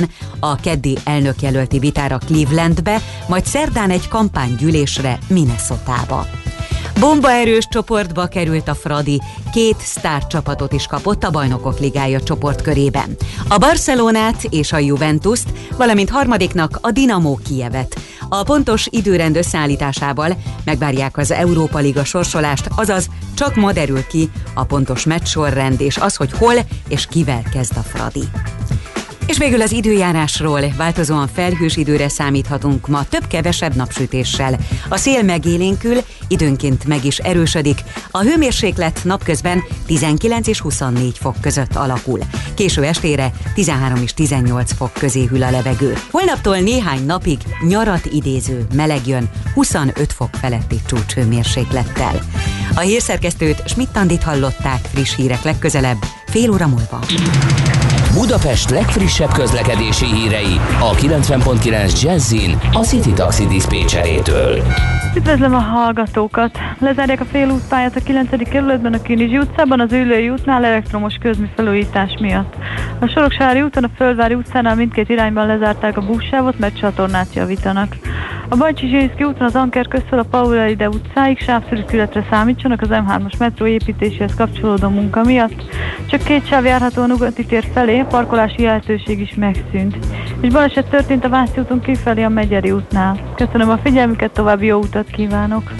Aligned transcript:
héten 0.00 0.38
a 0.40 0.56
keddi 0.56 0.98
elnökjelölti 1.04 1.78
vitára 1.78 2.18
Clevelandbe, 2.18 3.00
majd 3.28 3.44
szerdán 3.44 3.90
egy 3.90 4.08
kampánygyűlésre 4.08 5.18
Minnesotába. 5.28 6.26
Bombaerős 7.00 7.66
csoportba 7.70 8.26
került 8.26 8.68
a 8.68 8.74
Fradi, 8.74 9.20
két 9.52 9.76
sztárcsapatot 9.78 10.72
is 10.72 10.86
kapott 10.86 11.24
a 11.24 11.30
Bajnokok 11.30 11.78
Ligája 11.78 12.20
csoportkörében. 12.20 13.16
A 13.48 13.58
Barcelonát 13.58 14.44
és 14.50 14.72
a 14.72 14.78
Juventus-t, 14.78 15.52
valamint 15.76 16.10
harmadiknak 16.10 16.78
a 16.80 16.90
Dinamo 16.90 17.34
Kijevet. 17.34 18.00
A 18.28 18.42
pontos 18.42 18.86
időrend 18.90 19.36
összeállításával 19.36 20.36
megvárják 20.64 21.16
az 21.16 21.30
Európa 21.30 21.78
Liga 21.78 22.04
sorsolást, 22.04 22.68
azaz 22.74 23.08
csak 23.34 23.54
ma 23.54 23.72
derül 23.72 24.06
ki 24.06 24.30
a 24.54 24.64
pontos 24.64 25.04
meccsorrend 25.04 25.80
és 25.80 25.96
az, 25.96 26.16
hogy 26.16 26.32
hol 26.32 26.54
és 26.88 27.06
kivel 27.06 27.42
kezd 27.52 27.76
a 27.76 27.82
Fradi. 27.82 28.28
És 29.26 29.38
végül 29.38 29.62
az 29.62 29.72
időjárásról 29.72 30.60
változóan 30.76 31.28
felhős 31.32 31.76
időre 31.76 32.08
számíthatunk 32.08 32.88
ma 32.88 33.04
több-kevesebb 33.08 33.74
napsütéssel. 33.74 34.58
A 34.88 34.96
szél 34.96 35.22
megélénkül, 35.22 35.96
időnként 36.28 36.84
meg 36.84 37.04
is 37.04 37.18
erősödik. 37.18 37.82
A 38.10 38.22
hőmérséklet 38.22 39.00
napközben 39.04 39.62
19 39.86 40.46
és 40.46 40.60
24 40.60 41.18
fok 41.18 41.40
között 41.40 41.76
alakul. 41.76 42.20
Késő 42.54 42.84
estére 42.84 43.32
13 43.54 44.02
és 44.02 44.14
18 44.14 44.72
fok 44.72 44.92
közé 44.92 45.24
hűl 45.24 45.42
a 45.42 45.50
levegő. 45.50 45.96
Holnaptól 46.10 46.56
néhány 46.56 47.06
napig 47.06 47.38
nyarat 47.68 48.06
idéző 48.12 48.66
meleg 48.74 49.06
jön 49.06 49.30
25 49.54 50.12
fok 50.12 50.30
feletti 50.40 50.80
csúcshőmérséklettel. 50.86 52.20
A 52.74 52.80
hírszerkesztőt 52.80 53.62
Schmidt-Tandit 53.68 54.22
hallották 54.22 54.88
friss 54.92 55.16
hírek 55.16 55.42
legközelebb, 55.42 55.98
fél 56.26 56.50
óra 56.50 56.66
múlva. 56.66 57.00
Budapest 58.14 58.70
legfrissebb 58.70 59.32
közlekedési 59.32 60.06
hírei 60.06 60.60
a 60.80 60.90
90.9 60.90 62.02
Jazzin 62.02 62.58
a 62.72 62.78
City 62.78 63.12
Taxi 63.12 63.46
Dispécsejétől. 63.46 64.62
Üdvözlöm 65.16 65.54
a 65.54 65.58
hallgatókat! 65.58 66.58
Lezárják 66.78 67.20
a 67.20 67.24
félútpályát 67.24 67.96
a 67.96 68.00
9. 68.04 68.48
kerületben 68.48 68.92
a 68.92 69.02
Kinizsi 69.02 69.38
utcában 69.38 69.80
az 69.80 69.92
Ülői 69.92 70.28
útnál 70.28 70.64
elektromos 70.64 71.14
közműfelújítás 71.20 72.16
miatt. 72.20 72.54
A 73.00 73.06
Soroksári 73.06 73.62
úton 73.62 73.84
a 73.84 73.90
Földvári 73.96 74.34
utcánál 74.34 74.74
mindkét 74.74 75.08
irányban 75.08 75.46
lezárták 75.46 75.96
a 75.96 76.06
buszsávot, 76.06 76.58
mert 76.58 76.78
csatornát 76.78 77.34
javítanak. 77.34 77.96
A 78.48 78.56
Bajcsi 78.56 78.88
Zsinszki 78.88 79.24
úton 79.24 79.46
az 79.46 79.54
Anker 79.54 79.88
köztől 79.88 80.18
a 80.18 80.26
Paula 80.30 80.66
Ide 80.66 80.88
utcáig 80.88 81.38
sávszűkületre 81.38 82.26
számítsanak 82.30 82.80
az 82.80 82.88
M3-as 82.90 83.38
metró 83.38 83.66
építéséhez 83.66 84.34
kapcsolódó 84.34 84.88
munka 84.88 85.24
miatt. 85.24 85.62
Csak 86.06 86.22
két 86.22 86.46
sáv 86.46 86.64
járható 86.64 87.02
a 87.02 87.06
Nugati 87.06 87.44
tér 87.44 87.64
felé, 87.72 87.99
parkolási 88.04 88.62
lehetőség 88.62 89.20
is 89.20 89.34
megszűnt. 89.34 89.96
És 90.40 90.52
baleset 90.52 90.88
történt 90.90 91.24
a 91.24 91.28
Váci 91.28 91.60
úton 91.60 91.80
kifelé 91.80 92.22
a 92.22 92.28
Megyeri 92.28 92.70
útnál. 92.70 93.32
Köszönöm 93.36 93.70
a 93.70 93.78
figyelmüket, 93.78 94.30
további 94.30 94.66
jó 94.66 94.78
utat 94.78 95.06
kívánok! 95.10 95.72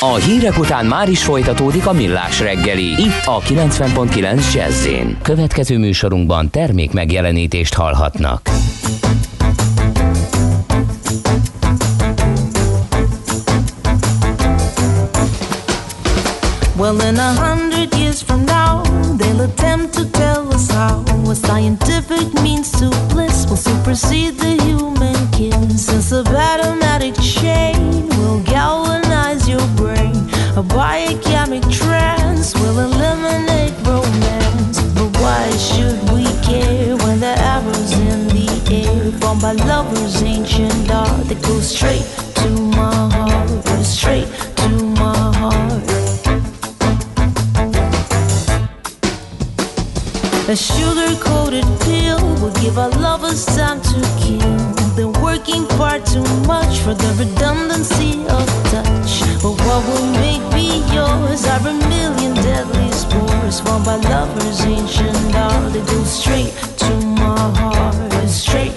A 0.00 0.14
hírek 0.14 0.58
után 0.58 0.86
már 0.86 1.08
is 1.08 1.24
folytatódik 1.24 1.86
a 1.86 1.92
millás 1.92 2.40
reggeli, 2.40 2.84
itt 2.84 3.24
a 3.24 3.40
90.9 3.40 4.54
jazz 4.54 4.88
Következő 5.22 5.78
műsorunkban 5.78 6.50
termék 6.50 6.92
megjelenítést 6.92 7.74
hallhatnak. 7.74 8.50
Well, 16.76 17.00
in 17.00 17.18
a 17.18 17.32
hundred 17.32 17.97
years 18.18 18.22
from 18.22 18.44
now, 18.44 18.82
they'll 19.16 19.42
attempt 19.42 19.94
to 19.94 20.10
tell 20.12 20.52
us 20.52 20.70
how 20.70 21.02
a 21.30 21.34
scientific 21.34 22.32
means 22.42 22.70
to 22.72 22.90
bliss 23.10 23.46
will 23.48 23.56
supersede 23.56 24.34
the 24.38 24.62
human 24.62 25.16
kiss. 25.32 25.86
Since 25.86 26.12
a 26.12 26.20
automatic 26.20 27.14
chain 27.20 28.08
will 28.08 28.42
galvanize 28.44 29.48
your 29.48 29.66
brain, 29.76 30.16
a 30.56 30.62
biochemic 30.62 31.64
trance 31.70 32.54
will 32.54 32.78
eliminate 32.78 33.74
romance. 33.86 34.80
But 34.94 35.10
why 35.20 35.50
should 35.56 36.00
we 36.12 36.24
care 36.42 36.96
when 36.96 37.20
the 37.20 37.34
arrows 37.54 37.92
in 37.92 38.28
the 38.28 38.48
air 38.70 39.12
formed 39.20 39.42
by 39.42 39.52
lovers' 39.52 40.22
ancient 40.22 40.90
art 40.90 41.26
that 41.28 41.42
goes 41.42 41.76
straight 41.76 42.06
to 42.36 42.50
my 42.78 43.10
heart, 43.12 43.84
straight 43.84 44.28
A 50.50 50.56
sugar 50.56 51.14
coated 51.20 51.66
pill 51.80 52.18
will 52.40 52.54
give 52.62 52.78
our 52.78 52.88
lovers 52.88 53.44
time 53.44 53.82
to 53.82 54.00
kill. 54.18 54.56
They're 54.96 55.22
working 55.22 55.66
far 55.76 56.00
too 56.00 56.24
much 56.46 56.78
for 56.78 56.94
the 56.94 57.10
redundancy 57.22 58.24
of 58.28 58.48
touch. 58.72 59.20
But 59.42 59.60
what 59.66 59.84
will 59.86 60.06
make 60.24 60.40
me 60.54 60.80
yours 60.90 61.44
are 61.44 61.60
a 61.68 61.74
million 61.92 62.32
deadly 62.32 62.90
spores 62.92 63.60
formed 63.60 63.84
by 63.84 63.96
lovers' 63.96 64.62
ancient 64.64 65.34
art. 65.34 65.70
They 65.74 65.82
go 65.82 66.02
straight 66.04 66.54
to 66.78 66.94
my 67.20 67.38
heart, 67.60 68.28
straight 68.30 68.72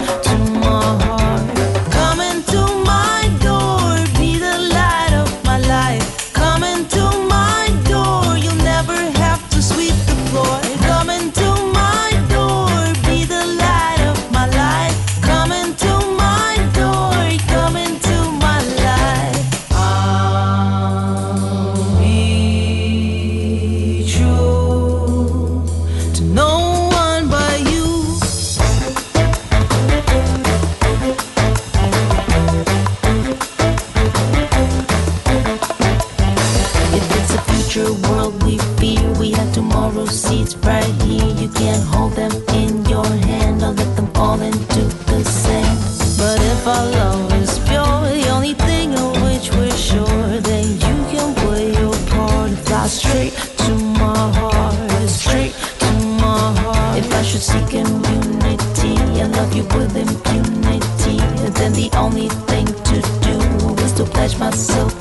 love 59.51 59.57
you 59.57 59.77
with 59.77 59.95
impunity, 59.97 61.17
then 61.53 61.73
the 61.73 61.89
only 61.97 62.29
thing 62.29 62.65
to 62.65 63.01
do 63.21 63.83
is 63.83 63.93
to 63.93 64.05
pledge 64.05 64.37
myself 64.37 65.00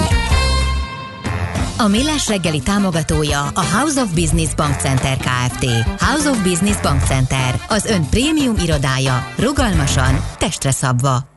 A 1.81 1.87
Millás 1.87 2.27
reggeli 2.27 2.59
támogatója 2.59 3.41
a 3.53 3.65
House 3.65 4.01
of 4.01 4.13
Business 4.13 4.53
Bank 4.55 4.75
Center 4.79 5.17
Kft. 5.17 5.65
House 5.99 6.29
of 6.29 6.43
Business 6.43 6.79
Bank 6.81 7.01
Center, 7.01 7.55
az 7.67 7.85
ön 7.85 8.09
prémium 8.09 8.55
irodája, 8.63 9.27
rugalmasan, 9.37 10.25
testre 10.37 10.71
szabva. 10.71 11.27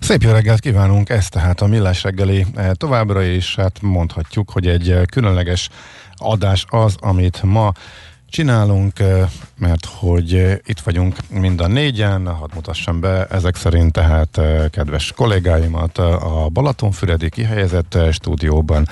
Szép 0.00 0.22
jó 0.22 0.30
reggelt 0.30 0.60
kívánunk, 0.60 1.08
ez 1.08 1.28
tehát 1.28 1.60
a 1.60 1.66
Millás 1.66 2.02
reggeli 2.02 2.46
eh, 2.54 2.70
továbbra 2.72 3.22
is, 3.22 3.54
hát 3.56 3.82
mondhatjuk, 3.82 4.50
hogy 4.50 4.66
egy 4.66 4.90
eh, 4.90 5.02
különleges 5.04 5.68
adás 6.16 6.64
az, 6.68 6.94
amit 7.00 7.42
ma 7.42 7.72
csinálunk, 8.30 8.98
eh, 8.98 9.28
mert 9.58 9.84
hogy 9.84 10.60
itt 10.64 10.80
vagyunk 10.80 11.16
mind 11.30 11.60
a 11.60 11.66
négyen, 11.66 12.26
hadd 12.26 12.50
mutassam 12.54 13.00
be 13.00 13.26
ezek 13.26 13.56
szerint 13.56 13.92
tehát 13.92 14.40
kedves 14.70 15.12
kollégáimat 15.16 15.98
a 15.98 16.48
Balatonfüredi 16.52 17.28
kihelyezett 17.28 17.98
stúdióban 18.12 18.88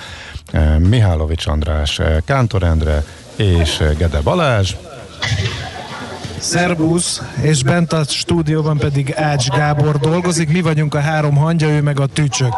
Mihálovics 0.77 1.47
András, 1.47 2.01
Kántor 2.25 2.63
Endre 2.63 3.03
és 3.35 3.83
Gede 3.97 4.21
Balázs. 4.21 4.75
Szerbusz, 6.39 7.21
és 7.41 7.63
bent 7.63 7.93
a 7.93 8.03
stúdióban 8.03 8.77
pedig 8.77 9.13
Ács 9.15 9.47
Gábor 9.47 9.97
dolgozik, 9.99 10.51
mi 10.51 10.61
vagyunk 10.61 10.95
a 10.95 10.99
három 10.99 11.35
hangya, 11.35 11.69
ő 11.69 11.81
meg 11.81 11.99
a 11.99 12.05
tücsök. 12.05 12.53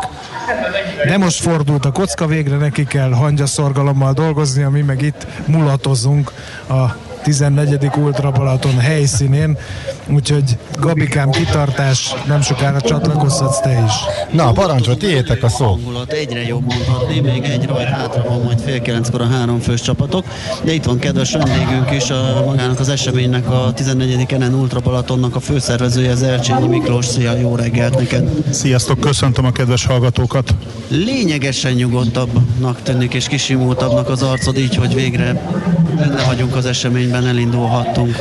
De 1.06 1.18
most 1.18 1.42
fordult 1.42 1.86
a 1.86 1.92
kocka, 1.92 2.26
végre 2.26 2.58
neki 2.58 2.86
kell 2.86 3.12
hangyaszorgalommal 3.12 4.14
dolgozni, 4.14 4.64
mi 4.64 4.82
meg 4.82 5.02
itt 5.02 5.28
mulatozunk 5.46 6.32
a 6.70 7.07
14. 7.24 7.90
Ultra 7.98 8.32
Balaton 8.32 8.80
helyszínén, 8.80 9.58
úgyhogy 10.10 10.58
Gabikám 10.80 11.30
kitartás, 11.30 12.14
nem 12.28 12.42
sokára 12.42 12.82
csatlakozhatsz 12.82 13.60
te 13.60 13.84
is. 13.86 13.94
Na, 14.32 14.52
parancsol, 14.52 14.98
tiétek 14.98 15.44
a 15.44 15.50
szó. 15.50 15.66
Hangulat 15.66 16.12
egyre 16.12 16.48
jobb 16.48 16.64
mondhatni, 16.66 17.20
még 17.20 17.44
egy 17.44 17.66
rajt 17.66 17.88
hátra 17.88 18.24
van 18.24 18.42
majd 18.42 18.60
fél 18.60 18.82
kilenckor 18.82 19.22
a 19.22 19.28
három 19.28 19.60
fős 19.60 19.82
csapatok, 19.82 20.26
de 20.64 20.74
itt 20.74 20.84
van 20.84 21.00
kedves 21.00 21.32
vendégünk 21.32 21.92
is, 21.92 22.10
a, 22.10 22.44
magának 22.46 22.80
az 22.80 22.90
eseménynek 22.90 23.50
a 23.50 23.74
14. 23.74 24.26
Enen 24.34 24.54
Ultra 24.54 24.80
Balatonnak 24.80 25.36
a 25.36 25.40
főszervezője, 25.40 26.12
az 26.12 26.24
Ercsényi 26.24 26.68
Miklós. 26.68 27.06
Szia, 27.06 27.36
jó 27.36 27.56
reggelt 27.56 27.98
neked! 27.98 28.30
Sziasztok, 28.50 29.00
köszöntöm 29.00 29.46
a 29.46 29.52
kedves 29.52 29.86
hallgatókat! 29.86 30.56
Lényegesen 30.88 31.72
nyugodtabbnak 31.72 32.82
tűnik 32.82 33.14
és 33.14 33.28
kisimultabbnak 33.28 34.10
az 34.10 34.24
arcod 34.24 34.58
így, 34.58 34.76
hogy 34.76 34.94
végre 34.94 35.42
benne 35.96 36.24
vagyunk 36.26 36.56
az 36.56 36.66
eseményben, 36.66 37.28
elindulhattunk. 37.28 38.16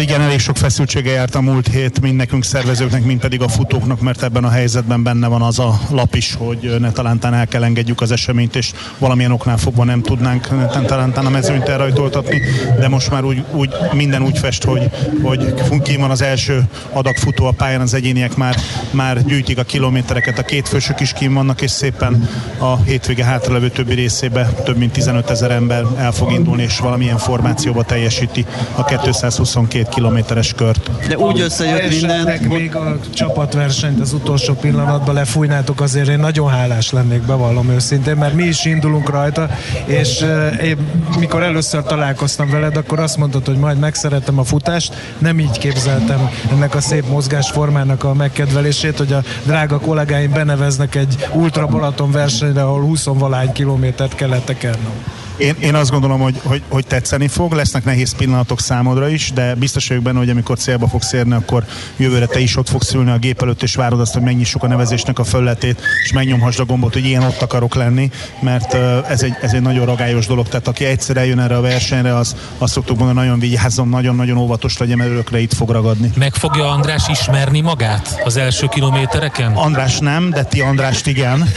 Igen, 0.00 0.20
elég 0.20 0.38
sok 0.38 0.56
feszültsége 0.56 1.10
járt 1.10 1.34
a 1.34 1.40
múlt 1.40 1.68
hét, 1.68 2.00
mind 2.00 2.16
nekünk 2.16 2.44
szervezőknek, 2.44 3.04
mind 3.04 3.20
pedig 3.20 3.42
a 3.42 3.48
futóknak, 3.48 4.00
mert 4.00 4.22
ebben 4.22 4.44
a 4.44 4.48
helyzetben 4.48 5.02
benne 5.02 5.26
van 5.26 5.42
az 5.42 5.58
a 5.58 5.80
lap 5.90 6.14
is, 6.14 6.34
hogy 6.34 6.76
ne 6.78 6.92
talántán 6.92 7.34
el 7.34 7.46
kell 7.46 7.64
engedjük 7.64 8.00
az 8.00 8.10
eseményt, 8.10 8.56
és 8.56 8.72
valamilyen 8.98 9.32
oknál 9.32 9.56
fogva 9.56 9.84
nem 9.84 10.02
tudnánk 10.02 10.48
talántán 10.86 11.26
a 11.26 11.30
mezőnyt 11.30 11.68
elrajtoltatni, 11.68 12.42
de 12.78 12.88
most 12.88 13.10
már 13.10 13.24
úgy, 13.24 13.44
úgy 13.52 13.70
minden 13.92 14.22
úgy 14.22 14.38
fest, 14.38 14.64
hogy, 14.64 14.90
hogy 15.22 15.54
ki 15.82 15.96
van 15.96 16.10
az 16.10 16.22
első 16.22 16.68
adag 16.92 17.16
futó 17.16 17.46
a 17.46 17.50
pályán, 17.50 17.80
az 17.80 17.94
egyéniek 17.94 18.36
már, 18.36 18.56
már 18.90 19.24
gyűjtik 19.24 19.58
a 19.58 19.62
kilométereket, 19.62 20.38
a 20.38 20.42
két 20.42 20.68
fősök 20.68 21.00
is 21.00 21.12
kim 21.12 21.34
vannak, 21.34 21.60
és 21.62 21.70
szépen 21.70 22.28
a 22.58 22.76
hétvége 22.82 23.24
hátralevő 23.24 23.68
többi 23.70 23.94
részébe 23.94 24.52
több 24.64 24.76
mint 24.76 24.92
15 24.92 25.30
ezer 25.30 25.50
ember 25.50 25.84
el 25.96 26.12
fog 26.12 26.32
indulni, 26.32 26.53
és 26.58 26.78
valamilyen 26.78 27.18
formációba 27.18 27.82
teljesíti 27.82 28.46
a 28.74 28.84
222 28.84 29.88
kilométeres 29.88 30.52
kört. 30.52 30.90
De 31.08 31.18
úgy 31.18 31.40
összejött 31.40 31.90
minden. 31.90 32.38
még 32.48 32.74
a 32.76 32.96
csapatversenyt 33.14 34.00
az 34.00 34.12
utolsó 34.12 34.54
pillanatban 34.54 35.14
lefújnátok, 35.14 35.80
azért 35.80 36.08
én 36.08 36.18
nagyon 36.18 36.50
hálás 36.50 36.90
lennék, 36.90 37.22
bevallom 37.22 37.70
őszintén, 37.70 38.16
mert 38.16 38.34
mi 38.34 38.42
is 38.42 38.64
indulunk 38.64 39.10
rajta, 39.10 39.50
és 39.84 40.24
én 40.62 40.76
mikor 41.18 41.42
először 41.42 41.82
találkoztam 41.82 42.50
veled, 42.50 42.76
akkor 42.76 43.00
azt 43.00 43.16
mondtad, 43.16 43.46
hogy 43.46 43.56
majd 43.56 43.78
megszerettem 43.78 44.38
a 44.38 44.44
futást, 44.44 44.94
nem 45.18 45.38
így 45.38 45.58
képzeltem 45.58 46.30
ennek 46.50 46.74
a 46.74 46.80
szép 46.80 47.08
mozgásformának 47.08 48.04
a 48.04 48.14
megkedvelését, 48.14 48.98
hogy 48.98 49.12
a 49.12 49.22
drága 49.44 49.78
kollégáim 49.78 50.32
beneveznek 50.32 50.94
egy 50.94 51.28
Ultra 51.32 51.66
Balaton 51.66 52.10
versenyre, 52.10 52.62
ahol 52.62 52.80
20 52.80 53.04
valány 53.04 53.52
kilométert 53.52 54.14
kellett 54.14 54.44
tekernem. 54.44 54.92
Én, 55.36 55.54
én 55.60 55.74
azt 55.74 55.90
gondolom, 55.90 56.20
hogy, 56.20 56.40
hogy, 56.42 56.62
hogy 56.68 56.86
tetszeni 56.86 57.28
fog, 57.28 57.52
lesznek 57.52 57.84
nehéz 57.84 58.14
pillanatok 58.16 58.60
számodra 58.60 59.08
is, 59.08 59.32
de 59.32 59.54
biztos 59.54 59.88
vagyok 59.88 60.02
benne, 60.02 60.18
hogy 60.18 60.30
amikor 60.30 60.58
célba 60.58 60.88
fogsz 60.88 61.12
érni, 61.12 61.34
akkor 61.34 61.64
jövőre 61.96 62.26
te 62.26 62.38
is 62.38 62.56
ott 62.56 62.68
fogsz 62.68 62.92
ülni 62.92 63.10
a 63.10 63.18
gép 63.18 63.42
előtt, 63.42 63.62
és 63.62 63.74
várod 63.74 64.00
azt, 64.00 64.12
hogy 64.12 64.22
megnyissuk 64.22 64.62
a 64.62 64.66
nevezésnek 64.66 65.18
a 65.18 65.24
fölletét, 65.24 65.80
és 66.02 66.12
megnyomhassd 66.12 66.60
a 66.60 66.64
gombot, 66.64 66.92
hogy 66.92 67.04
ilyen 67.04 67.22
ott 67.22 67.42
akarok 67.42 67.74
lenni, 67.74 68.10
mert 68.40 68.74
ez 69.08 69.22
egy, 69.22 69.36
ez 69.40 69.52
egy 69.52 69.62
nagyon 69.62 69.86
ragályos 69.86 70.26
dolog. 70.26 70.48
Tehát 70.48 70.68
aki 70.68 70.84
egyszer 70.84 71.16
eljön 71.16 71.38
erre 71.38 71.56
a 71.56 71.60
versenyre, 71.60 72.16
az 72.16 72.36
azt 72.58 72.72
szoktuk 72.72 72.98
mondani, 72.98 73.18
nagyon 73.18 73.38
vigyázzon, 73.38 73.88
nagyon-nagyon 73.88 74.36
óvatos 74.36 74.78
legyen, 74.78 74.96
mert 74.96 75.10
örökre 75.10 75.40
itt 75.40 75.54
fog 75.54 75.70
ragadni. 75.70 76.12
Meg 76.16 76.34
fogja 76.34 76.70
András 76.70 77.08
ismerni 77.08 77.60
magát 77.60 78.20
az 78.24 78.36
első 78.36 78.66
kilométereken? 78.66 79.52
András 79.52 79.98
nem, 79.98 80.30
de 80.30 80.44
ti 80.44 80.60
Andrást 80.60 81.06
igen. 81.06 81.52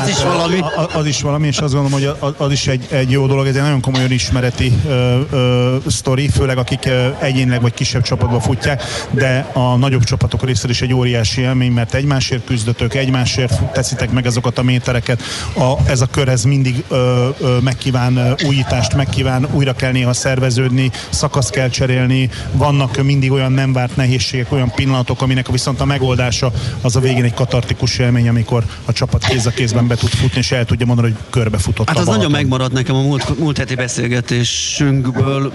az 0.00 0.08
is 0.08 0.22
valami. 0.22 0.58
Az, 0.76 0.86
az 0.92 1.06
is 1.06 1.22
valami, 1.22 1.46
és 1.46 1.58
azt 1.58 1.74
gondolom, 1.74 2.00
hogy 2.00 2.16
az, 2.18 2.34
az 2.36 2.52
is 2.52 2.66
egy, 2.66 2.86
egy 2.96 3.10
jó 3.10 3.26
dolog, 3.26 3.46
ez 3.46 3.54
egy 3.54 3.62
nagyon 3.62 3.80
komolyan 3.80 4.10
ismereti 4.10 4.72
ö, 4.86 5.20
ö, 5.30 5.76
sztori, 5.86 6.28
főleg 6.28 6.58
akik 6.58 6.84
ö, 6.86 7.08
egyénileg 7.20 7.60
vagy 7.60 7.74
kisebb 7.74 8.02
csapatban 8.02 8.40
futják, 8.40 8.82
de 9.10 9.50
a 9.52 9.76
nagyobb 9.76 10.04
csapatok 10.04 10.44
részéről 10.44 10.70
is 10.70 10.82
egy 10.82 10.92
óriási 10.92 11.40
élmény, 11.40 11.72
mert 11.72 11.94
egymásért 11.94 12.44
küzdötök, 12.44 12.94
egymásért 12.94 13.62
teszitek 13.72 14.10
meg 14.10 14.26
azokat 14.26 14.58
a 14.58 14.62
métereket. 14.62 15.22
A, 15.54 15.90
ez 15.90 16.00
a 16.00 16.06
kör 16.06 16.28
ez 16.28 16.44
mindig 16.44 16.84
ö, 16.88 17.28
ö, 17.40 17.58
megkíván 17.60 18.34
újítást, 18.46 18.94
megkíván 18.94 19.46
újra 19.52 19.72
kell 19.72 19.92
néha 19.92 20.12
szerveződni, 20.12 20.90
szakaszt 21.10 21.50
kell 21.50 21.68
cserélni, 21.68 22.30
vannak 22.52 23.02
mindig 23.02 23.32
olyan 23.32 23.52
nem 23.52 23.72
várt 23.72 23.96
nehézségek, 23.96 24.52
olyan 24.52 24.72
pillanatok, 24.74 25.22
aminek 25.22 25.50
viszont 25.50 25.80
a 25.80 25.84
megoldása 25.84 26.52
az 26.80 26.96
a 26.96 27.00
végén 27.00 27.24
egy 27.24 27.34
katartikus 27.34 27.98
élmény, 27.98 28.28
amikor 28.28 28.64
a 28.84 28.92
csapat 28.92 29.24
kéz 29.24 29.46
a 29.46 29.50
kézben 29.50 29.86
be 29.86 29.94
tud 29.94 30.08
futni, 30.08 30.38
és 30.38 30.52
el 30.52 30.64
tudja 30.64 30.86
mondani, 30.86 31.08
hogy 31.10 31.20
körbe 31.30 31.58
futott. 31.58 31.88
Hát 31.88 31.98
az 31.98 32.06
nagyon 32.06 32.30
megmaradt 32.30 32.72
nekem 32.86 33.04
a 33.04 33.06
múlt, 33.06 33.38
múlt 33.38 33.58
heti 33.58 33.74
beszélgetésünkből, 33.74 35.52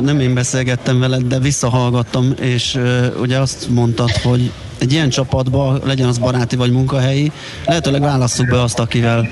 nem 0.00 0.20
én 0.20 0.34
beszélgettem 0.34 0.98
veled, 0.98 1.22
de 1.22 1.38
visszahallgattam, 1.38 2.34
és 2.40 2.78
ugye 3.20 3.38
azt 3.38 3.68
mondtad, 3.68 4.10
hogy 4.10 4.50
egy 4.78 4.92
ilyen 4.92 5.08
csapatban, 5.08 5.80
legyen 5.84 6.08
az 6.08 6.18
baráti 6.18 6.56
vagy 6.56 6.70
munkahelyi, 6.70 7.32
lehetőleg 7.66 8.00
válasszuk 8.00 8.48
be 8.48 8.62
azt, 8.62 8.78
akivel 8.78 9.28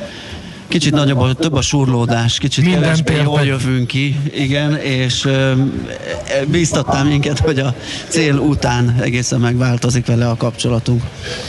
Kicsit 0.68 0.92
nagyobb, 0.92 1.38
több 1.38 1.54
a 1.54 1.60
surlódás, 1.60 2.38
kicsit 2.38 2.64
Minden 2.64 2.82
kevésbé 2.82 3.22
jól 3.22 3.40
jövünk 3.40 3.86
ki, 3.86 4.16
igen, 4.34 4.76
és 4.76 5.24
ö, 5.24 5.52
bíztattál 6.46 7.04
minket, 7.04 7.38
hogy 7.38 7.58
a 7.58 7.74
cél 8.08 8.34
után 8.34 8.96
egészen 9.00 9.40
megváltozik 9.40 10.06
vele 10.06 10.28
a 10.28 10.36
kapcsolatunk. 10.36 11.02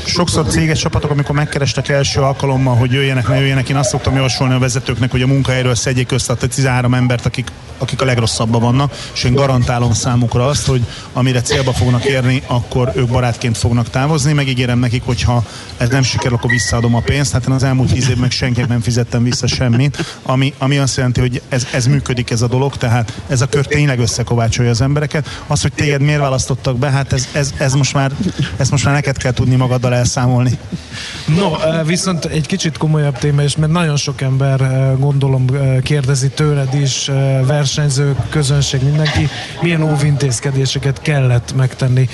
Sokszor 0.05 0.45
céges 0.45 0.79
csapatok, 0.79 1.11
amikor 1.11 1.35
megkerestek 1.35 1.89
első 1.89 2.21
alkalommal, 2.21 2.75
hogy 2.75 2.91
jöjjenek, 2.91 3.27
ne 3.27 3.39
jöjjenek, 3.39 3.69
én 3.69 3.75
azt 3.75 3.89
szoktam 3.89 4.15
javasolni 4.15 4.53
a 4.53 4.59
vezetőknek, 4.59 5.11
hogy 5.11 5.21
a 5.21 5.27
munkahelyről 5.27 5.75
szedjék 5.75 6.11
össze 6.11 6.33
a 6.33 6.35
13 6.35 6.93
embert, 6.93 7.25
akik, 7.25 7.51
akik 7.77 8.01
a 8.01 8.05
legrosszabbban 8.05 8.61
vannak, 8.61 8.95
és 9.13 9.23
én 9.23 9.33
garantálom 9.33 9.93
számukra 9.93 10.45
azt, 10.45 10.65
hogy 10.65 10.85
amire 11.13 11.41
célba 11.41 11.73
fognak 11.73 12.05
érni, 12.05 12.41
akkor 12.47 12.91
ők 12.95 13.07
barátként 13.07 13.57
fognak 13.57 13.89
távozni, 13.89 14.33
megígérem 14.33 14.79
nekik, 14.79 15.01
hogy 15.05 15.21
ha 15.21 15.43
ez 15.77 15.89
nem 15.89 16.03
sikerül, 16.03 16.37
akkor 16.37 16.49
visszaadom 16.49 16.95
a 16.95 16.99
pénzt. 16.99 17.31
Hát 17.31 17.47
én 17.47 17.53
az 17.53 17.63
elmúlt 17.63 17.93
tíz 17.93 18.09
évben 18.09 18.29
senkinek 18.29 18.69
nem 18.69 18.81
fizet 18.81 19.07
szedtem 19.07 19.23
vissza 19.23 19.47
semmit, 19.47 20.19
ami, 20.23 20.53
ami 20.57 20.77
azt 20.77 20.95
jelenti, 20.95 21.19
hogy 21.19 21.41
ez, 21.49 21.67
ez 21.71 21.85
működik 21.85 22.29
ez 22.29 22.41
a 22.41 22.47
dolog, 22.47 22.77
tehát 22.77 23.21
ez 23.27 23.41
a 23.41 23.45
kör 23.47 23.65
tényleg 23.65 23.99
összekovácsolja 23.99 24.71
az 24.71 24.81
embereket. 24.81 25.27
Az, 25.47 25.61
hogy 25.61 25.73
téged 25.73 26.01
miért 26.01 26.19
választottak 26.19 26.77
be, 26.77 26.89
hát 26.89 27.13
ez, 27.13 27.27
ez, 27.31 27.53
ez 27.57 27.73
most 27.73 27.93
már, 27.93 28.11
ezt 28.57 28.71
most 28.71 28.85
már 28.85 28.93
neked 28.93 29.17
kell 29.17 29.31
tudni 29.31 29.55
magaddal 29.55 29.93
elszámolni. 29.93 30.57
No, 31.25 31.51
viszont 31.85 32.25
egy 32.25 32.45
kicsit 32.45 32.77
komolyabb 32.77 33.17
téma, 33.17 33.41
és 33.41 33.55
mert 33.55 33.71
nagyon 33.71 33.95
sok 33.95 34.21
ember 34.21 34.59
gondolom 34.99 35.45
kérdezi 35.83 36.29
tőled 36.29 36.73
is, 36.73 37.11
versenyzők, 37.67 38.29
közönség, 38.29 38.83
mindenki, 38.83 39.27
milyen 39.61 39.81
óvintézkedéseket 39.81 41.01
kellett 41.01 41.55
megtenni 41.55 42.09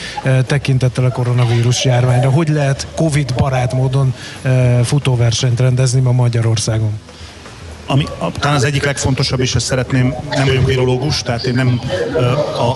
tekintettel 0.46 1.06
a 1.06 1.10
koronavírus 1.10 1.86
járványra? 1.86 2.30
Hogy 2.30 2.48
lehet 2.48 2.88
Covid 2.96 3.34
barát 3.34 3.74
módon 3.74 4.14
futóversenyt 4.84 5.60
rendezni 5.60 6.02
ma 6.02 6.12
Magyarországon? 6.12 7.00
Ami 7.86 8.06
a, 8.18 8.32
talán 8.32 8.56
az 8.56 8.64
egyik 8.64 8.84
legfontosabb, 8.84 9.40
és 9.40 9.56
ezt 9.56 9.66
szeretném, 9.66 10.16
nem 10.30 10.46
vagyok 10.46 10.66
virológus, 10.66 11.22
tehát 11.22 11.44
én 11.44 11.54
nem 11.54 11.82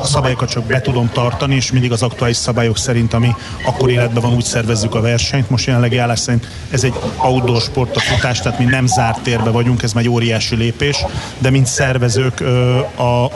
a 0.02 0.06
szabályokat 0.06 0.50
csak 0.50 0.64
be 0.64 0.82
tudom 0.82 1.10
tartani, 1.14 1.56
és 1.56 1.72
mindig 1.72 1.92
az 1.92 2.02
aktuális 2.02 2.38
szabályok 2.38 2.78
szerint, 2.78 3.14
ami 3.14 3.36
akkor 3.66 3.90
életben 3.90 4.22
van, 4.22 4.34
úgy 4.34 4.44
szervezzük 4.44 4.96
a 4.96 5.02
versenyt. 5.02 5.50
Most 5.50 5.66
jelenlegi 5.66 5.98
állás 5.98 6.20
szerint 6.20 6.48
ez 6.70 6.84
egy 6.84 6.94
outdoor 7.18 7.62
sport, 7.62 7.96
a 7.96 8.00
futás, 8.00 8.40
tehát 8.40 8.60
mi 8.60 8.66
nem 8.66 8.88
zárt 8.88 9.22
térbe 9.22 9.50
vagyunk, 9.50 9.84
ez 9.84 9.92
egy 9.96 10.10
óriási 10.10 10.56
lépés, 10.56 11.06
de 11.38 11.50
mint 11.50 11.66
szervezők 11.66 12.44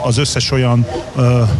az 0.02 0.18
összes 0.18 0.50
olyan 0.50 0.86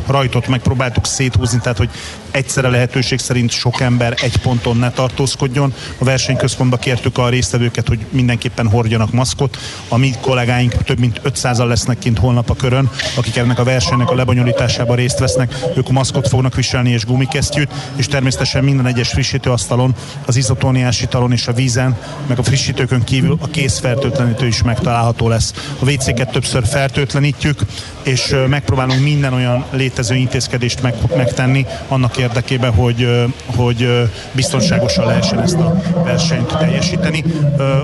rajtot 0.06 0.46
megpróbáltuk 0.46 1.06
széthúzni, 1.06 1.58
tehát 1.58 1.78
hogy 1.78 1.90
egyszerre 2.32 2.68
lehetőség 2.68 3.18
szerint 3.18 3.50
sok 3.50 3.80
ember 3.80 4.14
egy 4.22 4.36
ponton 4.36 4.76
ne 4.76 4.90
tartózkodjon. 4.90 5.74
A 5.98 6.04
versenyközpontba 6.04 6.76
kértük 6.76 7.18
a 7.18 7.28
résztvevőket, 7.28 7.88
hogy 7.88 8.06
mindenképpen 8.10 8.68
hordjanak 8.68 9.12
maszkot. 9.12 9.58
A 9.88 9.96
mi 9.96 10.10
kollégáink 10.20 10.72
több 10.72 10.98
mint 10.98 11.20
500-al 11.24 11.66
lesznek 11.66 11.98
kint 11.98 12.18
holnap 12.18 12.50
a 12.50 12.54
körön, 12.54 12.90
akik 13.16 13.36
ennek 13.36 13.58
a 13.58 13.64
versenynek 13.64 14.10
a 14.10 14.14
lebonyolításában 14.14 14.96
részt 14.96 15.18
vesznek. 15.18 15.54
Ők 15.76 15.90
maszkot 15.90 16.28
fognak 16.28 16.54
viselni 16.54 16.90
és 16.90 17.04
gumikesztyűt, 17.04 17.70
és 17.96 18.06
természetesen 18.06 18.64
minden 18.64 18.86
egyes 18.86 19.08
frissítőasztalon, 19.08 19.94
az 20.26 20.36
izotóniás 20.36 21.02
italon 21.02 21.32
és 21.32 21.48
a 21.48 21.52
vízen, 21.52 21.96
meg 22.26 22.38
a 22.38 22.42
frissítőkön 22.42 23.04
kívül 23.04 23.36
a 23.40 23.48
készfertőtlenítő 23.48 24.46
is 24.46 24.62
megtalálható 24.62 25.28
lesz. 25.28 25.52
A 25.78 25.90
WC-ket 25.90 26.30
többször 26.30 26.66
fertőtlenítjük, 26.66 27.60
és 28.02 28.36
megpróbálunk 28.48 29.02
minden 29.02 29.32
olyan 29.32 29.64
létező 29.70 30.14
intézkedést 30.14 30.82
meg, 30.82 30.94
megtenni 31.16 31.66
annak 31.88 32.16
érdekében, 32.16 32.72
hogy, 32.72 33.08
hogy 33.56 34.08
biztonságosan 34.32 35.06
lehessen 35.06 35.40
ezt 35.40 35.56
a 35.56 35.82
versenyt 36.04 36.56
teljesíteni. 36.58 37.24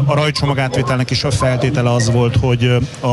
A 0.05 0.15
rajcsomag 0.15 0.59
átvételnek 0.59 1.11
is 1.11 1.25
a 1.25 1.31
feltétele 1.31 1.93
az 1.93 2.11
volt, 2.11 2.37
hogy 2.37 2.77
a, 3.01 3.07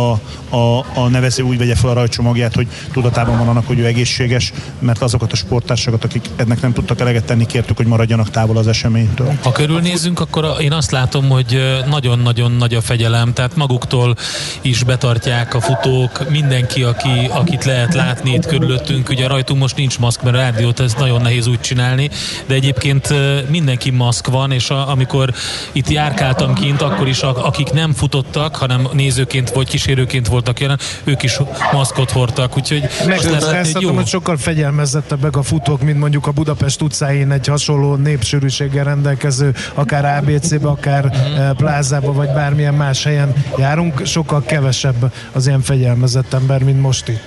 a, 0.56 0.86
a 0.94 1.08
nevező 1.10 1.44
úgy 1.44 1.58
vegye 1.58 1.76
fel 1.76 1.90
a 1.90 1.94
rajcsomagját, 1.94 2.56
hogy 2.56 2.68
tudatában 2.92 3.38
van 3.38 3.48
annak, 3.48 3.68
hogy 3.68 3.80
ő 3.80 3.86
egészséges, 3.86 4.54
mert 4.80 5.02
azokat 5.02 5.32
a 5.32 5.36
sporttársakat, 5.36 6.04
akik 6.04 6.30
ennek 6.36 6.62
nem 6.62 6.74
tudtak 6.74 7.00
eleget 7.00 7.24
tenni, 7.26 7.46
kértük, 7.46 7.78
hogy 7.78 7.86
maradjanak 7.86 8.30
távol 8.30 8.58
az 8.58 8.68
eseménytől. 8.68 9.34
Ha 9.44 9.52
körülnézünk, 9.52 10.20
akkor 10.20 10.56
én 10.60 10.72
azt 10.72 10.92
látom, 10.92 11.30
hogy 11.30 11.82
nagyon-nagyon 11.90 12.52
nagy 12.52 12.74
a 12.74 12.82
fegyelem, 12.82 13.34
tehát 13.34 13.56
maguktól 13.56 14.16
is 14.62 14.84
betartják 14.84 15.54
a 15.54 15.62
futók, 15.62 16.30
mindenki, 16.30 16.84
aki, 16.96 17.30
akit 17.32 17.66
lehet 17.66 17.94
látni 17.94 18.34
itt 18.34 18.46
körülöttünk, 18.46 19.10
ugye 19.10 19.28
rajtunk 19.28 19.60
most 19.60 19.75
nincs 19.75 20.00
maszk, 20.00 20.24
mert 20.24 20.36
a 20.36 20.40
rádiót 20.40 20.80
ez 20.80 20.94
nagyon 20.94 21.22
nehéz 21.22 21.48
úgy 21.48 21.60
csinálni, 21.60 22.10
de 22.46 22.54
egyébként 22.54 23.14
mindenki 23.50 23.90
maszk 23.90 24.28
van, 24.28 24.52
és 24.52 24.70
a, 24.70 24.90
amikor 24.90 25.34
itt 25.72 25.90
járkáltam 25.90 26.54
kint, 26.54 26.82
akkor 26.82 27.08
is 27.08 27.22
a, 27.22 27.46
akik 27.46 27.72
nem 27.72 27.94
futottak, 27.94 28.56
hanem 28.56 28.88
nézőként 28.94 29.50
vagy 29.50 29.70
kísérőként 29.70 30.28
voltak 30.28 30.60
jelen, 30.60 30.80
ők 31.04 31.24
is 31.24 31.40
maszkot 31.72 32.12
hordtak, 32.12 32.58
úgyhogy 32.58 32.88
Megkockáztatom, 33.08 33.96
hogy 33.96 34.08
sokkal 34.08 34.38
fegyelmezettebbek 34.38 35.38
a 35.38 35.44
futók, 35.44 35.82
mint 35.82 36.00
mondjuk 36.00 36.28
a 36.28 36.32
Budapest 36.32 36.82
utcáin 36.82 37.32
egy 37.32 37.48
hasonló 37.48 37.96
népsűrűséggel 37.96 38.84
rendelkező, 38.84 39.54
akár 39.74 40.18
ABC-be, 40.18 40.68
akár 40.68 41.06
mm-hmm. 41.06 41.52
plázába, 41.52 42.14
vagy 42.14 42.30
bármilyen 42.30 42.74
más 42.74 43.04
helyen 43.04 43.34
járunk, 43.58 44.06
sokkal 44.06 44.44
kevesebb 44.44 45.12
az 45.32 45.48
ilyen 45.48 45.62
fegyelmezett 45.62 46.34
ember, 46.34 46.64
mint 46.64 46.82
most 46.86 47.08
itt. 47.08 47.22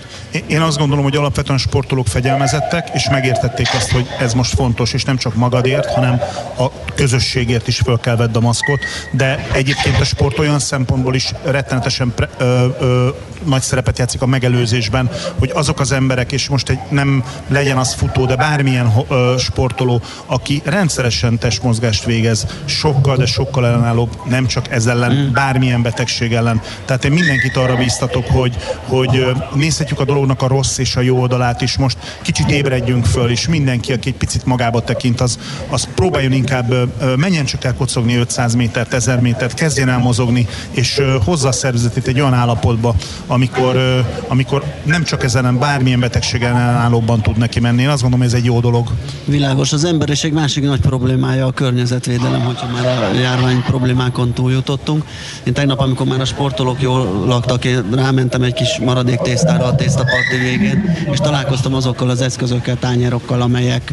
Én 0.47 0.61
azt 0.61 0.79
gondolom, 0.79 1.05
hogy 1.05 1.17
alapvetően 1.17 1.59
sportolók 1.59 2.07
fegyelmezettek, 2.07 2.89
és 2.93 3.09
megértették 3.11 3.69
azt, 3.75 3.91
hogy 3.91 4.07
ez 4.21 4.35
most 4.35 4.55
fontos, 4.55 4.93
és 4.93 5.05
nem 5.05 5.17
csak 5.17 5.35
magadért, 5.35 5.87
hanem 5.87 6.21
a 6.59 6.71
közösségért 6.95 7.69
is 7.69 7.79
föl 7.79 8.01
kell 8.01 8.17
vedd 8.17 8.37
a 8.37 8.41
maszkot, 8.41 8.79
de 9.11 9.47
egyébként 9.53 10.01
a 10.01 10.05
sport 10.05 10.39
olyan 10.39 10.59
szempontból 10.59 11.15
is 11.15 11.33
rettenetesen 11.45 12.13
pre, 12.15 12.29
ö, 12.39 12.67
ö, 12.81 13.09
nagy 13.45 13.63
szerepet 13.63 13.99
játszik 13.99 14.23
a 14.23 14.27
megelőzésben, 14.27 15.11
hogy 15.39 15.51
azok 15.55 15.81
az 15.81 15.93
emberek, 15.93 16.33
és 16.33 16.49
most 16.49 16.69
egy 16.69 16.79
nem 16.89 17.25
legyen 17.49 17.77
az 17.77 17.95
futó, 17.95 18.27
de 18.27 18.37
bármilyen 18.37 18.93
ö, 19.09 19.35
sportoló, 19.39 20.01
aki 20.27 20.63
rendszeresen 20.65 21.39
testmozgást 21.39 22.05
végez, 22.05 22.47
sokkal, 22.65 23.17
de 23.17 23.27
sokkal 23.27 23.67
ellenállóbb, 23.67 24.11
nem 24.29 24.47
csak 24.47 24.71
ez 24.71 24.87
ellen, 24.87 25.13
mm. 25.13 25.33
bármilyen 25.33 25.83
betegség 25.83 26.33
ellen. 26.33 26.63
Tehát 26.85 27.05
én 27.05 27.13
mindenkit 27.13 27.57
arra 27.57 27.77
bíztatok, 27.77 28.27
hogy, 28.27 28.57
hogy 28.87 29.27
nézhetjük 29.55 30.01
a 30.01 30.05
dolognak 30.19 30.43
a 30.43 30.55
rossz 30.55 30.79
és 30.79 30.97
a 30.97 31.01
jó 31.01 31.21
oldalát 31.21 31.61
is. 31.61 31.77
Most 31.77 31.99
kicsit 32.23 32.51
ébredjünk 32.51 33.05
föl, 33.05 33.31
és 33.31 33.49
mindenki, 33.49 33.93
aki 33.93 34.09
egy 34.09 34.15
picit 34.15 34.45
magába 34.45 34.81
tekint, 34.81 35.21
az, 35.21 35.39
az 35.71 35.89
próbáljon 35.95 36.33
inkább, 36.33 36.75
menjen 37.17 37.45
csak 37.45 37.65
el 37.65 37.75
kocogni 37.75 38.15
500 38.15 38.55
métert, 38.55 38.95
1000 38.95 39.21
métert, 39.21 39.55
kezdjen 39.55 39.89
el 39.89 39.99
mozogni, 39.99 40.47
és 40.71 41.03
hozza 41.25 41.49
a 41.49 41.53
szervezetét 41.53 42.07
egy 42.07 42.21
olyan 42.21 42.35
állapotba, 42.35 42.95
amikor, 43.27 44.05
amikor 44.29 44.65
nem 44.85 45.05
csak 45.05 45.25
ezen, 45.25 45.45
hanem 45.45 45.59
bármilyen 45.59 46.01
betegségen 46.01 46.57
ellenállóban 46.57 47.23
tud 47.23 47.37
neki 47.37 47.61
menni. 47.61 47.83
Én 47.83 47.89
azt 47.89 48.03
gondolom, 48.03 48.27
ez 48.27 48.33
egy 48.33 48.45
jó 48.45 48.61
dolog. 48.61 48.89
Világos. 49.25 49.73
Az 49.73 49.85
emberiség 49.85 50.33
másik 50.33 50.65
nagy 50.65 50.81
problémája 50.81 51.47
a 51.47 51.53
környezetvédelem, 51.53 52.41
hogyha 52.41 52.67
már 52.67 53.03
a 53.03 53.19
járvány 53.19 53.63
problémákon 53.63 54.33
túljutottunk. 54.33 55.05
Én 55.45 55.53
tegnap, 55.53 55.81
amikor 55.81 56.07
már 56.07 56.21
a 56.21 56.25
sportolók 56.25 56.83
jól 56.83 57.27
laktak, 57.27 57.65
én 57.65 57.85
rámentem 57.95 58.43
egy 58.43 58.55
kis 58.55 58.79
maradék 58.79 59.19
tésztára 59.19 59.65
a 59.65 59.75
tésztaparti 60.09 60.37
végén, 60.37 60.97
és 61.11 61.19
találkoztam 61.19 61.75
azokkal 61.75 62.11
az 62.11 62.21
eszközökkel, 62.21 62.77
tányérokkal, 62.79 63.43
amelyek 63.43 63.91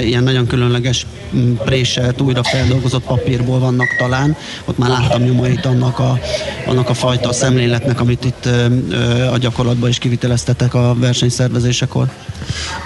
ilyen 0.00 0.22
nagyon 0.22 0.46
különleges 0.46 1.06
mm, 1.36 1.54
préselt, 1.54 2.20
újra 2.20 2.42
feldolgozott 2.42 3.04
papírból 3.04 3.58
vannak 3.58 3.96
talán. 3.98 4.36
Ott 4.64 4.78
már 4.78 4.88
láttam 4.88 5.22
nyomait 5.22 5.66
annak 5.66 5.98
a, 5.98 6.18
annak 6.66 6.88
a 6.88 6.94
fajta 6.94 7.32
szemléletnek, 7.32 8.00
amit 8.00 8.24
itt 8.24 8.48
a 9.32 9.38
gyakorlatban 9.38 9.88
is 9.88 9.98
kiviteleztetek 9.98 10.74
a 10.74 10.94
versenyszervezésekor? 10.98 12.10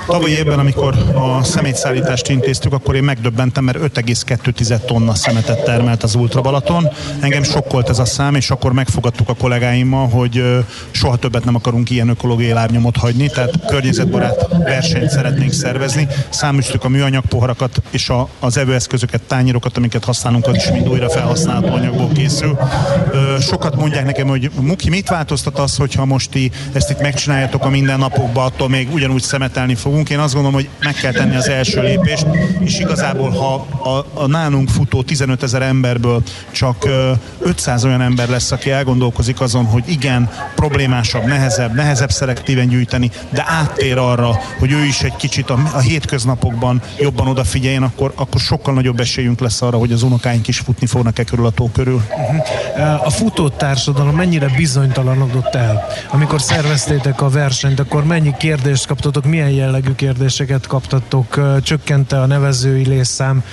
Tavaly 0.06 0.30
évben, 0.30 0.58
amikor 0.58 0.94
a 1.14 1.42
szemétszállítást 1.42 2.28
intéztük, 2.28 2.72
akkor 2.72 2.94
én 2.94 3.02
megdöbbentem, 3.02 3.64
mert 3.64 3.78
5,2 3.78 4.84
tonna 4.84 5.14
szemetet 5.14 5.64
termelt 5.64 6.02
az 6.02 6.14
Ultra 6.14 6.40
Balaton. 6.40 6.88
Engem 7.20 7.42
sokkolt 7.42 7.88
ez 7.88 7.98
a 7.98 8.04
szám, 8.04 8.34
és 8.34 8.50
akkor 8.50 8.72
megfogadtuk 8.72 9.28
a 9.28 9.34
kollégáimmal, 9.34 10.08
hogy 10.08 10.44
soha 10.90 11.16
többet 11.16 11.44
nem 11.44 11.54
akarunk 11.54 11.90
ilyen 11.90 12.08
ökológiai 12.08 12.52
lábnyomot 12.52 12.96
hagyni, 12.96 13.28
tehát 13.28 13.66
környezetbarát 13.66 14.46
versenyt 14.64 15.10
szeretnénk 15.10 15.52
szervezni. 15.52 16.08
Száműztük 16.28 16.84
a 16.84 16.88
műanyag 16.88 17.24
poharakat 17.24 17.82
és 17.90 18.08
a, 18.08 18.28
az 18.40 18.56
evőeszközöket, 18.56 19.22
tányérokat, 19.22 19.76
amiket 19.76 20.04
használunk, 20.04 20.46
az 20.46 20.54
is 20.54 20.70
mind 20.70 20.88
újra 20.88 21.10
felhasználható 21.10 21.74
anyagból 21.74 22.08
készül. 22.12 22.58
Sokat 23.40 23.76
mondják 23.76 24.04
nekem, 24.04 24.26
hogy 24.26 24.50
Muki, 24.60 24.88
mit 24.88 25.08
változtat 25.08 25.58
az, 25.58 25.76
hogyha 25.76 26.04
most 26.04 26.30
ti 26.30 26.50
ezt 26.72 26.90
itt 26.90 27.00
megcsináljátok 27.00 27.64
a 27.64 27.68
mindennapokban, 27.68 28.44
attól 28.44 28.68
még 28.68 28.92
ugyanúgy 28.92 29.22
szemetelni 29.52 29.74
fogunk. 29.74 30.10
Én 30.10 30.18
azt 30.18 30.34
gondolom, 30.34 30.56
hogy 30.56 30.68
meg 30.82 30.94
kell 30.94 31.12
tenni 31.12 31.36
az 31.36 31.48
első 31.48 31.82
lépést, 31.82 32.26
és 32.58 32.78
igazából, 32.78 33.30
ha 33.30 33.54
a, 33.90 34.06
a 34.14 34.26
nálunk 34.26 34.68
futó 34.68 35.02
15 35.02 35.42
ezer 35.42 35.62
emberből 35.62 36.22
csak 36.50 36.88
500 37.38 37.84
olyan 37.84 38.00
ember 38.00 38.28
lesz, 38.28 38.50
aki 38.50 38.70
elgondolkozik 38.70 39.40
azon, 39.40 39.64
hogy 39.64 39.82
igen, 39.86 40.30
problémásabb, 40.54 41.24
nehezebb, 41.24 41.74
nehezebb 41.74 42.10
szelektíven 42.10 42.68
gyűjteni, 42.68 43.10
de 43.30 43.44
áttér 43.46 43.98
arra, 43.98 44.38
hogy 44.58 44.72
ő 44.72 44.84
is 44.84 45.02
egy 45.02 45.16
kicsit 45.16 45.50
a, 45.50 45.58
a 45.74 45.78
hétköznapokban 45.78 46.80
jobban 46.98 47.28
odafigyeljen, 47.28 47.82
akkor, 47.82 48.12
akkor 48.14 48.40
sokkal 48.40 48.74
nagyobb 48.74 49.00
esélyünk 49.00 49.40
lesz 49.40 49.62
arra, 49.62 49.78
hogy 49.78 49.92
az 49.92 50.02
unokáink 50.02 50.48
is 50.48 50.58
futni 50.58 50.86
fognak-e 50.86 51.24
körül 51.24 51.46
a 51.46 51.50
tó 51.50 51.70
körül. 51.72 52.02
Uh-huh. 52.10 53.06
A 53.06 53.10
futótársadalom 53.10 54.16
mennyire 54.16 54.48
bizonytalanodott 54.56 55.54
el? 55.54 55.86
Amikor 56.10 56.40
szerveztétek 56.40 57.20
a 57.20 57.28
versenyt, 57.28 57.80
akkor 57.80 58.04
mennyi 58.04 58.34
kérdést 58.38 58.86
kaptatok, 58.86 59.24
milyen 59.24 59.41
jellegű 59.50 59.92
kérdéseket 59.92 60.66
kaptatok, 60.66 61.40
csökkente 61.62 62.20
a 62.20 62.26
nevezői 62.26 62.86
létszám, 62.86 63.44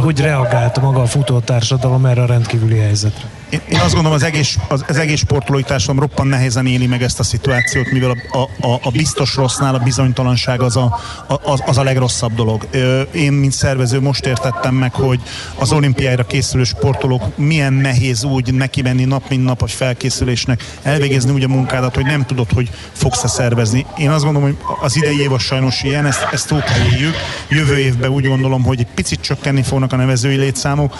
hogy 0.00 0.20
reagált 0.20 0.80
maga 0.80 1.02
a 1.02 1.06
futótársadalom 1.06 2.06
erre 2.06 2.22
a 2.22 2.26
rendkívüli 2.26 2.78
helyzetre? 2.78 3.35
Én, 3.50 3.60
azt 3.80 3.92
gondolom, 3.94 4.12
az 4.12 4.22
egész, 4.22 4.56
az, 4.68 4.84
az 4.88 4.96
egész 4.96 5.18
sportolói 5.18 5.62
társadalom 5.62 6.00
roppan 6.00 6.26
nehezen 6.26 6.66
éli 6.66 6.86
meg 6.86 7.02
ezt 7.02 7.20
a 7.20 7.22
szituációt, 7.22 7.90
mivel 7.90 8.10
a, 8.10 8.38
a, 8.66 8.80
a 8.82 8.90
biztos 8.90 9.36
rossznál 9.36 9.74
a 9.74 9.78
bizonytalanság 9.78 10.60
az 10.60 10.76
a, 10.76 11.00
az, 11.26 11.62
az 11.66 11.78
a 11.78 11.82
legrosszabb 11.82 12.34
dolog. 12.34 12.68
Én, 13.12 13.32
mint 13.32 13.52
szervező 13.52 14.00
most 14.00 14.26
értettem 14.26 14.74
meg, 14.74 14.94
hogy 14.94 15.20
az 15.58 15.72
olimpiára 15.72 16.26
készülő 16.26 16.64
sportolók 16.64 17.36
milyen 17.36 17.72
nehéz 17.72 18.24
úgy 18.24 18.54
neki 18.54 18.82
menni 18.82 19.04
nap 19.04 19.28
mint 19.28 19.44
nap 19.44 19.62
a 19.62 19.66
felkészülésnek, 19.66 20.74
elvégezni 20.82 21.30
úgy 21.30 21.44
a 21.44 21.48
munkádat, 21.48 21.94
hogy 21.94 22.04
nem 22.04 22.26
tudod, 22.26 22.52
hogy 22.52 22.70
fogsz-e 22.92 23.28
szervezni. 23.28 23.86
Én 23.96 24.10
azt 24.10 24.24
gondolom, 24.24 24.48
hogy 24.48 24.58
az 24.80 24.96
idei 24.96 25.20
év 25.20 25.38
sajnos 25.38 25.82
ilyen, 25.82 26.06
ezt, 26.06 26.26
ezt 26.32 26.48
túl 26.48 26.60
kell 26.60 26.80
éljük. 26.92 27.14
Jövő 27.48 27.78
évben 27.78 28.10
úgy 28.10 28.26
gondolom, 28.26 28.62
hogy 28.62 28.78
egy 28.78 28.86
picit 28.94 29.20
csökkenni 29.20 29.62
fognak 29.62 29.92
a 29.92 29.96
nevezői 29.96 30.36
létszámok, 30.36 30.96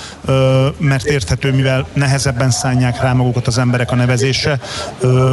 mert 0.79 1.05
érthető, 1.05 1.53
mivel 1.53 1.87
nehezebben 2.37 2.50
szánják 2.50 3.02
rá 3.02 3.12
magukat 3.12 3.47
az 3.47 3.59
emberek 3.59 3.90
a 3.90 3.95
nevezésre. 3.95 4.61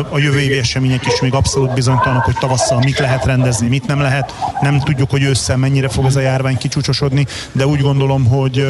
A 0.10 0.18
jövő 0.18 0.40
évi 0.40 0.58
események 0.58 1.06
is 1.06 1.22
még 1.22 1.34
abszolút 1.34 1.74
bizonytalanok, 1.74 2.24
hogy 2.24 2.36
tavasszal 2.40 2.80
mit 2.80 3.00
lehet 3.00 3.26
rendezni, 3.26 3.68
mit 3.68 3.88
nem 3.88 4.00
lehet. 4.00 4.34
Nem 4.62 4.80
tudjuk, 4.80 5.10
hogy 5.10 5.24
ősszel 5.24 5.58
mennyire 5.58 5.90
fog 5.90 6.06
ez 6.06 6.16
a 6.16 6.20
járvány 6.20 6.58
kicsúcsosodni, 6.58 7.26
de 7.52 7.66
úgy 7.66 7.82
gondolom, 7.82 8.26
hogy, 8.26 8.68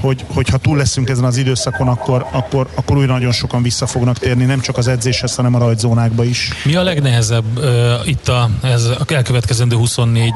hogy, 0.00 0.24
hogy 0.34 0.48
ha 0.48 0.56
túl 0.56 0.76
leszünk 0.76 1.08
ezen 1.08 1.24
az 1.24 1.36
időszakon, 1.36 1.88
akkor, 1.88 2.26
akkor, 2.30 2.68
akkor 2.74 2.96
újra 2.96 3.12
nagyon 3.12 3.32
sokan 3.32 3.62
vissza 3.62 3.86
fognak 3.86 4.18
térni, 4.18 4.44
nem 4.44 4.60
csak 4.60 4.76
az 4.78 4.88
edzéshez, 4.88 5.34
hanem 5.34 5.54
a 5.54 5.58
rajtzónákba 5.58 6.24
is. 6.24 6.50
Mi 6.64 6.74
a 6.74 6.82
legnehezebb 6.82 7.58
uh, 7.58 8.08
itt 8.08 8.28
a, 8.28 8.50
ez 8.62 8.84
a 8.84 9.04
elkövetkezendő 9.12 9.76
24 9.76 10.32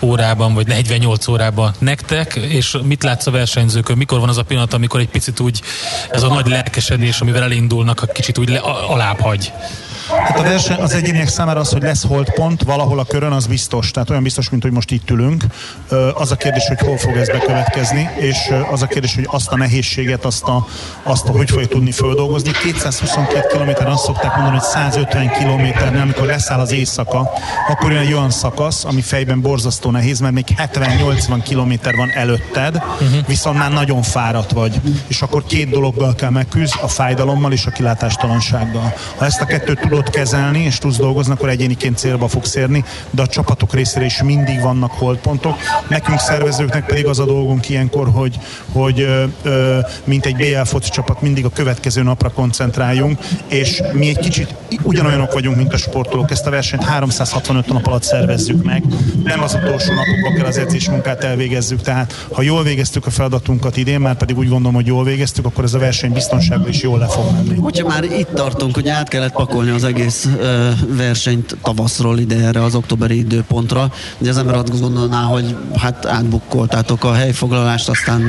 órában, 0.00 0.54
vagy 0.54 0.66
48 0.66 1.28
órában 1.28 1.72
nektek, 1.78 2.34
és 2.34 2.76
mit 2.82 3.02
látsz 3.02 3.26
a 3.26 3.30
versenyzőkön? 3.30 3.96
Mikor 3.96 4.20
van 4.20 4.28
az 4.28 4.38
a 4.38 4.42
pillanat, 4.42 4.72
amikor 4.72 5.00
egy 5.00 5.08
picit 5.08 5.40
úgy 5.40 5.62
ez 6.10 6.22
a 6.22 6.28
nagy 6.28 6.46
lelkesedés, 6.92 7.20
amivel 7.20 7.42
elindulnak, 7.42 8.02
a 8.02 8.06
kicsit 8.06 8.38
úgy 8.38 8.48
le, 8.48 8.58
alább 8.58 9.20
hagy? 9.20 9.52
Hát 10.18 10.38
a 10.38 10.42
verseny 10.42 10.80
az 10.80 10.92
egyéniek 10.92 11.28
számára 11.28 11.60
az, 11.60 11.70
hogy 11.70 11.82
lesz 11.82 12.06
holdpont 12.06 12.62
valahol 12.62 12.98
a 12.98 13.04
körön, 13.04 13.32
az 13.32 13.46
biztos. 13.46 13.90
Tehát 13.90 14.10
olyan 14.10 14.22
biztos, 14.22 14.50
mint 14.50 14.62
hogy 14.62 14.72
most 14.72 14.90
itt 14.90 15.10
ülünk. 15.10 15.44
Az 16.14 16.30
a 16.30 16.36
kérdés, 16.36 16.66
hogy 16.66 16.80
hol 16.80 16.96
fog 16.96 17.16
ez 17.16 17.28
bekövetkezni, 17.28 18.10
és 18.16 18.36
az 18.70 18.82
a 18.82 18.86
kérdés, 18.86 19.14
hogy 19.14 19.28
azt 19.30 19.52
a 19.52 19.56
nehézséget, 19.56 20.24
azt 20.24 20.44
a, 20.44 20.66
azt 21.02 21.28
a 21.28 21.32
hogy 21.32 21.50
fogja 21.50 21.66
tudni 21.66 21.90
földolgozni. 21.90 22.50
222 22.62 23.58
km 23.58 23.86
azt 23.86 24.04
szokták 24.04 24.34
mondani, 24.34 24.56
hogy 24.56 24.66
150 24.66 25.30
km 25.30 26.00
amikor 26.00 26.26
leszáll 26.26 26.60
az 26.60 26.72
éjszaka, 26.72 27.30
akkor 27.68 27.92
jön 27.92 28.00
egy 28.00 28.12
olyan 28.12 28.30
szakasz, 28.30 28.84
ami 28.84 29.00
fejben 29.00 29.40
borzasztó 29.40 29.90
nehéz, 29.90 30.20
mert 30.20 30.34
még 30.34 30.44
70-80 30.56 31.42
km 31.48 31.96
van 31.96 32.10
előtted, 32.14 32.74
uh-huh. 32.74 33.26
viszont 33.26 33.58
már 33.58 33.72
nagyon 33.72 34.02
fáradt 34.02 34.50
vagy. 34.50 34.80
És 35.06 35.22
akkor 35.22 35.44
két 35.46 35.70
dologgal 35.70 36.14
kell 36.14 36.30
megküzdeni, 36.30 36.82
a 36.82 36.88
fájdalommal 36.88 37.52
és 37.52 37.66
a 37.66 37.70
kilátástalansággal. 37.70 38.94
Ha 39.16 39.24
ezt 39.24 39.40
a 39.40 39.44
kettőt 39.44 39.80
tudod 39.80 40.01
tudod 40.02 40.14
kezelni, 40.14 40.62
és 40.64 40.78
tudsz 40.78 40.96
dolgozni, 40.96 41.32
akkor 41.32 41.48
egyéniként 41.48 41.98
célba 41.98 42.28
fogsz 42.28 42.54
érni, 42.54 42.84
de 43.10 43.22
a 43.22 43.26
csapatok 43.26 43.74
részére 43.74 44.04
is 44.04 44.22
mindig 44.22 44.60
vannak 44.60 44.90
holdpontok. 44.90 45.56
Nekünk 45.88 46.18
szervezőknek 46.18 46.86
pedig 46.86 47.06
az 47.06 47.18
a 47.18 47.24
dolgunk 47.24 47.68
ilyenkor, 47.68 48.08
hogy, 48.10 48.38
hogy 48.72 49.00
ö, 49.00 49.24
ö, 49.42 49.78
mint 50.04 50.26
egy 50.26 50.36
BL 50.36 50.62
foci 50.64 50.90
csapat 50.90 51.20
mindig 51.20 51.44
a 51.44 51.48
következő 51.48 52.02
napra 52.02 52.30
koncentráljunk, 52.30 53.18
és 53.46 53.82
mi 53.92 54.08
egy 54.08 54.18
kicsit 54.18 54.54
ugyanolyanok 54.82 55.32
vagyunk, 55.32 55.56
mint 55.56 55.72
a 55.72 55.76
sportolók. 55.76 56.30
Ezt 56.30 56.46
a 56.46 56.50
versenyt 56.50 56.84
365 56.84 57.66
nap 57.66 57.86
alatt 57.86 58.02
szervezzük 58.02 58.64
meg. 58.64 58.82
Nem 59.24 59.42
az 59.42 59.54
utolsó 59.54 59.92
napokban 59.92 60.34
kell 60.36 60.46
az 60.46 60.58
edzés 60.58 60.88
munkát 60.88 61.24
elvégezzük. 61.24 61.80
Tehát 61.80 62.26
ha 62.32 62.42
jól 62.42 62.62
végeztük 62.62 63.06
a 63.06 63.10
feladatunkat 63.10 63.76
idén, 63.76 64.00
már 64.00 64.16
pedig 64.16 64.38
úgy 64.38 64.48
gondolom, 64.48 64.74
hogy 64.74 64.86
jól 64.86 65.04
végeztük, 65.04 65.46
akkor 65.46 65.64
ez 65.64 65.74
a 65.74 65.78
verseny 65.78 66.12
biztonságban 66.12 66.68
is 66.68 66.82
jól 66.82 66.98
le 66.98 67.06
fog 67.06 67.24
menni. 67.32 67.56
Hogyha 67.56 67.86
már 67.86 68.04
itt 68.04 68.34
tartunk, 68.34 68.74
hogy 68.74 68.88
át 68.88 69.08
kellett 69.08 69.32
pakolni 69.32 69.70
az 69.70 69.81
egész 69.84 70.28
ö, 70.38 70.70
versenyt 70.88 71.56
tavaszról 71.62 72.18
ide 72.18 72.36
erre 72.36 72.62
az 72.62 72.74
októberi 72.74 73.18
időpontra. 73.18 73.92
Ugye 74.18 74.30
az 74.30 74.36
ember 74.36 74.54
azt 74.54 74.80
gondolná, 74.80 75.22
hogy 75.22 75.56
hát 75.76 76.06
átbukkoltátok 76.06 77.04
a 77.04 77.12
helyfoglalást, 77.12 77.88
aztán 77.88 78.22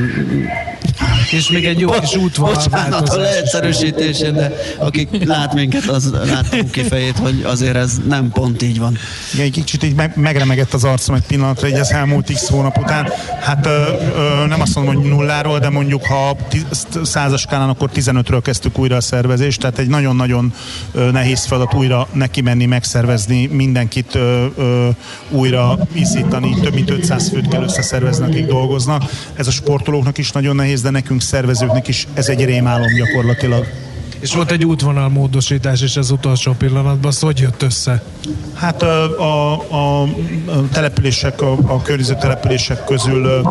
és 1.30 1.50
még 1.50 1.64
egy 1.64 1.80
jó 1.80 1.90
kis 1.90 2.16
útvonal 2.16 2.54
Bocsánat 2.54 3.08
a 3.08 3.16
leegyszerűsítésén, 3.16 4.34
de 4.34 4.52
aki 4.78 5.08
lát 5.24 5.54
minket, 5.54 5.84
az 5.88 6.12
lát 6.12 6.56
a 6.74 6.80
fejét, 6.88 7.18
hogy 7.18 7.42
azért 7.44 7.76
ez 7.76 8.00
nem 8.08 8.30
pont 8.30 8.62
így 8.62 8.78
van. 8.78 8.98
Igen, 9.32 9.44
egy 9.46 9.52
kicsit 9.52 9.82
így 9.82 9.94
meg, 9.94 10.12
megremegett 10.16 10.72
az 10.74 10.84
arcom 10.84 11.14
egy 11.14 11.26
pillanatra, 11.26 11.68
így 11.68 11.78
az 11.78 11.92
elmúlt 11.92 12.32
x 12.32 12.48
hónap 12.48 12.78
után. 12.78 13.08
Hát 13.40 13.66
ö, 13.66 13.82
ö, 14.16 14.46
nem 14.46 14.60
azt 14.60 14.74
mondom, 14.74 14.94
hogy 14.94 15.04
nulláról, 15.04 15.58
de 15.58 15.68
mondjuk 15.68 16.04
ha 16.06 16.36
százas 17.02 17.40
skálán, 17.40 17.68
akkor 17.68 17.90
15-ről 17.94 18.40
kezdtük 18.42 18.78
újra 18.78 18.96
a 18.96 19.00
szervezést, 19.00 19.60
tehát 19.60 19.78
egy 19.78 19.88
nagyon-nagyon 19.88 20.52
nehéz 21.12 21.44
feladat 21.44 21.74
újra 21.74 22.08
neki 22.12 22.40
menni, 22.40 22.66
megszervezni, 22.66 23.46
mindenkit 23.46 24.14
ö, 24.14 24.46
ö, 24.56 24.88
újra 25.30 25.78
izítani, 25.92 26.54
több 26.60 26.74
mint 26.74 26.90
500 26.90 27.28
főt 27.28 27.48
kell 27.48 27.62
összeszervezni, 27.62 28.24
akik 28.24 28.46
dolgoznak. 28.46 29.02
Ez 29.34 29.46
a 29.46 29.50
sportolóknak 29.50 30.18
is 30.18 30.32
nagyon 30.32 30.56
nehéz, 30.56 30.82
de 30.82 30.90
nekünk 31.04 31.22
szervezőknek 31.22 31.88
is 31.88 32.06
ez 32.14 32.28
egy 32.28 32.44
rémálom 32.44 32.94
gyakorlatilag. 32.96 33.66
És 34.24 34.34
volt 34.34 34.50
egy 34.50 34.64
útvonalmódosítás 34.64 35.82
is 35.82 35.96
az 35.96 36.10
utolsó 36.10 36.52
pillanatban, 36.52 37.10
az 37.10 37.20
hogy 37.20 37.38
jött 37.38 37.62
össze? 37.62 38.02
Hát 38.54 38.82
a, 38.82 39.20
a, 39.20 40.02
a 40.02 40.08
települések, 40.72 41.42
a, 41.42 41.52
a 41.66 41.82
környező 41.82 42.14
települések 42.20 42.84
közül 42.84 43.42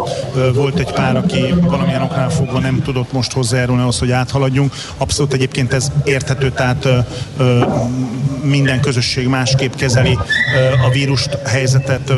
volt 0.53 0.79
egy 0.79 0.91
pár, 0.91 1.15
aki 1.15 1.53
valamilyen 1.61 2.01
oknál 2.01 2.29
fogva 2.29 2.59
nem 2.59 2.81
tudott 2.81 3.11
most 3.11 3.31
hozzájárulni 3.31 3.81
ahhoz, 3.81 3.99
hogy 3.99 4.11
áthaladjunk. 4.11 4.73
Abszolút 4.97 5.33
egyébként 5.33 5.73
ez 5.73 5.91
érthető, 6.03 6.51
tehát 6.51 6.87
minden 8.43 8.81
közösség 8.81 9.27
másképp 9.27 9.73
kezeli 9.73 10.17
a 10.85 10.89
vírust 10.89 11.37
helyzetet, 11.45 12.13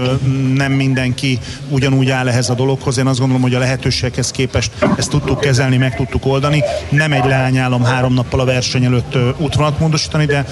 nem 0.54 0.72
mindenki 0.72 1.40
ugyanúgy 1.70 2.10
áll 2.10 2.28
ehhez 2.28 2.50
a 2.50 2.54
dologhoz. 2.54 2.98
Én 2.98 3.08
azt 3.08 3.20
gondolom, 3.20 3.44
hogy 3.44 3.54
a 3.54 3.60
lehetőséghez 3.60 4.32
képest 4.32 4.72
ezt 4.98 5.10
tudtuk 5.10 5.40
kezelni, 5.40 5.78
meg 5.78 5.96
tudtuk 5.96 6.26
oldani. 6.26 6.64
Nem 6.90 7.12
egy 7.12 7.26
leányálom 7.26 7.84
három 7.84 8.14
nappal 8.14 8.40
a 8.46 8.52
verseny 8.52 8.86
előtt 8.86 9.18
útvonalat 9.38 9.80
módosítani, 9.80 10.26
de 10.26 10.46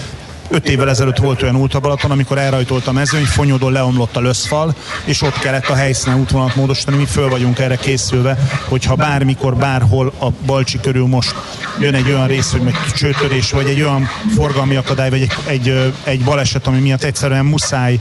Öt 0.50 0.70
évvel 0.70 0.90
ezelőtt 0.90 1.18
volt 1.18 1.42
olyan 1.42 1.56
út 1.56 1.74
a 1.74 1.80
Balaton, 1.80 2.12
amikor 2.12 2.38
elrajtolt 2.38 2.88
a 2.88 2.92
mezőny, 2.92 3.24
fonyódon 3.24 3.72
leomlott 3.72 4.16
a 4.16 4.20
löszfal, 4.20 4.76
és 5.06 5.22
ott 5.22 5.40
kellett 5.40 5.68
a 5.68 5.76
helyszínen 5.76 6.20
útvonalat 6.20 6.56
módosítani. 6.56 6.98
Mi 6.98 7.06
föl 7.06 7.30
vagyunk 7.30 7.60
erre 7.60 7.76
készülve, 7.76 8.38
hogyha 8.68 8.96
bármikor, 8.96 9.56
bárhol 9.56 10.14
a 10.20 10.28
Balcsi 10.46 10.80
körül 10.80 11.08
most 11.08 11.36
jön 11.80 11.94
egy 11.94 12.08
olyan 12.08 12.28
rész, 12.28 12.52
hogy 12.52 12.62
meg 12.62 12.76
csőtörés, 12.96 13.52
vagy 13.52 13.68
egy 13.68 13.82
olyan 13.82 14.08
forgalmi 14.36 14.76
akadály, 14.76 15.10
vagy 15.10 15.22
egy, 15.22 15.34
egy, 15.46 15.94
egy 16.04 16.24
baleset, 16.24 16.68
ami 16.68 16.80
miatt 16.80 17.04
egyszerűen 17.04 17.46
muszáj 17.46 18.00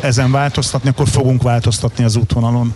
ezen 0.00 0.30
változtatni, 0.30 0.88
akkor 0.88 1.08
fogunk 1.08 1.42
változtatni 1.42 2.04
az 2.04 2.16
útvonalon. 2.16 2.74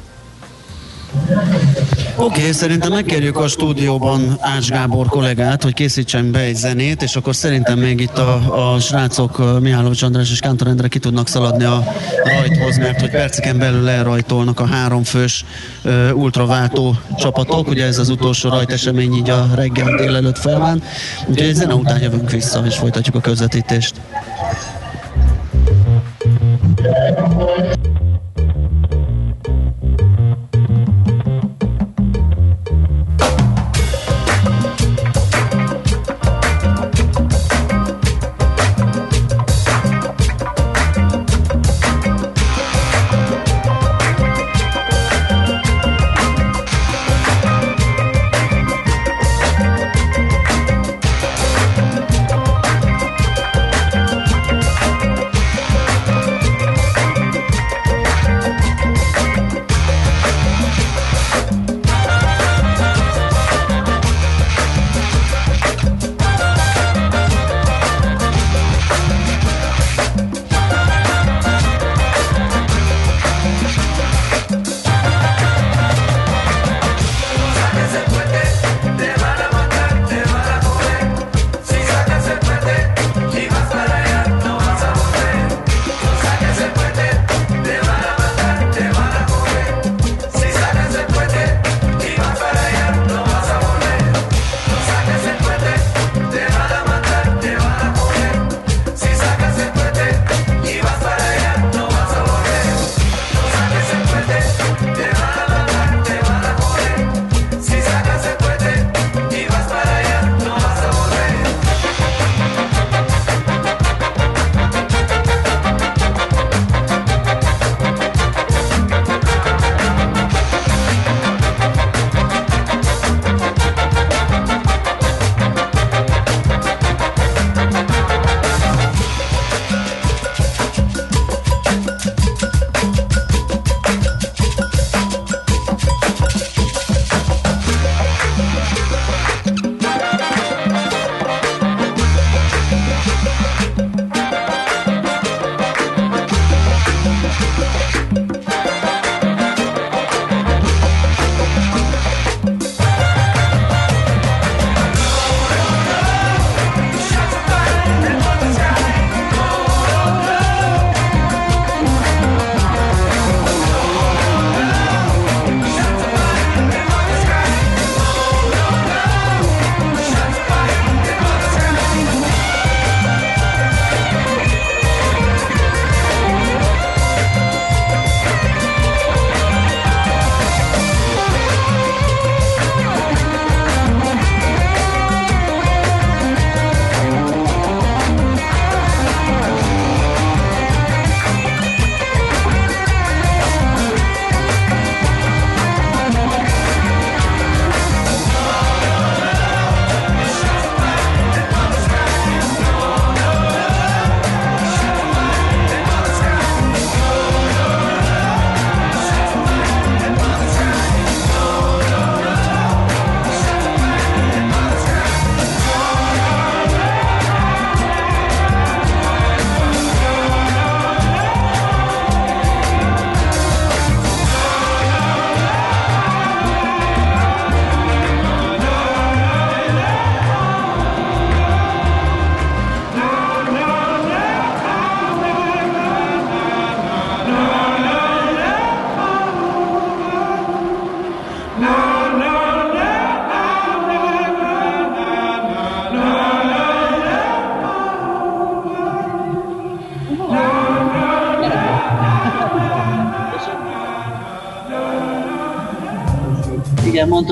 Oké, 2.17 2.41
okay, 2.41 2.53
szerintem 2.53 2.93
megkérjük 2.93 3.39
a 3.39 3.49
stúdióban 3.49 4.37
Ács 4.41 4.69
Gábor 4.69 5.07
kollégát, 5.07 5.63
hogy 5.63 5.75
készítsen 5.75 6.31
be 6.31 6.39
egy 6.39 6.55
zenét, 6.55 7.03
és 7.03 7.17
akkor 7.17 7.35
szerintem 7.35 7.79
még 7.79 8.01
itt 8.01 8.19
a, 8.19 8.73
a 8.75 8.81
srácok 8.81 9.61
Mihálovics 9.61 10.03
András 10.03 10.31
és 10.31 10.41
Kántor 10.41 10.67
Endre 10.67 10.89
ki 10.89 10.99
tudnak 10.99 11.29
szaladni 11.29 11.65
a 11.65 11.85
rajthoz, 12.25 12.77
mert 12.77 13.01
hogy 13.01 13.11
perceken 13.11 13.59
belül 13.59 13.89
elrajtolnak 13.89 14.61
a 14.61 14.67
háromfős 14.67 15.45
uh, 15.85 16.11
ultraváltó 16.15 16.97
csapatok, 17.19 17.69
ugye 17.69 17.85
ez 17.85 17.99
az 17.99 18.09
utolsó 18.09 18.49
rajtesemény 18.49 19.15
így 19.15 19.31
a 19.31 19.49
reggel 19.55 19.97
délelőtt 19.97 20.39
felván, 20.39 20.83
úgyhogy 21.27 21.49
egy 21.49 21.55
zene 21.55 21.75
után 21.75 22.03
jövünk 22.03 22.31
vissza, 22.31 22.63
és 22.67 22.77
folytatjuk 22.77 23.15
a 23.15 23.21
közvetítést. 23.21 23.95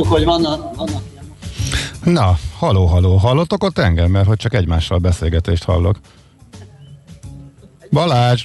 Mondtuk, 0.02 0.30
hogy 0.30 0.42
vannak, 0.42 0.76
vannak 0.76 1.02
Na, 2.04 2.36
haló, 2.58 2.86
haló, 2.86 3.16
hallottok 3.16 3.64
ott 3.64 3.78
engem? 3.78 4.10
Mert 4.10 4.26
hogy 4.26 4.36
csak 4.36 4.54
egymással 4.54 4.98
beszélgetést 4.98 5.64
hallok. 5.64 5.96
Balázs! 7.90 8.44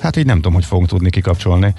Hát 0.00 0.16
így 0.16 0.26
nem 0.26 0.36
tudom, 0.36 0.52
hogy 0.52 0.64
fogunk 0.64 0.88
tudni 0.88 1.10
kikapcsolni. 1.10 1.74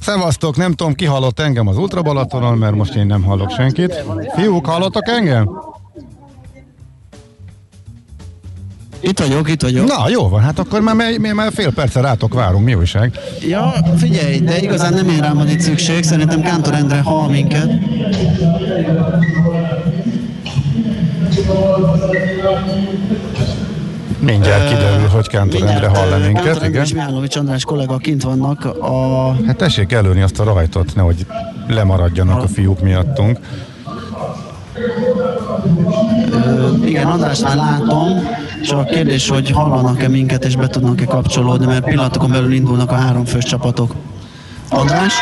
Szevasztok, 0.00 0.56
nem 0.56 0.72
tudom, 0.72 0.94
ki 0.94 1.04
hallott 1.04 1.40
engem 1.40 1.66
az 1.66 1.76
Ultra 1.76 2.02
Balatonon, 2.02 2.58
mert 2.58 2.74
most 2.74 2.94
én 2.94 3.06
nem 3.06 3.22
hallok 3.22 3.50
senkit. 3.50 4.04
Fiúk, 4.34 4.66
hallottak 4.66 5.08
engem? 5.08 5.50
Itt 9.02 9.18
vagyok, 9.18 9.50
itt 9.50 9.62
vagyok. 9.62 9.86
Na, 9.86 10.08
jó 10.08 10.28
van, 10.28 10.40
hát 10.40 10.58
akkor 10.58 10.80
már, 10.80 10.94
mi, 10.94 11.18
mi 11.18 11.28
már 11.28 11.52
fél 11.52 11.72
perce 11.72 12.00
rátok 12.00 12.34
várunk, 12.34 12.64
mi 12.64 12.74
újság? 12.74 13.18
Ja, 13.48 13.74
figyelj, 13.96 14.38
de 14.38 14.58
igazán 14.58 14.94
nem 14.94 15.08
én 15.08 15.20
rám 15.20 15.36
van 15.36 15.48
itt 15.48 15.60
szükség, 15.60 16.02
szerintem 16.02 16.42
Kántor 16.42 16.74
Endre 16.74 17.00
hall 17.00 17.28
minket. 17.28 17.70
Mindjárt 24.18 24.68
kiderül, 24.68 25.06
hogy 25.06 25.28
Kántor 25.28 25.62
Endre 25.62 25.88
hall 25.88 26.18
minket, 26.18 26.44
Kántor 26.44 26.68
igen. 26.68 26.82
és 26.82 26.92
Mihálovics 26.92 27.36
András 27.36 27.64
kollega 27.64 27.96
kint 27.96 28.22
vannak 28.22 28.64
a... 28.64 29.36
Hát 29.46 29.56
tessék 29.56 29.92
előni 29.92 30.22
azt 30.22 30.40
a 30.40 30.44
rajtot, 30.44 30.94
nehogy 30.94 31.26
lemaradjanak 31.68 32.42
a 32.42 32.48
fiúk 32.48 32.80
miattunk. 32.80 33.38
Ö, 36.32 36.84
igen, 36.84 37.06
Andrást 37.06 37.42
már 37.42 37.56
látom, 37.56 38.08
csak 38.62 38.78
a 38.78 38.84
kérdés, 38.84 39.28
hogy 39.28 39.50
hallanak-e 39.50 40.08
minket 40.08 40.44
és 40.44 40.56
be 40.56 40.66
tudnak-e 40.66 41.04
kapcsolódni, 41.04 41.66
mert 41.66 41.84
pillanatokon 41.84 42.30
belül 42.30 42.52
indulnak 42.52 42.90
a 42.90 42.94
háromfős 42.94 43.44
csapatok. 43.44 43.94
András? 44.68 45.14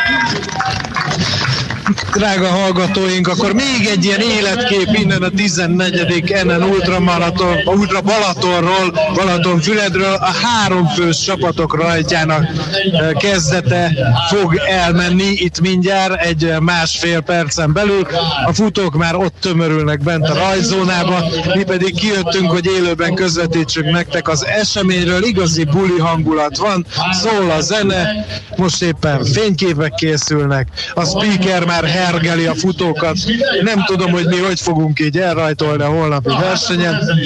Drága 2.14 2.48
hallgatóink, 2.48 3.28
akkor 3.28 3.52
még 3.52 3.88
egy 3.90 4.04
ilyen 4.04 4.20
életkép 4.20 4.88
innen 4.92 5.22
a 5.22 5.28
14. 5.28 6.34
NN 6.44 6.62
Ultramaraton, 6.62 7.56
Ultra 7.64 8.00
Balatonról, 8.00 8.92
Balatonfüredről, 9.14 10.14
a 10.14 10.32
háromfős 10.42 11.20
csapatok 11.20 11.74
rajtjának 11.74 12.44
eh, 12.44 13.10
kezdete 13.18 13.92
fog 14.28 14.54
elmenni 14.68 15.32
itt 15.32 15.60
mindjárt 15.60 16.20
egy 16.20 16.44
eh, 16.44 16.60
másfél 16.60 17.20
percen 17.20 17.72
belül. 17.72 18.06
A 18.46 18.52
futók 18.52 18.96
már 18.96 19.14
ott 19.14 19.34
tömörülnek 19.40 20.02
bent 20.02 20.28
a 20.28 20.34
rajzónába, 20.34 21.24
mi 21.54 21.62
pedig 21.62 21.94
kijöttünk, 21.94 22.50
hogy 22.50 22.66
élőben 22.66 23.14
közvetítsünk 23.14 23.90
nektek 23.90 24.28
az 24.28 24.46
eseményről. 24.46 25.24
Igazi 25.24 25.64
buli 25.64 25.98
hangulat 25.98 26.56
van, 26.56 26.86
szól 27.12 27.50
a 27.50 27.60
zene, 27.60 28.26
most 28.56 28.82
éppen 28.82 29.24
fényképek 29.24 29.94
készülnek, 29.94 30.68
a 30.94 31.04
speaker 31.04 31.64
már 31.64 31.79
hergeli 31.84 32.46
a 32.46 32.54
futókat. 32.54 33.16
Nem 33.62 33.84
tudom, 33.84 34.10
hogy 34.10 34.26
mi 34.26 34.38
hogy 34.38 34.60
fogunk 34.60 35.00
így 35.00 35.18
elrajtolni 35.18 35.82
a 35.82 35.88
holnapi 35.88 36.28
versenyen, 36.28 37.20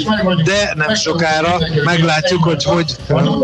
de 0.44 0.72
nem 0.76 0.94
sokára 0.94 1.58
meglátjuk, 1.84 2.42
hogy 2.42 2.64
hogy 2.64 2.96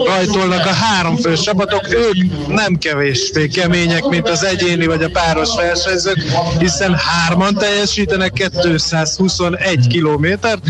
rajtolnak 0.07 0.67
a 0.67 0.73
háromfős 0.73 1.41
csapatok. 1.41 1.95
Ők 1.95 2.49
nem 2.49 2.79
kevésbé 2.79 3.49
kemények, 3.49 4.05
mint 4.05 4.29
az 4.29 4.45
egyéni 4.45 4.87
vagy 4.87 5.03
a 5.03 5.09
páros 5.09 5.57
versenyzők, 5.57 6.23
hiszen 6.59 6.95
hárman 6.95 7.55
teljesítenek 7.55 8.33
221 8.33 9.87
kilométert. 9.87 10.63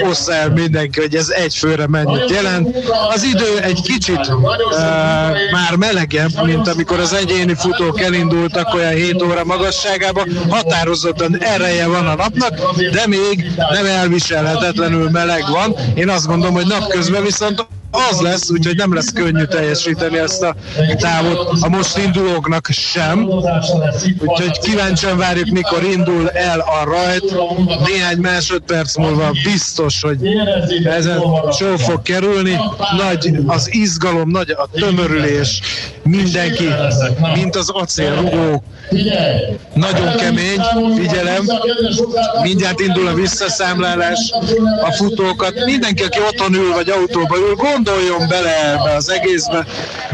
Ossza 0.00 0.32
el 0.32 0.50
mindenki, 0.50 1.00
hogy 1.00 1.14
ez 1.14 1.28
egy 1.28 1.54
főre 1.54 1.86
mennyit 1.86 2.30
jelent. 2.30 2.76
Az 3.08 3.22
idő 3.22 3.58
egy 3.62 3.80
kicsit 3.82 4.18
uh, 4.18 4.44
már 5.50 5.76
melegebb, 5.76 6.44
mint 6.44 6.68
amikor 6.68 7.00
az 7.00 7.12
egyéni 7.12 7.54
futók 7.54 8.00
elindultak 8.00 8.74
olyan 8.74 8.92
7 8.92 9.22
óra 9.22 9.44
magasságába. 9.64 10.26
Határozottan 10.48 11.42
ereje 11.42 11.86
van 11.86 12.06
a 12.06 12.14
napnak, 12.14 12.76
de 12.92 13.06
még 13.06 13.50
nem 13.56 13.86
elviselhetetlenül 13.86 15.10
meleg 15.10 15.44
van. 15.50 15.76
Én 15.94 16.08
azt 16.08 16.26
gondolom, 16.26 16.54
hogy 16.54 16.66
napközben 16.66 17.22
viszont 17.22 17.66
az 18.10 18.20
lesz, 18.20 18.50
úgyhogy 18.50 18.76
nem 18.76 18.94
lesz 18.94 19.12
könnyű 19.12 19.44
teljesíteni 19.44 20.18
ezt 20.18 20.42
a 20.42 20.54
távot 20.96 21.58
a 21.60 21.68
most 21.68 21.98
indulóknak 21.98 22.68
sem. 22.70 23.28
Úgyhogy 24.18 24.58
kíváncsian 24.58 25.16
várjuk, 25.18 25.48
mikor 25.48 25.82
indul 25.82 26.30
el 26.30 26.60
a 26.60 26.84
rajt. 26.84 27.34
Néhány 27.86 28.18
másodperc 28.18 28.96
múlva 28.96 29.30
biztos, 29.44 30.00
hogy 30.00 30.18
ezen 30.84 31.22
sor 31.58 31.80
fog 31.80 32.02
kerülni. 32.02 32.56
Nagy 32.96 33.30
az 33.46 33.74
izgalom, 33.74 34.30
nagy 34.30 34.50
a 34.50 34.68
tömörülés. 34.72 35.60
Mindenki, 36.04 36.68
mint 37.34 37.56
az 37.56 37.70
acélrugó. 37.70 38.62
Nagyon 39.74 40.16
kemény, 40.16 40.60
figyelem. 40.96 41.44
Mindjárt 42.42 42.80
indul 42.80 43.06
a 43.06 43.14
visszaszámlálás. 43.14 44.32
A 44.82 44.92
futókat, 44.92 45.64
mindenki, 45.64 46.02
aki 46.02 46.18
otthon 46.28 46.54
ül 46.54 46.72
vagy 46.72 46.88
autóba 46.88 47.36
ül, 47.36 47.54
gondoljon 47.54 48.28
bele 48.28 48.72
ebbe 48.72 48.94
az 48.96 49.10
egészbe, 49.10 49.66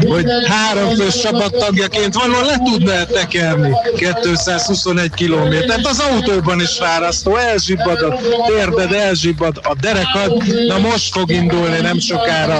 hogy 0.07 0.25
három 0.47 0.89
fős 0.89 1.19
csapattagjaként 1.19 2.13
valahol 2.13 2.45
le 2.45 2.57
tudná 2.63 3.03
tekerni 3.03 3.75
221 3.95 5.11
kilométert. 5.13 5.87
Az 5.87 5.99
autóban 5.99 6.61
is 6.61 6.71
fárasztó, 6.71 7.35
elzsibbad 7.35 8.01
a 8.01 8.19
térded, 8.47 8.93
elzsibbad 8.93 9.59
a 9.63 9.75
derekad. 9.81 10.43
Na 10.67 10.77
most 10.77 11.13
fog 11.13 11.31
indulni 11.31 11.79
nem 11.79 11.99
sokára 11.99 12.57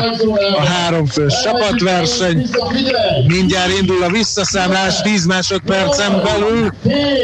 a 0.58 0.65
három 0.65 1.06
fős 1.06 1.34
csapatverseny. 1.44 2.50
Mindjárt 3.27 3.77
indul 3.79 4.03
a 4.03 4.10
visszaszámlás 4.10 5.01
10 5.01 5.25
másodpercen 5.25 6.21
belül. 6.23 6.71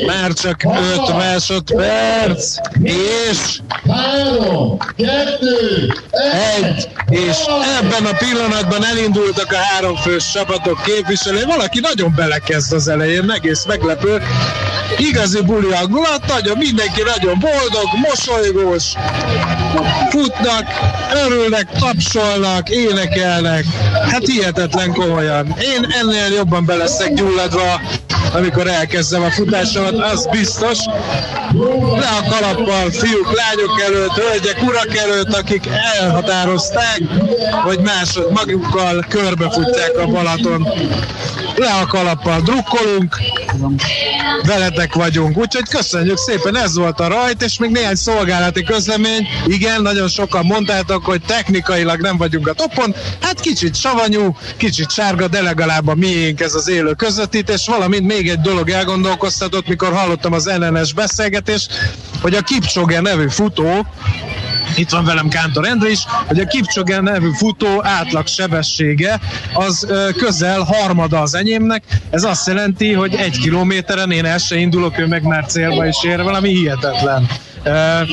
Már 0.07 0.33
csak 0.33 0.63
5 0.63 1.17
másodperc. 1.17 2.55
És... 2.83 3.59
Három, 3.89 4.77
kettő, 4.77 5.93
egy, 6.59 6.89
és 7.09 7.37
ebben 7.81 8.05
a 8.05 8.15
pillanatban 8.17 8.85
elindultak 8.85 9.51
a 9.51 9.55
háromfős 9.55 10.31
csapatok 10.33 10.81
képviselői. 10.83 11.43
Valaki 11.43 11.79
nagyon 11.79 12.13
belekezd 12.15 12.73
az 12.73 12.87
elején, 12.87 13.31
egész 13.31 13.65
meglepő. 13.65 14.21
Igazi 14.97 15.41
buli 15.41 15.71
hangulat, 15.71 16.27
nagyon, 16.27 16.57
mindenki 16.57 17.01
nagyon 17.15 17.39
boldog, 17.39 17.87
mosolygós, 18.09 18.83
futnak, 20.09 20.65
örülnek, 21.25 21.69
tapsolnak, 21.79 22.69
énekelnek. 22.69 23.65
Hát 24.11 24.25
hihetetlen 24.25 24.93
komolyan. 24.93 25.55
Én 25.59 25.86
ennél 25.91 26.33
jobban 26.33 26.65
beleszek 26.65 27.13
gyulladva, 27.13 27.81
amikor 28.33 28.67
elkezdem 28.67 29.23
a 29.23 29.31
futásomat, 29.31 29.93
az 29.93 30.27
biztos. 30.31 30.77
Le 31.99 32.07
a 32.07 32.29
kalappal, 32.29 32.91
fiúk, 32.91 33.35
lányok 33.35 33.81
előtt, 33.85 34.11
hölgyek, 34.11 34.61
urak 34.63 34.97
előtt, 34.97 35.33
akik 35.33 35.69
elhatározták, 35.99 37.01
hogy 37.63 37.79
másod 37.79 38.31
magukkal 38.31 39.05
körbefutják 39.09 39.97
a 39.97 40.05
Balaton. 40.05 40.67
Le 41.55 41.71
a 41.71 41.85
kalappal 41.85 42.41
drukkolunk, 42.41 43.17
veletek 44.45 44.93
vagyunk. 44.93 45.37
Úgyhogy 45.37 45.69
köszönjük 45.69 46.17
szépen, 46.17 46.57
ez 46.57 46.75
volt 46.75 46.99
a 46.99 47.07
rajt, 47.07 47.41
és 47.43 47.57
még 47.57 47.71
néhány 47.71 47.95
szolgálati 47.95 48.63
közlemény. 48.63 49.27
Igen, 49.45 49.81
nagyon 49.81 50.07
sokan 50.07 50.45
mondtátok, 50.45 51.05
hogy 51.05 51.21
technikailag 51.21 52.01
nem 52.01 52.17
vagyunk 52.17 52.47
a 52.47 52.53
topon. 52.53 52.95
Hát 53.21 53.39
kicsit 53.39 53.75
savanyú, 53.75 54.37
kicsit 54.57 54.91
sárga, 54.91 55.27
de 55.27 55.41
legalább 55.41 55.87
a 55.87 55.95
miénk 55.95 56.41
ez 56.41 56.53
az 56.53 56.69
élő 56.69 56.93
közvetítés. 56.93 57.67
Valamint 57.67 58.07
még 58.07 58.16
egy 58.25 58.39
dolog 58.39 58.69
elgondolkoztatott, 58.69 59.67
mikor 59.67 59.93
hallottam 59.93 60.33
az 60.33 60.51
NNS 60.59 60.93
beszélgetést, 60.93 61.71
hogy 62.21 62.35
a 62.35 62.41
Kipchoge 62.41 63.01
nevű 63.01 63.27
futó, 63.29 63.85
itt 64.75 64.89
van 64.89 65.05
velem 65.05 65.27
Kántor 65.27 65.67
Endre 65.67 65.89
is, 65.89 65.99
hogy 66.27 66.39
a 66.39 66.45
Kipchoge 66.45 67.01
nevű 67.01 67.29
futó 67.31 67.83
átlag 67.83 68.27
sebessége 68.27 69.19
az 69.53 69.87
közel 70.17 70.61
harmada 70.61 71.21
az 71.21 71.35
enyémnek. 71.35 71.83
Ez 72.09 72.23
azt 72.23 72.47
jelenti, 72.47 72.93
hogy 72.93 73.15
egy 73.15 73.39
kilométeren 73.39 74.11
én 74.11 74.25
el 74.25 74.37
se 74.37 74.55
indulok, 74.55 74.99
ő 74.99 75.07
meg 75.07 75.23
már 75.23 75.45
célba 75.45 75.87
is 75.87 76.03
ér, 76.03 76.23
valami 76.23 76.49
hihetetlen. 76.49 77.27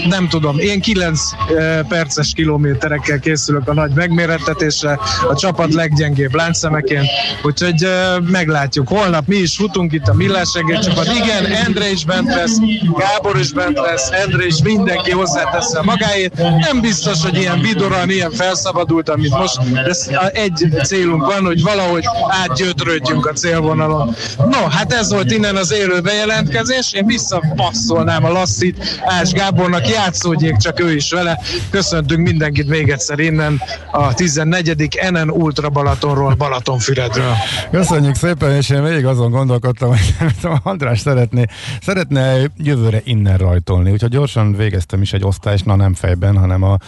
Nem 0.09 0.29
tudom, 0.29 0.59
én 0.59 0.81
9 0.81 1.21
ö, 1.49 1.81
perces 1.89 2.33
kilométerekkel 2.35 3.19
készülök 3.19 3.69
a 3.69 3.75
nagy 3.75 3.91
megmérettetésre, 3.91 4.99
a 5.29 5.35
csapat 5.37 5.75
leggyengébb 5.75 6.35
láncszemeként, 6.35 7.07
úgyhogy 7.43 7.89
meglátjuk. 8.31 8.89
Holnap 8.89 9.27
mi 9.27 9.37
is 9.37 9.57
futunk 9.57 9.93
itt 9.93 10.09
a 10.09 10.15
Millás 10.15 10.49
csapat. 10.83 11.07
Igen, 11.07 11.47
Endre 11.47 11.91
is 11.91 12.05
bent 12.05 12.35
lesz, 12.35 12.59
Gábor 12.99 13.39
is 13.39 13.53
bent 13.53 13.79
lesz, 13.79 14.11
Endre 14.11 14.47
is 14.47 14.63
mindenki 14.63 15.11
hozzátesz 15.11 15.75
a 15.75 15.83
magáét. 15.83 16.37
Nem 16.37 16.81
biztos, 16.81 17.23
hogy 17.23 17.37
ilyen 17.37 17.61
vidoran, 17.61 18.11
ilyen 18.11 18.31
felszabadultan, 18.31 19.19
mint 19.19 19.39
most, 19.39 19.73
de 19.73 20.29
egy 20.29 20.69
célunk 20.83 21.27
van, 21.27 21.45
hogy 21.45 21.63
valahogy 21.63 22.05
átgyötrődjünk 22.29 23.27
a 23.27 23.33
célvonalon. 23.33 24.15
No, 24.39 24.69
hát 24.69 24.93
ez 24.93 25.13
volt 25.13 25.33
innen 25.33 25.57
az 25.57 25.73
élő 25.73 26.01
bejelentkezés. 26.01 26.93
Én 26.93 27.07
visszapasszolnám 27.07 28.25
a 28.25 28.33
Lasszit 28.33 29.01
Ács 29.05 29.33
Gábornak 29.35 29.89
játszódjék 29.89 30.57
csak 30.57 30.81
ő 30.81 30.95
is 30.95 31.11
vele. 31.11 31.41
Köszöntünk 31.71 32.27
mindenkit 32.27 32.69
még 32.69 32.91
egyszer 32.91 33.19
innen 33.19 33.61
a 33.93 34.15
14. 34.15 34.99
NN 35.11 35.31
Ultra 35.31 35.69
Balatonról, 35.69 36.35
Balatonfüredről. 36.35 37.35
Köszönjük 37.71 38.15
szépen, 38.15 38.51
és 38.51 38.71
én 38.71 38.83
még 38.83 39.07
azon 39.07 39.31
gondolkodtam, 39.31 39.89
hogy 39.89 40.15
András 40.63 41.01
szeretné, 41.01 41.45
szeretne 41.83 42.37
jövőre 42.57 43.01
innen 43.05 43.37
rajtolni, 43.37 43.91
úgyhogy 43.91 44.11
gyorsan 44.11 44.57
végeztem 44.57 45.03
is 45.03 45.13
egy 45.13 45.25
osztályt, 45.25 45.65
na 45.65 45.77
nem 45.77 45.95
fejben, 45.95 46.37
hanem 46.37 46.63
a 46.63 46.79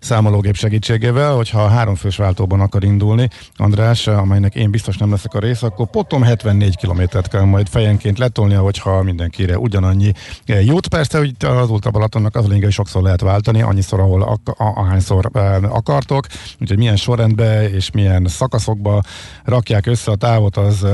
számológép 0.00 0.56
segítségével, 0.56 1.34
hogyha 1.34 1.62
a 1.62 1.68
háromfős 1.68 2.16
váltóban 2.16 2.60
akar 2.60 2.84
indulni, 2.84 3.28
András, 3.56 4.06
amelynek 4.06 4.54
én 4.54 4.70
biztos 4.70 4.96
nem 4.96 5.10
leszek 5.10 5.34
a 5.34 5.38
rész, 5.38 5.62
akkor 5.62 5.90
potom 5.90 6.22
74 6.22 6.76
kilométert 6.76 7.28
kell 7.28 7.44
majd 7.44 7.68
fejenként 7.68 8.18
letolnia, 8.18 8.60
hogyha 8.60 9.02
mindenkire 9.02 9.58
ugyanannyi 9.58 10.12
jut. 10.46 10.88
Persze, 10.88 11.18
hogy 11.18 11.34
az 11.38 11.70
Ultra 11.70 11.90
Balatonnak 11.90 12.36
az 12.36 12.46
lényeg, 12.46 12.70
sokszor 12.70 13.02
lehet 13.02 13.20
váltani, 13.20 13.62
annyiszor, 13.62 14.00
ahol 14.00 14.22
ak- 14.22 14.54
ahányszor 14.58 15.30
eh, 15.32 15.74
akartok, 15.76 16.26
úgyhogy 16.60 16.78
milyen 16.78 16.96
sorrendbe 16.96 17.70
és 17.70 17.90
milyen 17.90 18.26
szakaszokba 18.26 19.02
rakják 19.44 19.86
össze 19.86 20.10
a 20.10 20.16
távot, 20.16 20.56
az 20.56 20.86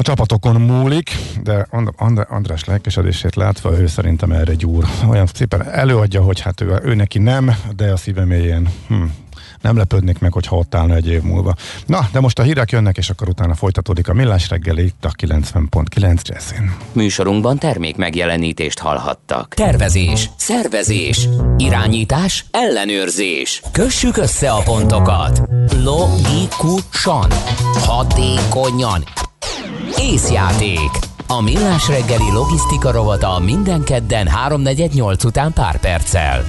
a 0.00 0.02
csapatokon 0.02 0.60
múlik, 0.60 1.10
de 1.42 1.66
And- 1.70 1.92
And- 1.96 2.26
András 2.28 2.64
lelkesedését 2.64 3.36
látva, 3.36 3.78
ő 3.78 3.86
szerintem 3.86 4.32
erre 4.32 4.54
gyúr. 4.54 4.84
Olyan 5.08 5.26
szépen 5.26 5.70
előadja, 5.70 6.22
hogy 6.22 6.40
hát 6.40 6.60
ő, 6.60 6.80
ő 6.82 6.94
neki 6.94 7.18
nem, 7.18 7.56
de 7.76 7.92
a 7.92 7.96
szíve 7.96 8.24
mélyén 8.24 8.68
hm, 8.88 9.02
nem 9.60 9.76
lepődnék 9.76 10.18
meg, 10.18 10.32
hogyha 10.32 10.56
ott 10.56 10.74
állna 10.74 10.94
egy 10.94 11.08
év 11.08 11.22
múlva. 11.22 11.54
Na, 11.86 12.08
de 12.12 12.20
most 12.20 12.38
a 12.38 12.42
hírek 12.42 12.70
jönnek, 12.70 12.96
és 12.96 13.10
akkor 13.10 13.28
utána 13.28 13.54
folytatódik 13.54 14.08
a 14.08 14.12
millás 14.12 14.48
reggeli 14.48 14.84
itt 14.84 15.04
a 15.04 15.10
90.9 15.26 16.22
Jazzin. 16.22 16.74
Műsorunkban 16.92 17.58
termék 17.58 17.96
megjelenítést 17.96 18.78
hallhattak. 18.78 19.54
Tervezés, 19.54 20.30
szervezés, 20.36 21.28
irányítás, 21.56 22.44
ellenőrzés. 22.50 23.62
Kössük 23.72 24.16
össze 24.16 24.50
a 24.50 24.62
pontokat. 24.62 25.42
Logikusan, 25.84 27.30
hatékonyan. 27.74 29.04
Észjáték. 30.00 30.90
A 31.26 31.40
millás 31.42 31.88
reggeli 31.88 32.30
logisztika 32.32 32.90
rovata 32.90 33.38
minden 33.38 33.82
kedden 33.82 34.28
3.48 34.48 35.24
után 35.24 35.52
pár 35.52 35.80
perccel. 35.80 36.44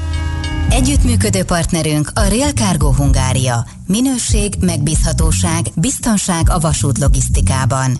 Együttműködő 0.69 1.43
partnerünk 1.43 2.11
a 2.15 2.21
Real 2.21 2.51
Cargo 2.51 2.93
Hungária. 2.93 3.65
Minőség, 3.87 4.53
megbízhatóság, 4.59 5.65
biztonság 5.75 6.49
a 6.49 6.59
vasút 6.59 6.97
logisztikában. 6.97 7.97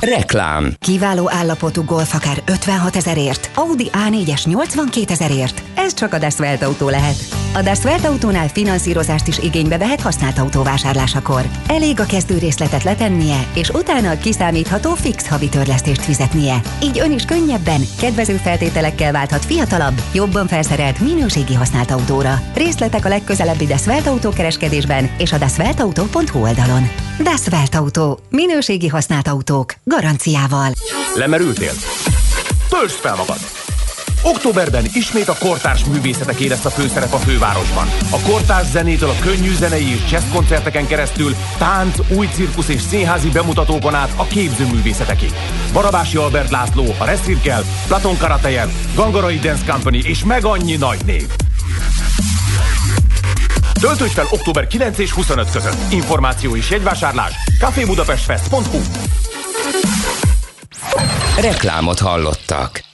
Reklám. 0.00 0.74
Kiváló 0.78 1.30
állapotú 1.30 1.84
Golf 1.84 2.14
akár 2.14 2.42
56 2.46 2.96
ezerért, 2.96 3.50
Audi 3.54 3.90
A4-es 3.92 4.46
82 4.46 5.12
ezerért. 5.12 5.62
Ez 5.74 5.94
csak 5.94 6.12
a 6.12 6.18
Das 6.18 6.38
Welt 6.38 6.62
autó 6.62 6.88
lehet. 6.88 7.43
A 7.56 7.62
Das 7.62 7.84
Welt 7.84 8.04
autónál 8.04 8.48
finanszírozást 8.48 9.26
is 9.26 9.38
igénybe 9.38 9.78
vehet 9.78 10.00
használt 10.00 10.38
autóvásárlásakor. 10.38 11.48
Elég 11.68 12.00
a 12.00 12.06
kezdő 12.06 12.38
részletet 12.38 12.82
letennie, 12.82 13.46
és 13.54 13.68
utána 13.68 14.10
a 14.10 14.18
kiszámítható 14.18 14.94
fix 14.94 15.28
havi 15.28 15.48
törlesztést 15.48 16.00
fizetnie. 16.00 16.60
Így 16.82 16.98
ön 16.98 17.12
is 17.12 17.24
könnyebben, 17.24 17.80
kedvező 18.00 18.36
feltételekkel 18.36 19.12
válthat 19.12 19.44
fiatalabb, 19.44 20.00
jobban 20.12 20.46
felszerelt 20.46 21.00
minőségi 21.00 21.54
használt 21.54 21.90
autóra. 21.90 22.40
Részletek 22.54 23.04
a 23.04 23.08
legközelebbi 23.08 23.66
Das 23.66 23.86
Welt 23.86 24.06
autókereskedésben 24.06 25.10
és 25.18 25.32
a 25.32 25.38
dasveltauto.hu 25.38 26.42
oldalon. 26.42 26.90
Das 27.22 27.46
Welt 27.50 27.74
Auto. 27.74 28.16
Minőségi 28.30 28.88
használt 28.88 29.28
autók. 29.28 29.74
Garanciával. 29.84 30.72
Lemerültél? 31.14 31.72
Töltsd 32.68 32.96
fel 32.96 33.14
magad! 33.16 33.63
Októberben 34.26 34.84
ismét 34.92 35.28
a 35.28 35.36
kortárs 35.38 35.84
művészeteké 35.84 36.46
lesz 36.46 36.64
a 36.64 36.70
főszerep 36.70 37.12
a 37.12 37.18
fővárosban. 37.18 37.88
A 38.10 38.20
kortárs 38.20 38.66
zenétől 38.66 39.08
a 39.08 39.18
könnyű 39.20 39.54
zenei 39.54 39.92
és 39.92 40.10
jazz 40.10 40.24
koncerteken 40.32 40.86
keresztül, 40.86 41.34
tánc, 41.58 41.98
új 42.08 42.28
cirkusz 42.32 42.68
és 42.68 42.80
színházi 42.80 43.28
bemutatókon 43.28 43.94
át 43.94 44.12
a 44.16 44.26
képzőművészetekig. 44.26 45.32
Barabási 45.72 46.16
Albert 46.16 46.50
László, 46.50 46.94
a 46.98 47.04
Reszirkel, 47.04 47.64
Platon 47.86 48.16
Karatejev, 48.16 48.68
Gangarai 48.94 49.38
Dance 49.38 49.72
Company 49.72 50.02
és 50.04 50.24
meg 50.24 50.44
annyi 50.44 50.76
nagy 50.76 50.98
név. 51.04 51.26
Töltődj 53.80 54.12
fel 54.12 54.26
október 54.30 54.66
9 54.66 54.98
és 54.98 55.10
25 55.10 55.50
között. 55.50 55.92
Információ 55.92 56.56
és 56.56 56.70
jegyvásárlás 56.70 57.32
cafébudapestfest.hu 57.58 58.80
Reklámot 61.40 61.98
hallottak. 61.98 62.93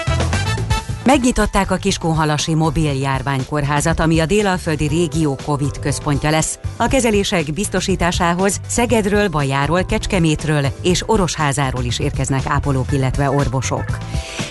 Megnyitották 1.03 1.71
a 1.71 1.75
Kiskunhalasi 1.75 2.53
mobil 2.53 2.91
járványkórházat, 2.91 3.99
ami 3.99 4.19
a 4.19 4.25
délalföldi 4.25 4.87
régió 4.87 5.37
COVID 5.45 5.79
központja 5.79 6.29
lesz. 6.29 6.59
A 6.77 6.87
kezelések 6.87 7.53
biztosításához 7.53 8.59
Szegedről, 8.67 9.27
Bajáról, 9.27 9.85
Kecskemétről 9.85 10.65
és 10.81 11.03
Orosházáról 11.05 11.83
is 11.83 11.99
érkeznek 11.99 12.41
ápolók, 12.45 12.91
illetve 12.91 13.29
orvosok. 13.29 13.85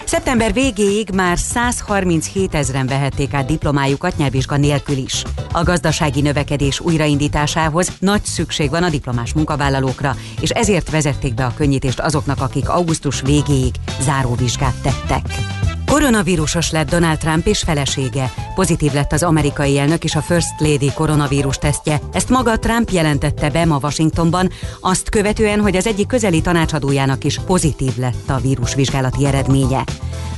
Szeptember 0.05 0.53
végéig 0.53 1.11
már 1.15 1.39
137 1.39 2.55
ezeren 2.55 2.87
vehették 2.87 3.35
át 3.35 3.47
diplomájukat 3.47 4.17
nyelvvizsga 4.17 4.57
nélkül 4.57 4.97
is. 4.97 5.23
A 5.53 5.63
gazdasági 5.63 6.21
növekedés 6.21 6.81
újraindításához 6.81 7.93
nagy 7.99 8.25
szükség 8.25 8.71
van 8.71 8.83
a 8.83 8.91
diplomás 8.91 9.33
munkavállalókra, 9.33 10.17
és 10.41 10.51
ezért 10.51 10.91
vezették 10.91 11.35
be 11.35 11.45
a 11.45 11.55
könnyítést 11.57 12.01
azoknak, 12.01 12.41
akik 12.41 12.69
augusztus 12.69 13.21
végéig 13.21 13.75
záróvizsgát 14.01 14.75
tettek. 14.83 15.60
Koronavírusos 15.91 16.71
lett 16.71 16.91
Donald 16.91 17.19
Trump 17.19 17.47
és 17.47 17.59
felesége. 17.59 18.33
Pozitív 18.55 18.93
lett 18.93 19.13
az 19.13 19.23
amerikai 19.23 19.79
elnök 19.79 20.05
és 20.05 20.15
a 20.15 20.21
First 20.21 20.61
Lady 20.61 20.93
koronavírus 20.95 21.57
tesztje. 21.57 22.01
Ezt 22.13 22.29
maga 22.29 22.59
Trump 22.59 22.91
jelentette 22.91 23.51
be 23.51 23.65
ma 23.65 23.79
Washingtonban, 23.83 24.51
azt 24.81 25.09
követően, 25.09 25.61
hogy 25.61 25.77
az 25.77 25.87
egyik 25.87 26.07
közeli 26.07 26.41
tanácsadójának 26.41 27.25
is 27.25 27.41
pozitív 27.47 27.97
lett 27.97 28.29
a 28.29 28.41
vírusvizsgálati 28.41 29.27
eredménye. 29.27 29.85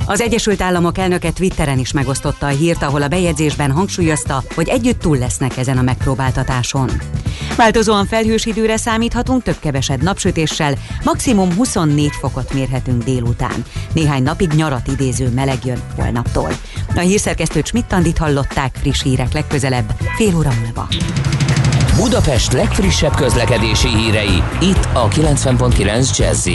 Az 0.05 0.21
Egyesült 0.21 0.61
Államok 0.61 0.97
elnöke 0.97 1.31
Twitteren 1.31 1.79
is 1.79 1.91
megosztotta 1.91 2.45
a 2.45 2.49
hírt, 2.49 2.83
ahol 2.83 3.01
a 3.01 3.07
bejegyzésben 3.07 3.71
hangsúlyozta, 3.71 4.43
hogy 4.55 4.67
együtt 4.67 4.99
túl 4.99 5.17
lesznek 5.17 5.57
ezen 5.57 5.77
a 5.77 5.81
megpróbáltatáson. 5.81 6.89
Változóan 7.55 8.05
felhős 8.05 8.45
időre 8.45 8.77
számíthatunk, 8.77 9.43
több-kevesebb 9.43 10.01
napsütéssel, 10.01 10.73
maximum 11.03 11.53
24 11.55 12.11
fokot 12.19 12.53
mérhetünk 12.53 13.03
délután. 13.03 13.65
Néhány 13.93 14.23
napig 14.23 14.51
nyarat 14.51 14.87
idéző 14.87 15.29
meleg 15.29 15.65
jön 15.65 15.81
holnaptól. 15.95 16.49
A 16.95 16.99
hírszerkesztő 16.99 17.61
Csmittandit 17.61 18.17
hallották 18.17 18.75
friss 18.81 19.03
hírek 19.03 19.33
legközelebb, 19.33 19.95
fél 20.15 20.35
óra 20.35 20.51
múlva. 20.63 20.87
Budapest 21.95 22.53
legfrissebb 22.53 23.15
közlekedési 23.15 23.87
hírei, 23.87 24.43
itt 24.61 24.87
a 24.93 25.07
90.9 25.07 26.17
jazz 26.17 26.47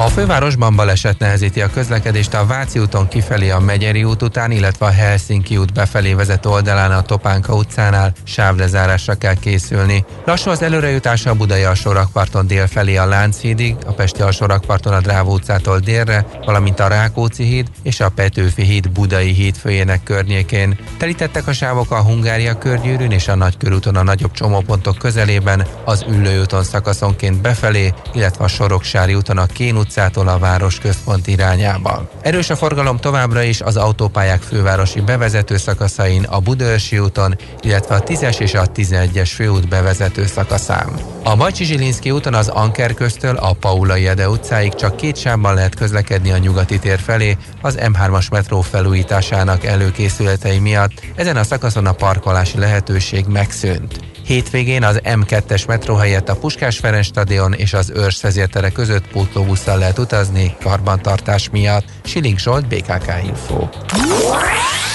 a 0.00 0.08
fővárosban 0.08 0.76
baleset 0.76 1.18
nehezíti 1.18 1.60
a 1.60 1.70
közlekedést 1.70 2.34
a 2.34 2.46
Váci 2.46 2.78
úton 2.78 3.08
kifelé 3.08 3.50
a 3.50 3.58
Megyeri 3.58 4.04
út 4.04 4.22
után, 4.22 4.50
illetve 4.50 4.86
a 4.86 4.90
Helsinki 4.90 5.56
út 5.56 5.72
befelé 5.72 6.14
vezető 6.14 6.48
oldalán 6.48 6.92
a 6.92 7.02
Topánka 7.02 7.54
utcánál 7.54 8.12
sávlezárásra 8.24 9.14
kell 9.14 9.34
készülni. 9.34 10.04
Lassú 10.24 10.50
az 10.50 10.62
előrejutása 10.62 11.30
a 11.30 11.34
Budai 11.34 11.62
alsórakparton 11.62 12.46
dél 12.46 12.66
felé 12.66 12.96
a 12.96 13.06
Lánchídig, 13.06 13.76
a 13.86 13.92
Pesti 13.92 14.22
alsórakparton 14.22 14.92
a 14.92 15.00
Dráva 15.00 15.30
utcától 15.30 15.78
délre, 15.78 16.26
valamint 16.44 16.80
a 16.80 16.88
Rákóczi 16.88 17.44
híd 17.44 17.68
és 17.82 18.00
a 18.00 18.08
Petőfi 18.08 18.62
híd 18.62 18.90
Budai 18.90 19.32
híd 19.32 19.56
főjének 19.56 20.02
környékén. 20.02 20.78
Telítettek 20.98 21.46
a 21.46 21.52
sávok 21.52 21.90
a 21.90 22.02
Hungária 22.02 22.58
körgyűrűn 22.58 23.10
és 23.10 23.28
a 23.28 23.34
Nagykörúton 23.34 23.96
a 23.96 24.02
nagyobb 24.02 24.32
csomópontok 24.32 24.98
közelében, 24.98 25.66
az 25.84 26.04
Üllőúton 26.08 26.64
szakaszonként 26.64 27.40
befelé, 27.40 27.92
illetve 28.12 28.44
a 28.44 28.48
Soroksári 28.48 29.14
úton 29.14 29.38
a 29.38 29.46
Kén 29.46 29.76
utcától 29.88 30.28
a 30.28 30.38
város 30.38 30.78
központ 30.78 31.26
irányába. 31.26 32.10
Erős 32.20 32.50
a 32.50 32.56
forgalom 32.56 32.96
továbbra 32.96 33.42
is 33.42 33.60
az 33.60 33.76
autópályák 33.76 34.42
fővárosi 34.42 35.00
bevezető 35.00 35.56
szakaszain, 35.56 36.24
a 36.24 36.38
Budaörsi 36.38 36.98
úton, 36.98 37.36
illetve 37.60 37.94
a 37.94 38.02
10-es 38.02 38.40
és 38.40 38.54
a 38.54 38.66
11-es 38.66 39.30
főút 39.34 39.68
bevezető 39.68 40.26
szakaszán. 40.26 40.88
A 41.24 41.36
Bajcsi 41.36 41.64
Zsilinszki 41.64 42.10
úton 42.10 42.34
az 42.34 42.48
Anker 42.48 42.94
köztől 42.94 43.36
a 43.36 43.52
Paulai 43.52 44.06
Ede 44.06 44.28
utcáig 44.28 44.74
csak 44.74 44.96
két 44.96 45.16
sávban 45.16 45.54
lehet 45.54 45.74
közlekedni 45.74 46.30
a 46.30 46.38
nyugati 46.38 46.78
tér 46.78 46.98
felé 46.98 47.36
az 47.62 47.78
M3-as 47.80 48.30
metró 48.30 48.60
felújításának 48.60 49.64
előkészületei 49.64 50.58
miatt. 50.58 51.00
Ezen 51.14 51.36
a 51.36 51.44
szakaszon 51.44 51.86
a 51.86 51.92
parkolási 51.92 52.58
lehetőség 52.58 53.24
megszűnt. 53.26 54.17
Hétvégén 54.28 54.84
az 54.84 55.00
M2-es 55.04 55.66
metró 55.66 55.94
helyett 55.94 56.28
a 56.28 56.36
Puskás 56.36 56.78
Ferenc 56.78 57.04
stadion 57.04 57.52
és 57.52 57.72
az 57.72 57.92
Őrs 57.94 58.22
vezértere 58.22 58.70
között 58.70 59.08
pótlóbusszal 59.08 59.78
lehet 59.78 59.98
utazni 59.98 60.56
karbantartás 60.62 61.50
miatt. 61.50 61.84
Siling 62.04 62.38
Zsolt, 62.38 62.66
BKK 62.66 63.12
Info. 63.24 63.68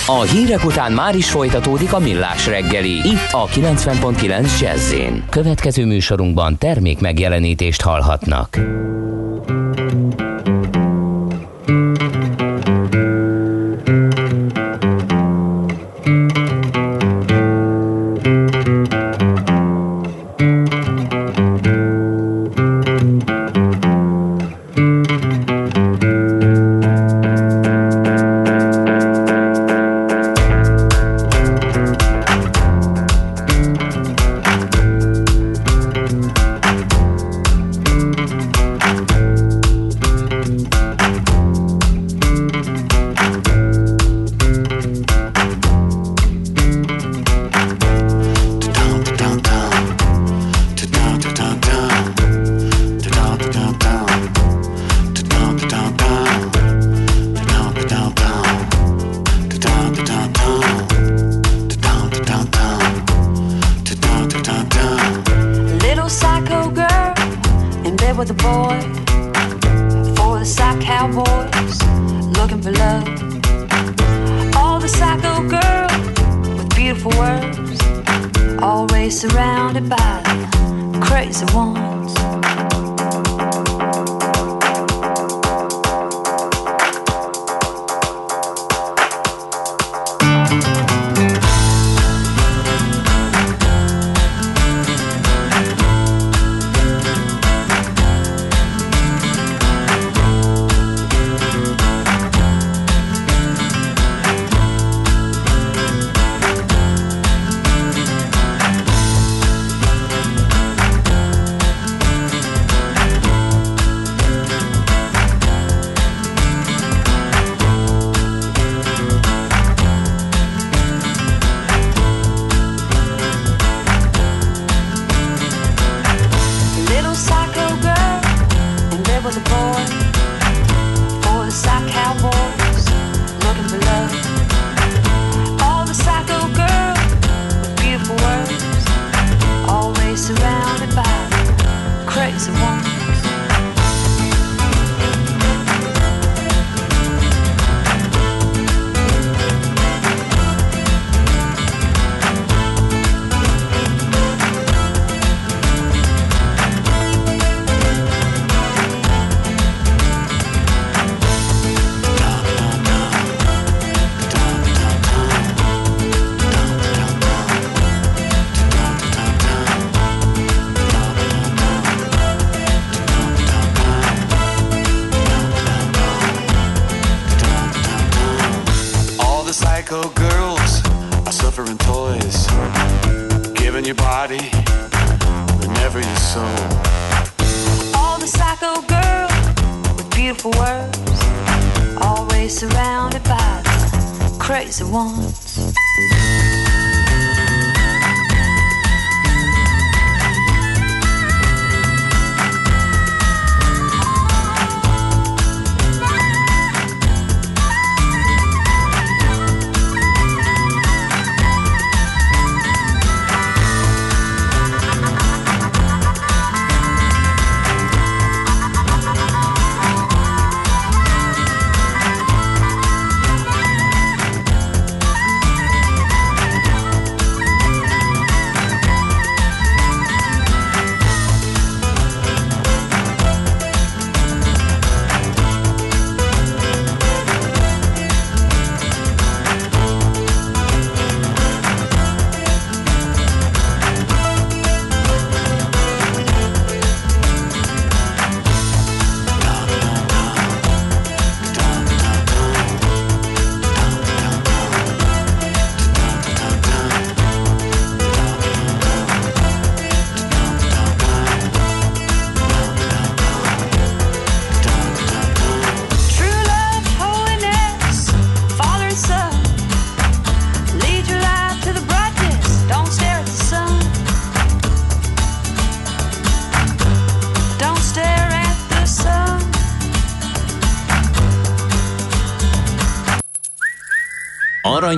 A 0.08 0.22
hírek 0.22 0.66
után 0.66 0.92
már 0.92 1.16
is 1.16 1.30
folytatódik 1.30 1.94
a 1.94 2.00
millás 2.00 2.48
reggeli, 2.48 2.92
itt 2.92 3.32
a 3.32 3.48
90.9 3.48 4.60
jazz 4.60 4.94
Következő 5.30 5.86
műsorunkban 5.86 6.58
termék 6.58 7.00
megjelenítést 7.00 7.82
hallhatnak. 7.82 8.60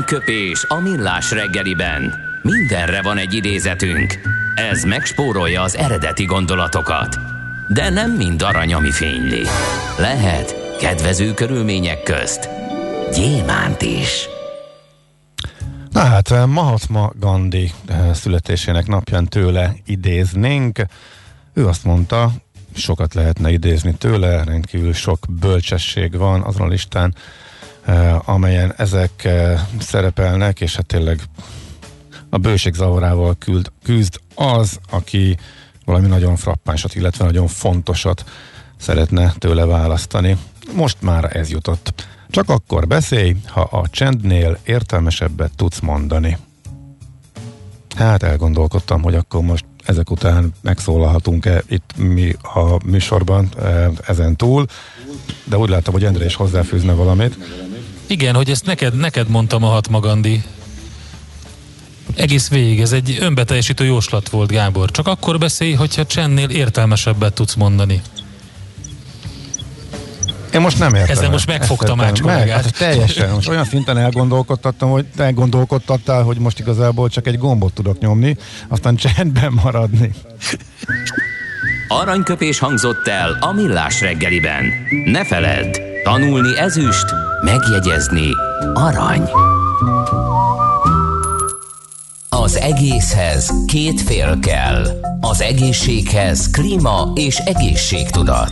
Aranyköpés 0.06 0.66
a 0.68 0.80
millás 0.80 1.32
reggeliben. 1.32 2.14
Mindenre 2.42 3.02
van 3.02 3.18
egy 3.18 3.34
idézetünk. 3.34 4.20
Ez 4.56 4.84
megspórolja 4.84 5.62
az 5.62 5.76
eredeti 5.76 6.26
gondolatokat. 6.26 7.18
De 7.68 7.90
nem 7.90 8.12
mind 8.12 8.42
arany, 8.42 8.74
ami 8.74 8.92
fényli. 8.92 9.42
Lehet 9.98 10.78
kedvező 10.80 11.34
körülmények 11.34 12.04
közt 12.04 12.50
gyémánt 13.14 13.82
is. 13.82 14.28
Na 15.92 16.00
hát, 16.00 16.46
Mahatma 16.46 17.12
Gandhi 17.20 17.72
eh, 17.88 18.14
születésének 18.14 18.88
napján 18.88 19.26
tőle 19.26 19.76
idéznénk. 19.86 20.80
Ő 21.54 21.68
azt 21.68 21.84
mondta, 21.84 22.32
sokat 22.76 23.14
lehetne 23.14 23.52
idézni 23.52 23.94
tőle, 23.94 24.44
rendkívül 24.44 24.94
sok 24.94 25.20
bölcsesség 25.40 26.18
van 26.18 26.42
azon 26.42 26.68
a 26.68 26.70
listán, 26.70 27.16
amelyen 28.26 28.74
ezek 28.78 29.24
eh, 29.24 29.62
szerepelnek, 29.80 30.62
és 30.62 30.76
hát 30.76 30.86
tényleg 30.86 31.22
a 32.30 32.38
bőség 32.38 32.74
zavarával 32.74 33.36
küld, 33.40 33.72
küzd 33.84 34.20
az, 34.36 34.80
aki 34.90 35.38
valami 35.86 36.08
nagyon 36.08 36.36
frappánsat, 36.36 36.96
illetve 36.96 37.26
nagyon 37.26 37.48
fontosat 37.48 38.24
szeretne 38.78 39.34
tőle 39.38 39.66
választani. 39.66 40.38
Most 40.74 41.02
már 41.02 41.38
ez 41.38 41.50
jutott. 41.50 42.08
Csak 42.30 42.50
akkor 42.50 42.88
beszélj, 42.88 43.36
ha 43.48 43.62
a 43.62 43.88
csendnél 43.88 44.58
értelmesebbet 44.64 45.52
tudsz 45.56 45.80
mondani. 45.80 46.38
Hát 47.96 48.24
elgondolkodtam, 48.24 49.02
hogy 49.02 49.16
akkor 49.16 49.42
most 49.42 49.66
ezek 49.86 50.12
után 50.12 50.54
megszólalhatunk-e 50.62 51.64
itt 51.68 51.94
mi 51.98 52.36
a 52.42 52.86
műsorban 52.86 53.50
eh, 53.60 53.88
ezen 54.08 54.36
túl, 54.36 54.66
de 55.44 55.58
úgy 55.58 55.70
látom, 55.70 55.94
hogy 55.94 56.04
Endre 56.04 56.26
is 56.26 56.36
hozzáfűzne 56.36 56.94
valamit. 56.94 57.38
Igen, 58.08 58.36
hogy 58.36 58.50
ezt 58.50 58.66
neked, 58.66 58.96
neked 58.96 59.30
mondtam 59.30 59.64
a 59.64 59.68
Hatma 59.68 60.00
Gandhi. 60.00 60.44
Egész 62.16 62.50
végig, 62.50 62.82
ez 62.82 62.92
egy 62.92 63.18
önbeteljesítő 63.20 63.86
jóslat 63.86 64.30
volt, 64.30 64.52
Gábor. 64.52 64.92
Csak 64.92 65.08
akkor 65.08 65.38
beszélj, 65.38 65.74
hogyha 65.74 66.06
csendnél 66.06 66.50
értelmesebbet 66.50 67.34
tudsz 67.34 67.54
mondani. 67.54 68.02
Én 70.54 70.62
most 70.62 70.80
nem 70.80 70.94
értem. 70.96 71.18
Ezzel 71.18 71.30
most 71.30 71.48
megfogtam 71.48 72.02
Ács 72.02 72.22
meg, 72.22 72.50
hát 72.50 72.78
teljesen. 72.78 73.30
Most 73.30 73.48
olyan 73.48 73.66
szinten 73.66 73.98
elgondolkodtattam, 73.98 74.90
hogy 74.90 75.06
elgondolkodtattál, 75.18 76.24
hogy 76.24 76.38
most 76.38 76.60
igazából 76.60 77.10
csak 77.10 77.28
egy 77.28 77.38
gombot 77.38 77.74
tudok 77.74 78.00
nyomni, 78.00 78.38
aztán 78.68 78.96
csendben 78.96 79.60
maradni. 79.64 80.12
Aranyköpés 81.88 82.60
hangzott 82.60 83.08
el 83.08 83.38
a 83.40 83.52
millás 83.52 84.02
reggeliben. 84.02 84.66
Ne 85.06 85.26
feledd, 85.26 85.78
tanulni 86.04 86.58
ezüst, 86.58 87.06
megjegyezni 87.42 88.30
arany. 88.74 89.30
Az 92.30 92.56
egészhez 92.56 93.54
két 93.68 94.02
fél 94.02 94.40
kell. 94.40 94.86
Az 95.20 95.42
egészséghez 95.42 96.50
klíma 96.50 97.12
és 97.16 97.38
egészségtudat. 97.38 98.52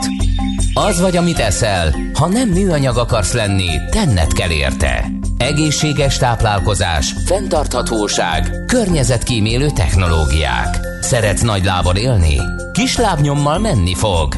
Az 0.73 1.01
vagy, 1.01 1.17
amit 1.17 1.39
eszel, 1.39 1.95
ha 2.13 2.27
nem 2.27 2.49
műanyag 2.49 2.97
akarsz 2.97 3.33
lenni, 3.33 3.69
tenned 3.89 4.33
kell 4.33 4.49
érte. 4.49 5.11
Egészséges 5.37 6.17
táplálkozás, 6.17 7.15
fenntarthatóság, 7.25 8.63
környezetkímélő 8.67 9.69
technológiák. 9.69 10.79
Szeretsz 11.01 11.41
nagy 11.41 11.63
lábon 11.63 11.95
élni? 11.95 12.37
Kis 12.71 12.97
lábnyommal 12.97 13.59
menni 13.59 13.95
fog. 13.95 14.35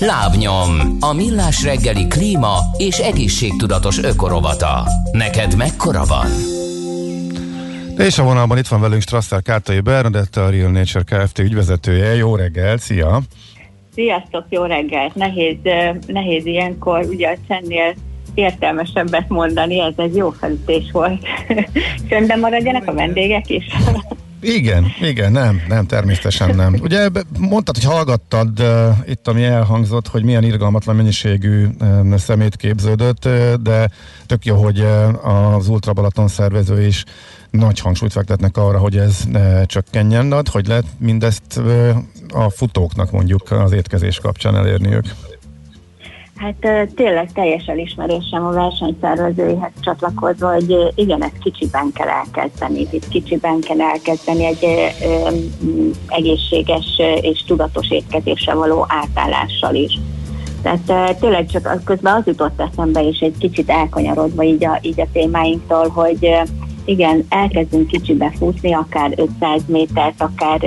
Lábnyom, 0.00 0.96
a 1.00 1.12
millás 1.12 1.64
reggeli 1.64 2.06
klíma 2.06 2.56
és 2.76 2.98
egészségtudatos 2.98 3.98
ökorovata. 3.98 4.82
Neked 5.12 5.56
mekkora 5.56 6.04
van? 6.04 6.26
És 7.98 8.18
a 8.18 8.24
vonalban 8.24 8.58
itt 8.58 8.66
van 8.66 8.80
velünk 8.80 9.02
Strasser 9.02 9.42
Kártai 9.42 9.80
Bernadette, 9.80 10.42
a 10.42 10.50
Real 10.50 10.70
Nature 10.70 11.04
Kft. 11.04 11.38
ügyvezetője. 11.38 12.14
Jó 12.14 12.36
reggel, 12.36 12.76
szia! 12.76 13.20
Sziasztok, 13.94 14.44
jó 14.48 14.64
reggelt! 14.64 15.14
Nehéz, 15.14 15.56
nehéz 16.06 16.46
ilyenkor 16.46 17.04
ugye 17.08 17.28
a 17.28 17.36
csennél 17.48 17.94
értelmesebbet 18.34 19.28
mondani, 19.28 19.80
ez 19.80 19.94
egy 19.96 20.16
jó 20.16 20.30
felütés 20.30 20.84
volt. 20.92 21.26
Csöndben 22.08 22.38
maradjanak 22.38 22.88
a 22.88 22.92
vendégek 22.92 23.50
is. 23.50 23.64
Igen, 24.44 24.92
igen, 25.00 25.32
nem, 25.32 25.62
nem, 25.68 25.86
természetesen 25.86 26.56
nem. 26.56 26.76
Ugye 26.80 27.08
mondtad, 27.38 27.74
hogy 27.74 27.84
hallgattad 27.84 28.60
uh, 28.60 28.96
itt, 29.06 29.28
ami 29.28 29.44
elhangzott, 29.44 30.08
hogy 30.08 30.24
milyen 30.24 30.44
irgalmatlan 30.44 30.96
mennyiségű 30.96 31.66
uh, 31.80 32.16
szemét 32.16 32.56
képződött, 32.56 33.24
uh, 33.24 33.54
de 33.54 33.90
tök 34.26 34.44
jó, 34.44 34.62
hogy 34.62 34.80
uh, 34.80 35.54
az 35.54 35.68
Ultra 35.68 35.92
Balaton 35.92 36.28
szervező 36.28 36.86
is 36.86 37.04
nagy 37.50 37.80
hangsúlyt 37.80 38.12
fektetnek 38.12 38.56
arra, 38.56 38.78
hogy 38.78 38.96
ez 38.96 39.20
uh, 39.32 39.64
csökkenjen, 39.66 40.28
de 40.28 40.42
hogy 40.50 40.66
lehet 40.66 40.86
mindezt 40.98 41.56
uh, 41.56 41.96
a 42.32 42.50
futóknak 42.50 43.10
mondjuk 43.10 43.50
az 43.50 43.72
étkezés 43.72 44.18
kapcsán 44.18 44.56
elérniük. 44.56 45.04
Hát 46.36 46.88
tényleg 46.94 47.32
teljes 47.32 47.66
elismerésem 47.66 48.46
a 48.46 48.50
versenyszervezőihez 48.50 49.70
csatlakozva, 49.80 50.52
hogy 50.52 50.92
igen, 50.94 51.22
ezt 51.22 51.38
kicsiben 51.38 51.92
kell 51.92 52.08
elkezdeni. 52.08 52.86
Itt 52.90 53.08
kicsiben 53.08 53.60
kell 53.60 53.80
elkezdeni 53.80 54.44
egy 54.44 54.66
egészséges 56.08 57.00
és 57.20 57.44
tudatos 57.44 57.90
étkezésre 57.90 58.54
való 58.54 58.86
átállással 58.88 59.74
is. 59.74 59.98
Tehát 60.62 61.16
tényleg 61.18 61.46
csak 61.46 61.66
az- 61.66 61.84
közben 61.84 62.14
az 62.14 62.26
jutott 62.26 62.60
eszembe 62.60 63.02
is 63.02 63.18
egy 63.18 63.38
kicsit 63.38 63.70
elkanyarodva 63.70 64.42
így 64.42 64.64
a, 64.64 64.78
így 64.82 65.00
a 65.00 65.06
témáinktól, 65.12 65.88
hogy 65.88 66.30
igen, 66.84 67.26
elkezdünk 67.28 67.86
kicsibe 67.86 68.32
futni, 68.38 68.74
akár 68.74 69.12
500 69.16 69.62
métert, 69.66 70.22
akár 70.22 70.64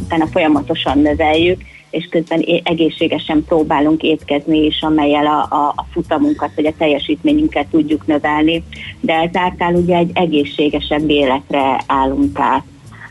utána 0.00 0.26
folyamatosan 0.26 0.98
növeljük, 0.98 1.62
és 1.94 2.06
közben 2.10 2.44
egészségesen 2.62 3.44
próbálunk 3.44 4.02
étkezni 4.02 4.64
is, 4.64 4.82
amelyel 4.82 5.26
a, 5.26 5.54
a, 5.54 5.72
a 5.76 5.84
futamunkat 5.92 6.50
vagy 6.54 6.66
a 6.66 6.72
teljesítményünket 6.78 7.66
tudjuk 7.66 8.06
növelni, 8.06 8.64
de 9.00 9.14
ezáltal 9.14 9.74
ugye 9.74 9.96
egy 9.96 10.10
egészségesebb 10.14 11.10
életre 11.10 11.80
állunk 11.86 12.38
át. 12.38 12.64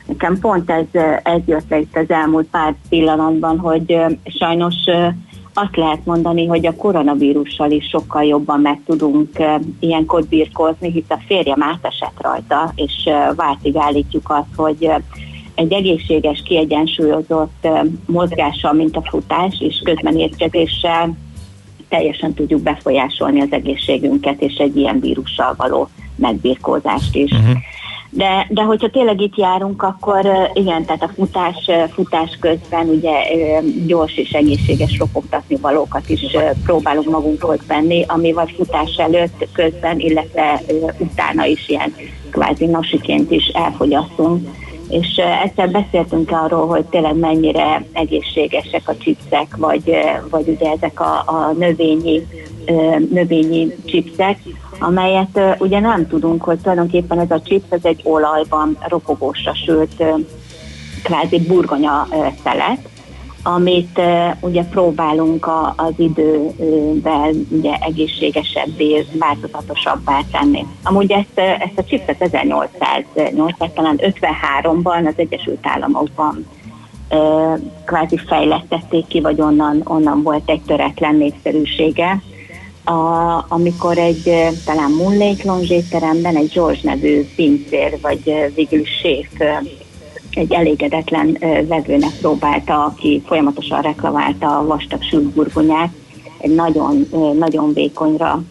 Nekem 0.05 0.39
pont 0.39 0.69
ez, 0.69 1.01
ez 1.23 1.41
jött 1.45 1.69
le 1.69 1.79
itt 1.79 1.95
az 1.95 2.09
elmúlt 2.09 2.47
pár 2.47 2.75
pillanatban, 2.89 3.59
hogy 3.59 3.97
sajnos 4.25 4.75
azt 5.53 5.75
lehet 5.75 6.05
mondani, 6.05 6.45
hogy 6.45 6.65
a 6.65 6.75
koronavírussal 6.75 7.71
is 7.71 7.85
sokkal 7.85 8.23
jobban 8.23 8.59
meg 8.59 8.79
tudunk 8.85 9.29
ilyenkor 9.79 10.23
birkózni, 10.23 10.91
hisz 10.91 11.09
a 11.09 11.19
férjem 11.27 11.63
átesett 11.63 12.21
rajta, 12.21 12.71
és 12.75 13.09
váltig 13.35 13.77
állítjuk 13.77 14.29
azt, 14.29 14.55
hogy 14.55 14.89
egy 15.55 15.73
egészséges, 15.73 16.41
kiegyensúlyozott 16.45 17.67
mozgással, 18.05 18.73
mint 18.73 18.95
a 18.95 19.03
futás, 19.09 19.55
és 19.59 19.81
közben 19.83 20.17
étkezéssel 20.17 21.17
teljesen 21.89 22.33
tudjuk 22.33 22.61
befolyásolni 22.61 23.41
az 23.41 23.51
egészségünket, 23.51 24.41
és 24.41 24.55
egy 24.55 24.77
ilyen 24.77 24.99
vírussal 24.99 25.53
való 25.57 25.89
megbirkózást 26.15 27.15
is. 27.15 27.31
Uh-huh. 27.31 27.57
De, 28.09 28.47
de 28.49 28.61
hogyha 28.61 28.89
tényleg 28.89 29.21
itt 29.21 29.37
járunk, 29.37 29.83
akkor 29.83 30.27
igen, 30.53 30.85
tehát 30.85 31.03
a 31.03 31.11
futás, 31.15 31.69
futás 31.93 32.37
közben 32.39 32.87
ugye 32.87 33.11
gyors 33.85 34.17
és 34.17 34.31
egészséges 34.31 34.97
ropogtatni 34.97 35.55
valókat 35.55 36.09
is 36.09 36.21
próbálunk 36.63 37.09
magunkhoz 37.09 37.59
venni, 37.67 38.05
ami 38.07 38.31
vagy 38.31 38.53
futás 38.57 38.95
előtt, 38.97 39.47
közben, 39.51 39.99
illetve 39.99 40.61
utána 40.97 41.45
is 41.45 41.69
ilyen 41.69 41.95
kvázi 42.31 42.65
nasiként 42.65 43.31
is 43.31 43.47
elfogyasztunk. 43.47 44.47
És 44.93 45.15
egyszer 45.43 45.71
beszéltünk 45.71 46.31
arról, 46.31 46.67
hogy 46.67 46.85
tényleg 46.85 47.15
mennyire 47.15 47.85
egészségesek 47.93 48.89
a 48.89 48.97
chipsek, 48.97 49.55
vagy, 49.57 49.95
vagy 50.29 50.47
ugye 50.47 50.71
ezek 50.71 50.99
a, 50.99 51.23
a 51.25 51.53
növényi, 51.57 52.27
növényi 53.09 53.75
chipsek, 53.85 54.39
amelyet 54.79 55.39
ugye 55.59 55.79
nem 55.79 56.07
tudunk, 56.07 56.43
hogy 56.43 56.59
tulajdonképpen 56.59 57.19
ez 57.19 57.31
a 57.31 57.41
chips, 57.41 57.65
ez 57.69 57.83
egy 57.83 58.01
olajban 58.03 58.77
ropogósra 58.87 59.55
sült 59.55 60.03
kvázi 61.03 61.39
burgonya 61.39 62.07
szelet, 62.43 62.89
amit 63.43 64.01
ugye 64.39 64.63
próbálunk 64.63 65.45
a, 65.45 65.73
az 65.77 65.93
idővel 65.97 67.31
ugye 67.49 67.75
egészségesebbé, 67.75 69.05
változatosabbá 69.19 70.19
tenni. 70.31 70.65
Amúgy 70.83 71.11
ezt, 71.11 71.39
ezt 71.39 71.77
a 71.77 71.83
chipset 71.83 72.21
1808, 72.21 73.73
talán 73.73 73.99
53-ban 74.01 75.07
az 75.07 75.13
Egyesült 75.15 75.59
Államokban 75.61 76.45
kvázi 77.85 78.17
fejlesztették 78.17 79.07
ki, 79.07 79.21
vagy 79.21 79.41
onnan, 79.41 79.81
onnan 79.83 80.23
volt 80.23 80.49
egy 80.49 80.61
töretlen 80.61 81.15
népszerűsége. 81.15 82.21
A, 82.85 83.45
amikor 83.47 83.97
egy 83.97 84.23
talán 84.65 84.91
Moonlake 84.91 85.43
Lounge 85.43 85.75
étteremben 85.75 86.35
egy 86.35 86.51
George 86.53 86.79
nevű 86.83 87.25
pincér, 87.35 87.97
vagy 88.01 88.51
végül 88.55 88.85
séf 88.85 89.29
egy 90.35 90.53
elégedetlen 90.53 91.37
vevőnek 91.67 92.11
próbálta, 92.21 92.83
aki 92.83 93.21
folyamatosan 93.25 93.81
reklamálta 93.81 94.57
a 94.57 94.65
vastag 94.65 95.03
sült 95.03 95.23
burgonyát, 95.23 95.89
egy 96.37 96.55
nagyon, 96.55 97.07
nagyon 97.37 97.73
vékonyra 97.73 98.43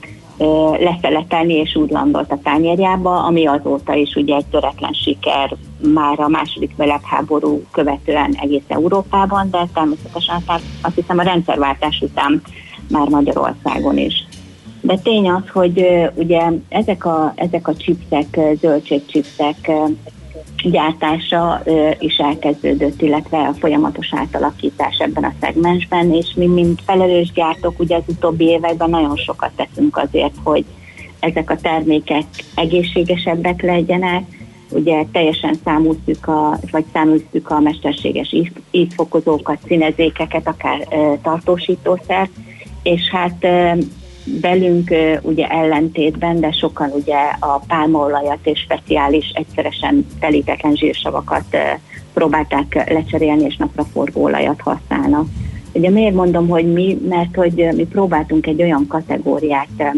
leszeletelni, 0.78 1.55
és 1.55 1.76
úgy 1.76 1.91
landolt 1.91 2.33
a 2.33 2.39
tányérjába, 2.43 3.24
ami 3.24 3.47
azóta 3.47 3.95
is 3.95 4.14
ugye 4.14 4.37
egy 4.37 4.47
töretlen 4.47 4.93
siker 4.93 5.57
már 5.95 6.20
a 6.20 6.28
második 6.28 6.70
világháború 6.76 7.62
követően 7.70 8.35
egész 8.41 8.62
Európában, 8.68 9.51
de 9.51 9.68
természetesen 9.74 10.37
aztán 10.37 10.61
azt 10.83 10.95
hiszem 10.95 11.18
a 11.18 11.22
rendszerváltás 11.22 12.01
után 12.01 12.43
már 12.89 13.09
Magyarországon 13.09 13.99
is. 13.99 14.26
De 14.80 14.97
tény 14.97 15.30
az, 15.30 15.43
hogy 15.53 15.87
ugye 16.14 16.51
ezek 16.68 17.05
a, 17.05 17.33
ezek 17.35 17.68
a 17.68 17.74
chipsek, 17.74 18.39
zöldségchipsek 18.61 19.70
gyártása 20.62 21.62
is 21.99 22.16
elkezdődött, 22.16 23.03
illetve 23.03 23.38
a 23.38 23.53
folyamatos 23.53 24.09
átalakítás 24.16 24.99
ebben 24.99 25.24
a 25.24 25.34
szegmensben, 25.40 26.12
és 26.12 26.34
mi, 26.36 26.47
mint 26.47 26.82
felelős 26.86 27.32
gyártók, 27.32 27.78
ugye 27.78 27.97
az 27.97 28.03
utóbbi 28.07 28.45
években 28.45 28.90
nagyon 28.90 29.16
sokat 29.16 29.51
teszünk 29.57 29.97
azért, 29.97 30.34
hogy 30.43 30.64
ezek 31.20 31.51
a 31.51 31.57
termékek 31.57 32.24
egészségesebbek 32.55 33.62
legyenek, 33.62 34.24
ugye 34.70 35.05
teljesen 35.12 35.55
számúztuk 35.64 36.26
a, 36.26 36.59
vagy 36.70 36.84
számúztuk 36.93 37.51
a 37.51 37.61
mesterséges 37.61 38.32
íz, 38.32 38.49
ízfokozókat, 38.70 39.59
színezékeket, 39.66 40.47
akár 40.47 40.86
ö, 40.90 41.12
tartósítószert, 41.22 42.30
és 42.82 43.11
hát 43.11 43.36
ö, 43.40 43.72
velünk 44.24 44.94
ugye 45.22 45.46
ellentétben, 45.46 46.40
de 46.40 46.52
sokan 46.52 46.90
ugye 46.90 47.16
a 47.40 47.58
pálmaolajat 47.66 48.38
és 48.42 48.58
speciális 48.58 49.30
egyszeresen 49.34 50.06
telítetlen 50.20 50.76
zsírsavakat 50.76 51.56
próbálták 52.14 52.90
lecserélni, 52.92 53.44
és 53.44 53.56
napraforgó 53.56 54.22
olajat 54.22 54.60
használnak. 54.60 55.26
Ugye 55.72 55.90
miért 55.90 56.14
mondom, 56.14 56.48
hogy 56.48 56.72
mi? 56.72 56.98
Mert 57.08 57.36
hogy 57.36 57.68
mi 57.76 57.84
próbáltunk 57.84 58.46
egy 58.46 58.62
olyan 58.62 58.86
kategóriát 58.86 59.94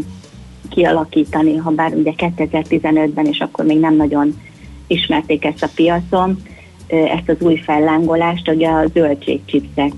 kialakítani, 0.71 1.57
ha 1.57 1.71
bár 1.71 1.95
ugye 1.95 2.13
2015-ben, 2.17 3.27
és 3.27 3.39
akkor 3.39 3.65
még 3.65 3.81
nem 3.81 3.97
nagyon 3.97 4.41
ismerték 4.87 5.45
ezt 5.45 5.63
a 5.63 5.69
piacon, 5.75 6.43
ezt 6.89 7.29
az 7.29 7.37
új 7.41 7.57
fellángolást, 7.57 8.49
ugye 8.49 8.69
a 8.69 8.85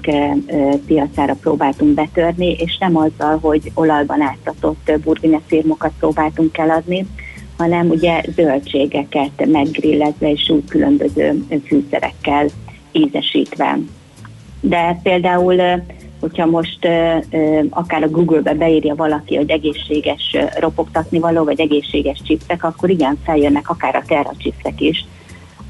ö, 0.07 0.33
piacára 0.87 1.35
próbáltunk 1.41 1.95
betörni, 1.95 2.51
és 2.51 2.79
nem 2.79 2.97
azzal, 2.97 3.39
hogy 3.41 3.71
olajban 3.75 4.21
áztatott 4.21 4.93
burgonya 5.05 5.41
szirmokat 5.49 5.93
próbáltunk 5.99 6.59
eladni, 6.59 7.07
hanem 7.57 7.89
ugye 7.89 8.21
zöldségeket 8.37 9.47
meggrillezve 9.47 10.31
és 10.31 10.49
úgy 10.49 10.65
különböző 10.69 11.45
fűszerekkel 11.67 12.47
ízesítve. 12.93 13.79
De 14.61 15.01
például, 15.03 15.83
hogyha 16.21 16.47
most 16.47 16.79
akár 17.71 18.03
a 18.03 18.09
Google-be 18.09 18.55
beírja 18.55 18.95
valaki, 18.95 19.37
hogy 19.37 19.51
egészséges 19.51 20.37
ropogtatni 20.59 21.19
való, 21.19 21.45
vagy 21.45 21.61
egészséges 21.61 22.21
chipsek, 22.25 22.65
akkor 22.65 22.91
igen, 22.91 23.19
feljönnek 23.25 23.71
akár 23.71 23.95
a 23.97 24.03
terra 24.07 24.33
chipsek 24.39 24.81
is, 24.81 25.05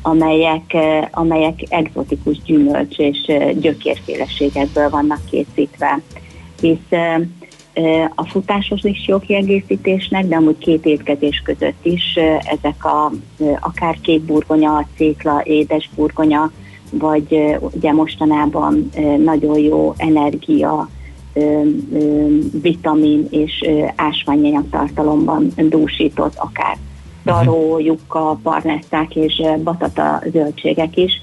amelyek, 0.07 0.72
ö, 0.74 0.98
amelyek 1.11 1.62
egzotikus 1.68 2.42
gyümölcs 2.42 2.98
és 2.98 3.18
ö, 3.28 3.50
gyökérféleségekből 3.52 4.90
vannak 4.90 5.20
készítve. 5.30 6.00
Hisz 6.61 6.90
ö, 6.90 7.22
a 8.14 8.26
futásos 8.26 8.82
is 8.82 9.07
jó 9.07 9.18
kiegészítésnek, 9.18 10.26
de 10.26 10.36
amúgy 10.36 10.59
két 10.59 10.86
étkezés 10.86 11.42
között 11.44 11.84
is 11.84 12.18
ezek 12.59 12.84
a 12.84 13.12
akár 13.61 14.00
kék 14.00 14.22
burgonya, 14.22 14.86
cékla, 14.96 15.40
édes 15.44 15.90
burgonya, 15.94 16.50
vagy 16.90 17.57
ugye 17.61 17.92
mostanában 17.92 18.90
nagyon 19.24 19.59
jó 19.59 19.94
energia, 19.96 20.88
vitamin 22.62 23.26
és 23.30 23.68
ásványanyag 23.96 24.64
tartalomban 24.70 25.52
dúsított 25.57 26.34
akár 26.36 26.76
daró, 27.27 27.79
jukka, 27.79 28.39
parnesszák 28.43 29.14
és 29.14 29.41
ö, 29.45 29.62
batata 29.62 30.22
zöldségek 30.33 30.97
is, 30.97 31.20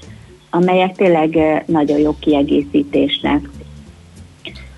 amelyek 0.50 0.96
tényleg 0.96 1.62
nagyon 1.66 1.98
jó 1.98 2.16
kiegészítésnek. 2.18 3.48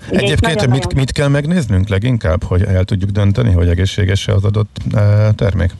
Ugye 0.09 0.19
Egyébként 0.19 0.67
mit, 0.67 0.93
mit 0.93 1.11
kell 1.11 1.27
megnéznünk 1.27 1.87
leginkább, 1.87 2.43
hogy 2.43 2.61
el 2.61 2.83
tudjuk 2.83 3.09
dönteni, 3.09 3.51
hogy 3.51 3.67
egészséges-e 3.67 4.33
az 4.33 4.43
adott 4.43 4.77
termék? 5.35 5.71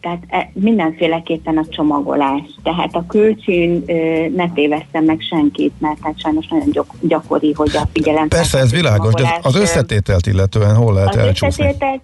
Tehát 0.00 0.22
e, 0.28 0.50
mindenféleképpen 0.54 1.56
a 1.56 1.64
csomagolás. 1.68 2.42
Tehát 2.62 2.94
a 2.94 3.04
külcsín 3.06 3.82
ö, 3.86 4.26
ne 4.36 4.50
tévesszem 4.50 5.04
meg 5.04 5.20
senkit, 5.20 5.72
mert 5.78 5.98
hát 6.00 6.20
sajnos 6.20 6.46
nagyon 6.48 6.70
gyak- 6.70 6.96
gyakori, 7.00 7.52
hogy 7.52 7.76
a 7.76 7.88
figyelem. 7.92 8.28
Persze, 8.28 8.58
ez 8.58 8.70
világos, 8.70 9.14
de 9.14 9.38
az 9.42 9.54
összetételt 9.54 10.26
illetően 10.26 10.74
hol 10.74 10.94
lehet 10.94 11.14
az 11.14 11.16
elcsúszni? 11.16 11.64
összetételt 11.64 12.02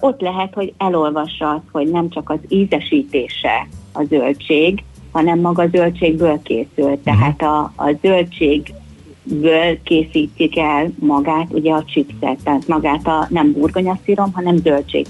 ott 0.00 0.20
lehet, 0.20 0.54
hogy 0.54 0.72
elolvassa 0.76 1.50
azt, 1.50 1.64
hogy 1.72 1.90
nem 1.90 2.08
csak 2.08 2.30
az 2.30 2.38
ízesítése 2.48 3.68
a 3.92 4.04
zöldség, 4.04 4.84
hanem 5.12 5.38
maga 5.40 5.68
zöldségből 5.68 6.42
készül. 6.42 7.02
Tehát 7.04 7.42
a, 7.42 7.72
a 7.76 7.92
zöldségből 8.02 9.82
készítik 9.82 10.58
el 10.58 10.90
magát, 10.98 11.52
ugye 11.52 11.72
a 11.72 11.84
chipset, 11.84 12.38
tehát 12.44 12.66
magát 12.66 13.06
a 13.06 13.26
nem 13.30 13.52
burgonyaszírom, 13.52 14.32
hanem 14.32 14.56
zöldség, 14.56 15.06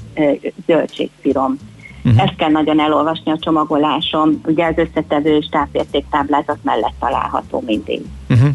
zöldségszírom. 0.67 1.59
Uh-huh. 2.05 2.23
Ezt 2.23 2.37
kell 2.37 2.51
nagyon 2.51 2.81
elolvasni 2.81 3.31
a 3.31 3.39
csomagoláson, 3.41 4.41
ugye 4.45 4.67
az 4.67 4.75
összetevő 4.77 5.39
tápértéktáblázat 5.51 6.59
mellett 6.63 6.95
található 6.99 7.63
mindig. 7.67 8.01
Uh-huh. 8.29 8.49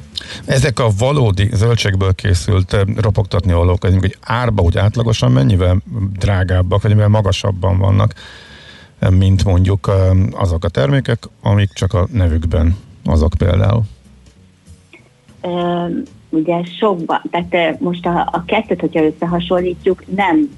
Ezek 0.46 0.80
a 0.80 0.88
valódi 0.98 1.50
zöldségből 1.54 2.14
készült 2.14 2.74
eh, 2.74 2.82
ropogtatni 2.96 3.52
mondjuk, 3.52 4.02
hogy 4.02 4.18
árba 4.22 4.62
úgy 4.62 4.78
átlagosan 4.78 5.32
mennyivel 5.32 5.78
drágábbak, 6.20 6.82
vagy 6.82 6.91
mennyivel 6.91 7.10
magasabban 7.10 7.78
vannak, 7.78 8.14
eh, 9.00 9.10
mint 9.10 9.43
mondjuk 9.43 9.88
eh, 9.88 10.41
azok 10.41 10.64
a 10.64 10.70
termékek, 10.70 11.24
amik 11.41 11.74
csak 11.74 11.93
a 11.93 12.08
nevükben 12.12 12.78
azok 13.06 13.34
például. 13.38 13.82
Ö, 15.41 15.86
ugye 16.30 16.64
sokban, 16.80 17.22
tehát 17.32 17.80
most 17.80 18.06
a, 18.06 18.30
a 18.32 18.43
kettőt, 18.46 18.80
hogyha 18.80 19.04
összehasonlítjuk, 19.04 20.04
nem 20.16 20.50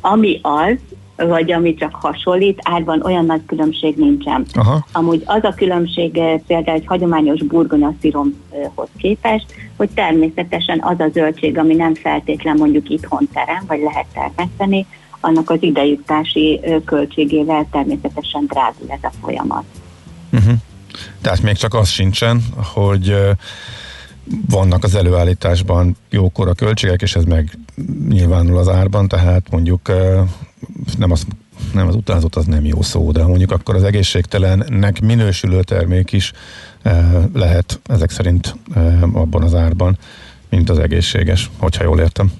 ami 0.00 0.40
az, 0.42 0.76
vagy 1.16 1.52
ami 1.52 1.74
csak 1.74 1.94
hasonlít, 1.94 2.58
árban 2.62 3.02
olyan 3.02 3.24
nagy 3.24 3.40
különbség 3.46 3.96
nincsen. 3.96 4.46
Aha. 4.52 4.86
Amúgy 4.92 5.22
az 5.24 5.44
a 5.44 5.54
különbség 5.56 6.16
ö, 6.16 6.34
például 6.46 6.76
egy 6.76 6.86
hagyományos 6.86 7.42
burgonyasziromhoz 7.42 8.88
képest, 8.96 9.46
hogy 9.76 9.88
természetesen 9.94 10.80
az 10.82 11.00
a 11.00 11.08
zöldség, 11.12 11.58
ami 11.58 11.74
nem 11.74 11.94
feltétlen 11.94 12.56
mondjuk 12.56 12.88
itthon 12.90 13.28
terem, 13.32 13.64
vagy 13.66 13.80
lehet 13.80 14.06
termeszteni, 14.12 14.86
annak 15.20 15.50
az 15.50 15.62
idejutási 15.62 16.60
ö, 16.62 16.84
költségével 16.84 17.66
természetesen 17.70 18.46
drágul 18.46 18.86
ez 18.88 19.02
a 19.02 19.10
folyamat. 19.22 19.64
Uh-huh. 20.32 20.54
Tehát 21.20 21.42
még 21.42 21.56
csak 21.56 21.74
az 21.74 21.88
sincsen, 21.88 22.42
hogy 22.74 23.08
eh, 23.08 23.30
vannak 24.50 24.84
az 24.84 24.94
előállításban 24.94 25.96
jókora 26.10 26.54
költségek, 26.54 27.02
és 27.02 27.16
ez 27.16 27.24
meg 27.24 27.58
nyilvánul 28.08 28.58
az 28.58 28.68
árban, 28.68 29.08
tehát 29.08 29.50
mondjuk 29.50 29.92
nem 30.98 31.10
az, 31.10 31.26
nem 31.74 31.86
az 31.86 31.94
utánzott 31.94 32.34
az 32.36 32.44
nem 32.44 32.64
jó 32.64 32.82
szó, 32.82 33.12
de 33.12 33.26
mondjuk 33.26 33.50
akkor 33.50 33.74
az 33.74 33.82
egészségtelennek 33.82 35.00
minősülő 35.00 35.62
termék 35.62 36.12
is 36.12 36.32
eh, 36.82 37.12
lehet 37.34 37.80
ezek 37.86 38.10
szerint 38.10 38.56
abban 39.12 39.42
az 39.42 39.54
árban, 39.54 39.98
mint 40.48 40.70
az 40.70 40.78
egészséges, 40.78 41.50
hogyha 41.58 41.84
jól 41.84 42.00
értem. 42.00 42.32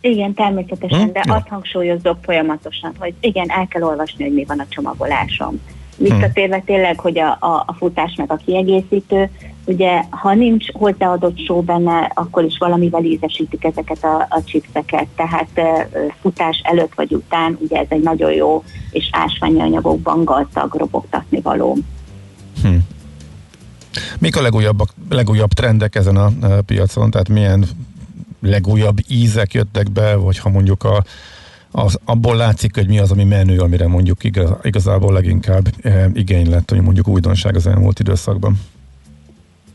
Igen, 0.00 0.34
természetesen, 0.34 1.00
Hm? 1.06 1.12
de 1.12 1.22
Jó. 1.26 1.34
azt 1.34 1.48
hangsúlyozok 1.48 2.18
folyamatosan, 2.22 2.92
hogy 2.98 3.14
igen, 3.20 3.50
el 3.50 3.66
kell 3.66 3.82
olvasni, 3.82 4.24
hogy 4.24 4.32
mi 4.34 4.44
van 4.44 4.58
a 4.58 4.66
csomagoláson. 4.68 5.60
Visszatérve 5.98 6.62
tényleg, 6.66 7.00
hogy 7.00 7.18
a, 7.18 7.36
a, 7.40 7.64
a 7.66 7.74
futás 7.78 8.14
meg 8.16 8.32
a 8.32 8.36
kiegészítő, 8.36 9.30
ugye 9.64 10.02
ha 10.10 10.34
nincs 10.34 10.72
hozzáadott 10.72 11.38
só 11.44 11.60
benne, 11.60 12.10
akkor 12.14 12.44
is 12.44 12.58
valamivel 12.58 13.04
ízesítik 13.04 13.64
ezeket 13.64 14.04
a, 14.04 14.26
a 14.30 14.42
chipseket, 14.44 15.06
tehát 15.16 15.60
futás 16.20 16.60
előtt 16.64 16.94
vagy 16.94 17.14
után, 17.14 17.58
ugye 17.60 17.78
ez 17.78 17.86
egy 17.88 18.02
nagyon 18.02 18.32
jó 18.32 18.64
és 18.90 19.08
ásványi 19.12 19.60
anyagokban 19.60 20.24
gazdag 20.24 20.74
robogtatni 20.74 21.40
való. 21.40 21.78
Hm. 22.62 22.76
Mik 24.18 24.36
a 24.36 24.42
legújabbak, 24.42 24.94
legújabb 25.08 25.52
trendek 25.52 25.94
ezen 25.94 26.16
a 26.16 26.30
piacon? 26.66 27.10
Tehát 27.10 27.28
milyen 27.28 27.64
legújabb 28.40 28.98
ízek 29.08 29.52
jöttek 29.52 29.90
be, 29.90 30.16
vagy 30.16 30.38
ha 30.38 30.48
mondjuk 30.48 30.84
a, 30.84 31.04
az, 31.70 31.98
abból 32.04 32.36
látszik, 32.36 32.74
hogy 32.74 32.86
mi 32.86 32.98
az, 32.98 33.10
ami 33.10 33.24
menő, 33.24 33.58
amire 33.58 33.86
mondjuk 33.86 34.24
igaz, 34.24 34.50
igazából 34.62 35.12
leginkább 35.12 35.68
e, 35.82 36.10
igény 36.14 36.50
lett, 36.50 36.70
hogy 36.70 36.80
mondjuk 36.80 37.08
újdonság 37.08 37.54
az 37.54 37.66
elmúlt 37.66 37.98
időszakban. 37.98 38.60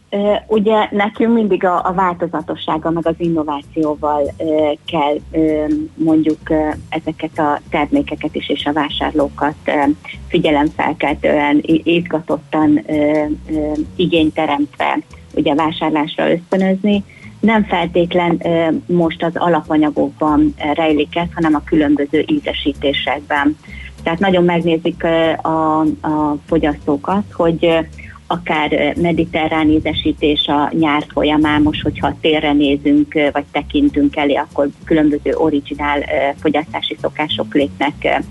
Ö, 0.10 0.34
Ugye 0.48 0.88
nekünk 0.92 1.34
mindig 1.34 1.66
a, 1.66 1.86
a 1.86 1.94
változatossága 1.94 2.90
meg 2.90 3.08
az 3.08 3.16
innovációval 3.18 4.34
ö, 4.38 4.72
kell 4.86 5.16
ö, 5.32 5.66
mondjuk 5.96 6.50
ö, 6.50 6.70
ezeket 6.90 7.40
a 7.40 7.60
termékeket 7.70 8.36
is 8.36 8.50
és 8.50 8.66
a 8.66 8.74
vásárlókat 8.74 9.56
ö, 9.66 9.72
figyelemfelkeltően, 10.28 11.60
izgatottan, 11.84 12.84
ö, 12.88 13.26
ö, 13.50 13.72
igényteremtve 13.96 15.00
ugye 15.34 15.56
vásárlásra 15.56 16.32
ösztönözni. 16.32 17.04
Nem 17.44 17.64
feltétlen 17.64 18.42
most 18.86 19.24
az 19.24 19.32
alapanyagokban 19.34 20.54
rejlik 20.74 21.16
ez, 21.16 21.28
hanem 21.36 21.56
a 21.56 21.64
különböző 21.66 22.26
ízesítésekben. 22.28 23.58
Tehát 24.04 24.20
nagyon 24.20 24.44
megnézik 24.44 25.04
a, 25.42 25.80
a 25.80 26.38
fogyasztókat, 26.46 27.24
hogy 27.32 27.78
akár 28.28 28.96
mediterrán 29.02 29.70
ízesítés 29.70 30.48
a 30.48 30.72
nyár 30.80 31.06
folyamán, 31.14 31.62
most 31.62 31.82
hogyha 31.82 32.18
térre 32.22 32.54
nézünk, 32.54 33.14
vagy 33.32 33.46
tekintünk 33.52 34.16
elé, 34.16 34.34
akkor 34.34 34.68
különböző 34.84 35.34
originál 35.34 36.04
fogyasztási 36.42 36.98
szokások 37.02 37.54
lépnek 37.54 38.24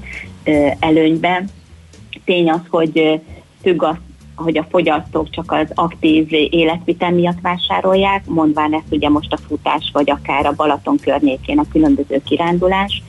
előnybe. 0.79 1.45
Tény 2.25 2.51
az, 2.51 2.61
hogy 2.69 3.21
függ 3.63 3.83
hogy 4.43 4.59
a 4.59 4.67
fogyasztók 4.71 5.31
csak 5.31 5.53
az 5.53 5.67
aktív 5.75 6.33
életvitel 6.33 7.11
miatt 7.11 7.41
vásárolják, 7.41 8.27
mondván 8.27 8.75
ezt 8.75 8.93
ugye 8.93 9.09
most 9.09 9.33
a 9.33 9.39
futás, 9.49 9.91
vagy 9.93 10.11
akár 10.11 10.47
a 10.47 10.53
Balaton 10.57 10.97
környékén 11.03 11.59
a 11.59 11.69
különböző 11.73 12.23
kirándulás, 12.25 13.03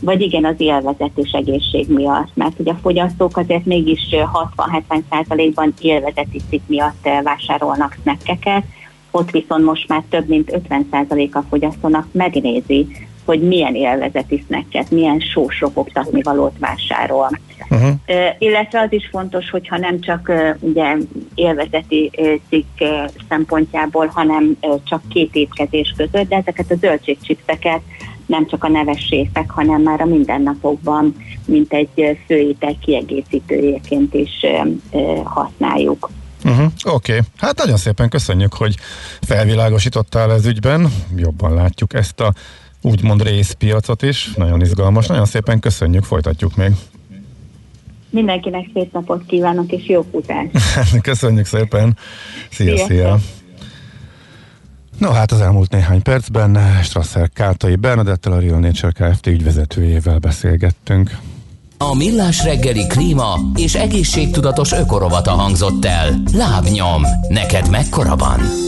vagy 0.00 0.20
igen 0.20 0.44
az 0.44 0.54
élvezet 0.58 1.10
és 1.14 1.30
egészség 1.30 1.88
miatt, 1.88 2.30
mert 2.34 2.58
ugye 2.58 2.72
a 2.72 2.78
fogyasztók 2.82 3.36
azért 3.36 3.64
mégis 3.64 4.08
ö, 4.12 4.22
60-70%-ban 4.56 5.74
élvezeti 5.80 6.40
szik 6.50 6.62
miatt 6.66 7.06
ö, 7.06 7.22
vásárolnak 7.22 7.96
snackeket, 8.00 8.64
ott 9.10 9.30
viszont 9.30 9.64
most 9.64 9.88
már 9.88 10.02
több 10.10 10.28
mint 10.28 10.60
50% 10.68 11.32
a 11.32 11.42
fogyasztónak 11.48 12.06
megnézi, 12.12 12.86
hogy 13.24 13.42
milyen 13.42 13.74
élvezeti 13.74 14.42
snacket, 14.46 14.90
milyen 14.90 15.20
sós 15.20 15.60
ropogtatni 15.60 16.22
valót 16.22 16.58
vásárol. 16.58 17.30
Uh-huh. 17.70 17.90
Illetve 18.38 18.80
az 18.80 18.92
is 18.92 19.08
fontos, 19.10 19.50
hogyha 19.50 19.78
nem 19.78 20.00
csak 20.00 20.32
ugye 20.60 20.96
élvezeti 21.34 22.10
cikk 22.48 22.82
szempontjából, 23.28 24.06
hanem 24.06 24.56
csak 24.84 25.02
két 25.08 25.34
étkezés 25.34 25.94
között, 25.96 26.28
de 26.28 26.36
ezeket 26.36 26.70
a 26.70 26.74
zöldségcsipszeket 26.74 27.80
nem 28.26 28.46
csak 28.46 28.64
a 28.64 28.68
neves 28.68 29.06
séfek, 29.06 29.50
hanem 29.50 29.82
már 29.82 30.00
a 30.00 30.04
mindennapokban, 30.04 31.16
mint 31.46 31.72
egy 31.72 32.18
főétel 32.26 32.76
kiegészítőjeként 32.80 34.14
is 34.14 34.30
használjuk. 35.24 36.10
Uh-huh. 36.44 36.64
Oké, 36.84 37.12
okay. 37.12 37.24
hát 37.36 37.58
nagyon 37.58 37.76
szépen 37.76 38.08
köszönjük, 38.08 38.54
hogy 38.54 38.74
felvilágosítottál 39.20 40.32
ez 40.32 40.46
ügyben, 40.46 40.92
jobban 41.16 41.54
látjuk 41.54 41.94
ezt 41.94 42.20
a 42.20 42.32
úgymond 42.82 43.22
részpiacot 43.22 44.02
is, 44.02 44.30
nagyon 44.36 44.60
izgalmas, 44.60 45.06
nagyon 45.06 45.24
szépen 45.24 45.60
köszönjük, 45.60 46.04
folytatjuk 46.04 46.56
még. 46.56 46.72
Mindenkinek 48.10 48.68
szép 48.74 48.92
napot 48.92 49.26
kívánok, 49.26 49.72
és 49.72 49.88
jó 49.88 50.04
futást! 50.10 50.50
Köszönjük 51.00 51.46
szépen. 51.46 51.96
Szia, 52.50 52.66
Sziasztok. 52.66 52.88
szia. 52.88 53.18
No 54.98 55.10
hát 55.10 55.32
az 55.32 55.40
elmúlt 55.40 55.70
néhány 55.70 56.02
percben 56.02 56.58
Strasser 56.82 57.30
Kátai 57.34 57.76
Bernadettel, 57.76 58.32
a 58.32 58.38
Real 58.38 58.58
Nature 58.58 58.92
Kft. 58.92 59.26
ügyvezetőjével 59.26 60.18
beszélgettünk. 60.18 61.18
A 61.78 61.94
Millás 61.94 62.44
reggeli 62.44 62.86
klíma 62.86 63.38
és 63.54 63.74
egészségtudatos 63.74 64.72
ökorovata 64.72 65.30
hangzott 65.30 65.84
el. 65.84 66.22
Lábnyom, 66.32 67.02
neked 67.28 67.70
mekkora 67.70 68.16
van? 68.16 68.67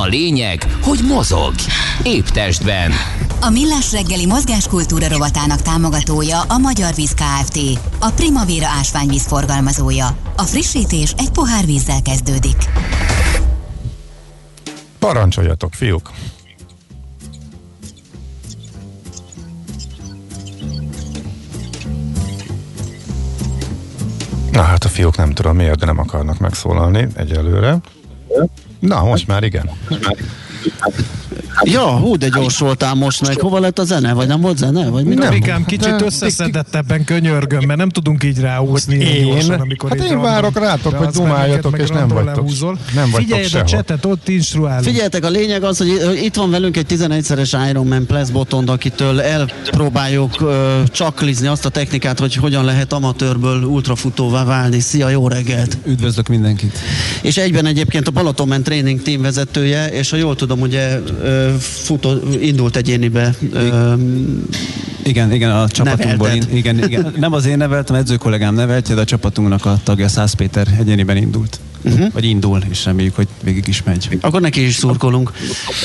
A 0.00 0.06
lényeg, 0.06 0.66
hogy 0.82 1.00
mozog. 1.08 1.54
Épp 2.02 2.24
testben. 2.24 2.92
A 3.40 3.50
Millás 3.50 3.92
reggeli 3.92 4.26
mozgáskultúra 4.26 5.08
rovatának 5.08 5.62
támogatója 5.62 6.40
a 6.40 6.58
Magyar 6.58 6.94
Víz 6.94 7.14
Kft. 7.14 7.58
A 8.00 8.10
Primavera 8.10 8.66
ásványvíz 8.66 9.26
forgalmazója. 9.26 10.16
A 10.36 10.42
frissítés 10.42 11.14
egy 11.18 11.30
pohár 11.30 11.64
vízzel 11.64 12.02
kezdődik. 12.02 12.56
Parancsoljatok, 14.98 15.72
fiúk! 15.74 16.10
Na 24.52 24.62
hát 24.62 24.84
a 24.84 24.88
fiúk 24.88 25.16
nem 25.16 25.30
tudom 25.32 25.56
miért, 25.56 25.78
de 25.78 25.86
nem 25.86 25.98
akarnak 25.98 26.38
megszólalni 26.38 27.06
egyelőre. 27.14 27.80
Na, 28.82 29.02
most 29.04 29.26
már 29.26 29.42
igen. 29.42 29.70
Ja, 31.64 31.80
hú, 31.98 32.16
de 32.16 32.28
gyors 32.28 32.58
voltál 32.58 32.94
most 32.94 33.26
meg. 33.26 33.40
Hova 33.40 33.58
lett 33.60 33.78
a 33.78 33.84
zene? 33.84 34.12
Vagy 34.12 34.26
nem 34.26 34.40
volt 34.40 34.56
zene? 34.56 34.88
Vagy 34.88 35.04
mi? 35.04 35.14
Mikám, 35.30 35.64
kicsit 35.64 36.00
összeszedettebben 36.04 37.04
könyörgöm, 37.04 37.64
mert 37.66 37.78
nem 37.78 37.88
tudunk 37.88 38.24
így 38.24 38.38
ráúszni 38.40 38.94
Én? 38.94 39.24
gyorsan, 39.24 39.60
amikor 39.60 39.90
Hát 39.90 40.08
én 40.08 40.20
várok 40.20 40.58
rátok, 40.58 40.94
hogy 40.94 41.06
dumáljatok, 41.08 41.78
és 41.78 41.88
nem 41.88 42.08
vagytok- 42.08 42.34
lehúzol. 42.36 42.78
nem 42.94 43.02
vagytok 43.10 43.20
Figyelj 43.20 43.44
a 43.44 43.48
sehol. 43.48 43.66
csetet, 43.66 44.04
ott 44.04 44.28
instruálunk. 44.28 44.84
Figyeljetek, 44.84 45.24
a 45.24 45.28
lényeg 45.28 45.62
az, 45.62 45.78
hogy 45.78 46.20
itt 46.22 46.34
van 46.34 46.50
velünk 46.50 46.76
egy 46.76 46.86
11-szeres 46.88 47.56
Ironman 47.70 48.06
Plus 48.06 48.30
botond, 48.30 48.68
akitől 48.68 49.20
elpróbáljuk 49.20 50.40
ö, 50.40 50.80
csaklizni 50.92 51.46
azt 51.46 51.64
a 51.64 51.68
technikát, 51.68 52.18
hogy 52.18 52.34
hogyan 52.34 52.64
lehet 52.64 52.92
amatőrből 52.92 53.62
ultrafutóvá 53.62 54.44
válni. 54.44 54.80
Szia, 54.80 55.08
jó 55.08 55.28
reggelt! 55.28 55.76
Üdvözlök 55.86 56.28
mindenkit! 56.28 56.78
És 57.22 57.36
egyben 57.36 57.66
egyébként 57.66 58.08
a 58.08 58.10
Balatonmen 58.10 58.62
Training 58.62 59.02
Team 59.02 59.22
vezetője, 59.22 59.86
és 59.88 60.10
ha 60.10 60.16
jól 60.16 60.36
tudom, 60.36 60.60
ugye 60.60 60.98
futó, 61.58 62.12
indult 62.40 62.76
egyénibe. 62.76 63.34
Igen, 65.04 65.32
igen, 65.32 65.50
a 65.50 65.68
csapatunkból. 65.68 66.28
Nevelted. 66.28 66.50
In, 66.50 66.56
igen, 66.56 66.78
igen. 66.84 67.14
Nem 67.18 67.32
az 67.32 67.46
én 67.46 67.56
neveltem, 67.56 67.96
edző 67.96 68.16
kollégám 68.16 68.54
neveltje, 68.54 68.94
de 68.94 69.00
a 69.00 69.04
csapatunknak 69.04 69.64
a 69.64 69.80
tagja 69.82 70.08
Szász 70.08 70.32
Péter 70.32 70.66
egyéniben 70.78 71.16
indult. 71.16 71.60
Uh-huh. 71.84 72.12
Vagy 72.12 72.24
indul, 72.24 72.62
és 72.70 72.84
reméljük, 72.84 73.14
hogy 73.14 73.28
végig 73.42 73.68
is 73.68 73.82
megy. 73.82 74.18
Akkor 74.20 74.40
neki 74.40 74.66
is 74.66 74.74
szurkolunk. 74.74 75.32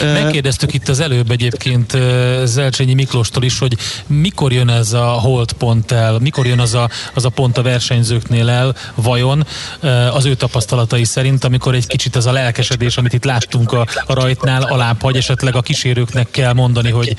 Megkérdeztük 0.02 0.74
itt 0.74 0.88
az 0.88 1.00
előbb 1.00 1.32
egyébként 1.32 1.98
Zelcsényi 2.44 2.94
Miklóstól 2.94 3.44
is, 3.44 3.60
hogy 3.60 3.78
mikor 4.08 4.54
jön 4.54 4.70
ez 4.70 4.94
a 4.94 5.06
hold 5.06 5.52
pont 5.54 5.92
el, 5.92 6.20
mikor 6.20 6.46
jön 6.46 6.60
az 6.60 6.74
a, 6.74 6.90
az 7.14 7.26
a 7.26 7.30
pont 7.30 7.58
a 7.58 7.62
versenyzőknél 7.62 8.50
el, 8.50 8.76
vajon 8.96 9.46
az 10.14 10.26
ő 10.26 10.36
tapasztalatai 10.36 11.04
szerint, 11.04 11.44
amikor 11.44 11.76
egy 11.76 11.88
kicsit 11.88 12.16
az 12.16 12.26
a 12.26 12.32
lelkesedés, 12.32 12.98
amit 12.98 13.14
itt 13.14 13.26
láttunk 13.26 13.72
a, 13.72 13.88
a 14.06 14.14
rajtnál, 14.14 14.62
alább 14.62 15.02
hagy, 15.02 15.16
esetleg 15.16 15.56
a 15.56 15.62
kísérőknek 15.62 16.32
kell 16.32 16.54
mondani, 16.54 16.90
hogy, 16.90 17.16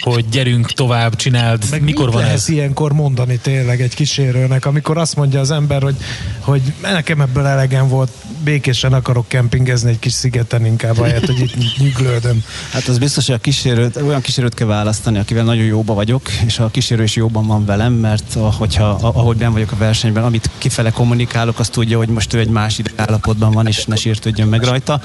hogy 0.00 0.28
gyerünk 0.28 0.72
tovább, 0.72 1.16
csináld. 1.16 1.64
Meg 1.70 1.82
mikor 1.82 2.10
van 2.10 2.20
lehet 2.20 2.36
ez? 2.36 2.48
ilyenkor 2.48 2.92
mondani 2.92 3.38
tényleg 3.38 3.80
egy 3.80 3.94
kísérőnek, 3.94 4.66
amikor 4.66 4.98
azt 4.98 5.16
mondja 5.16 5.40
az 5.40 5.50
ember, 5.50 5.82
hogy, 5.82 5.96
hogy 6.38 6.62
nekem 6.82 7.20
ebből 7.20 7.46
elegem 7.46 7.88
volt, 7.88 8.09
békésen 8.44 8.92
akarok 8.92 9.28
kempingezni 9.28 9.90
egy 9.90 9.98
kis 9.98 10.12
szigeten 10.12 10.66
inkább, 10.66 10.98
ahelyett, 10.98 11.26
hogy 11.26 11.40
itt 11.40 11.78
nyüglődöm. 11.78 12.44
Hát 12.72 12.88
az 12.88 12.98
biztos, 12.98 13.26
hogy 13.26 13.34
a 13.34 13.38
kísérőt, 13.38 13.96
olyan 13.96 14.20
kísérőt 14.20 14.54
kell 14.54 14.66
választani, 14.66 15.18
akivel 15.18 15.44
nagyon 15.44 15.64
jóba 15.64 15.94
vagyok, 15.94 16.30
és 16.46 16.58
a 16.58 16.70
kísérő 16.70 17.02
is 17.02 17.16
jóban 17.16 17.46
van 17.46 17.64
velem, 17.64 17.92
mert 17.92 18.36
hogyha, 18.58 18.88
ahogy 18.88 19.36
ben 19.36 19.52
vagyok 19.52 19.72
a 19.72 19.76
versenyben, 19.76 20.24
amit 20.24 20.50
kifele 20.58 20.90
kommunikálok, 20.90 21.58
azt 21.58 21.72
tudja, 21.72 21.98
hogy 21.98 22.08
most 22.08 22.34
ő 22.34 22.38
egy 22.38 22.48
más 22.48 22.80
állapotban 22.96 23.50
van, 23.50 23.66
és 23.66 23.84
ne 23.84 23.96
sértődjön 23.96 24.48
meg 24.48 24.62
rajta. 24.62 25.02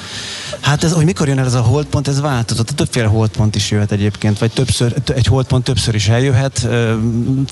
Hát 0.60 0.84
ez, 0.84 0.92
hogy 0.92 1.06
mikor 1.06 1.28
jön 1.28 1.40
el 1.40 1.46
ez 1.46 1.54
a 1.54 1.62
holdpont, 1.62 2.08
ez 2.08 2.22
változott. 2.22 2.68
Többféle 2.68 3.08
holdpont 3.08 3.56
is 3.56 3.72
jöhet 3.72 3.92
egyébként, 3.92 4.40
vagy 4.40 4.52
többször, 4.52 4.94
egy 5.16 5.26
holdpont 5.26 5.64
többször 5.64 5.96
is 5.96 6.08
eljöhet. 6.08 6.68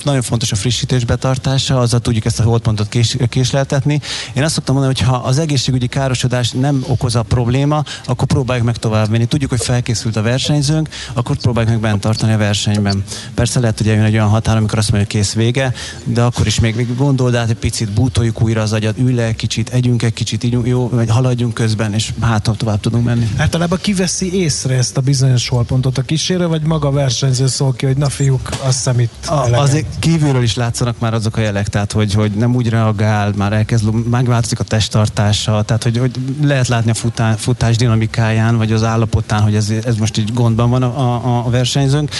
Nagyon 0.02 0.22
fontos 0.22 0.52
a 0.52 0.56
frissítés 0.56 1.04
betartása, 1.04 1.78
azzal 1.78 2.00
tudjuk 2.00 2.24
ezt 2.24 2.40
a 2.40 2.42
holdpontot 2.42 2.88
kés, 2.88 3.16
késleltetni. 3.28 4.00
Én 4.32 4.42
azt 4.42 4.54
szoktam 4.54 4.74
mondani, 4.74 4.96
hogy 4.98 5.06
ha 5.08 5.16
az 5.16 5.38
egészségügyi 5.74 5.86
károsodás 5.86 6.50
nem 6.50 6.84
okoz 6.88 7.14
a 7.14 7.22
probléma, 7.22 7.84
akkor 8.06 8.26
próbáljuk 8.26 8.66
meg 8.66 8.76
tovább 8.76 9.08
menni. 9.08 9.24
Tudjuk, 9.24 9.50
hogy 9.50 9.60
felkészült 9.60 10.16
a 10.16 10.22
versenyzőnk, 10.22 10.88
akkor 11.12 11.36
próbáljuk 11.36 11.72
meg 11.72 11.80
bent 11.80 12.00
tartani 12.00 12.32
a 12.32 12.36
versenyben. 12.36 13.04
Persze 13.34 13.60
lehet, 13.60 13.78
hogy 13.78 13.88
eljön 13.88 14.04
egy 14.04 14.14
olyan 14.14 14.28
határ, 14.28 14.56
amikor 14.56 14.78
azt 14.78 14.90
mondja, 14.90 15.08
hogy 15.10 15.20
kész 15.20 15.32
vége, 15.32 15.72
de 16.04 16.22
akkor 16.22 16.46
is 16.46 16.60
még, 16.60 16.76
még 16.76 16.96
gondold 16.96 17.34
át 17.34 17.48
egy 17.48 17.56
picit, 17.56 17.90
bútoljuk 17.90 18.42
újra 18.42 18.62
az 18.62 18.72
agyat, 18.72 18.98
ülj 18.98 19.14
le 19.14 19.24
egy 19.24 19.36
kicsit, 19.36 19.68
együnk 19.68 20.02
egy 20.02 20.12
kicsit, 20.12 20.44
ígyunk, 20.44 20.66
jó, 20.66 20.88
vagy 20.88 21.10
haladjunk 21.10 21.54
közben, 21.54 21.94
és 21.94 22.12
hát 22.20 22.50
tovább 22.56 22.80
tudunk 22.80 23.04
menni. 23.04 23.28
Általában 23.36 23.78
kiveszi 23.82 24.34
észre 24.34 24.74
ezt 24.74 24.96
a 24.96 25.00
bizonyos 25.00 25.48
holpontot 25.48 25.98
a 25.98 26.02
kísérő, 26.02 26.46
vagy 26.46 26.62
maga 26.62 26.88
a 26.88 26.90
versenyző 26.90 27.46
szól 27.46 27.72
ki, 27.72 27.86
hogy 27.86 27.96
na 27.96 28.08
fiúk, 28.08 28.48
azt 28.50 28.76
hiszem 28.76 29.00
itt 29.00 29.26
A, 29.26 29.60
azért 29.60 29.86
kívülről 29.98 30.42
is 30.42 30.54
látszanak 30.54 30.98
már 30.98 31.14
azok 31.14 31.36
a 31.36 31.40
jelek, 31.40 31.68
tehát 31.68 31.92
hogy, 31.92 32.14
hogy 32.14 32.30
nem 32.30 32.54
úgy 32.54 32.68
reagál, 32.68 33.32
már 33.36 33.52
elkezd, 33.52 34.08
megváltozik 34.10 34.60
a 34.60 34.64
testtartása, 34.64 35.62
tehát 35.64 35.82
hogy, 35.82 35.98
hogy 35.98 36.10
lehet 36.42 36.68
látni 36.68 36.90
a 36.90 36.94
futá, 36.94 37.32
futás 37.32 37.76
dinamikáján, 37.76 38.56
vagy 38.56 38.72
az 38.72 38.82
állapotán, 38.82 39.42
hogy 39.42 39.54
ez, 39.54 39.72
ez 39.84 39.96
most 39.96 40.18
így 40.18 40.32
gondban 40.32 40.70
van 40.70 40.82
a, 40.82 40.98
a, 41.26 41.46
a 41.46 41.50
versenyzőnk, 41.50 42.10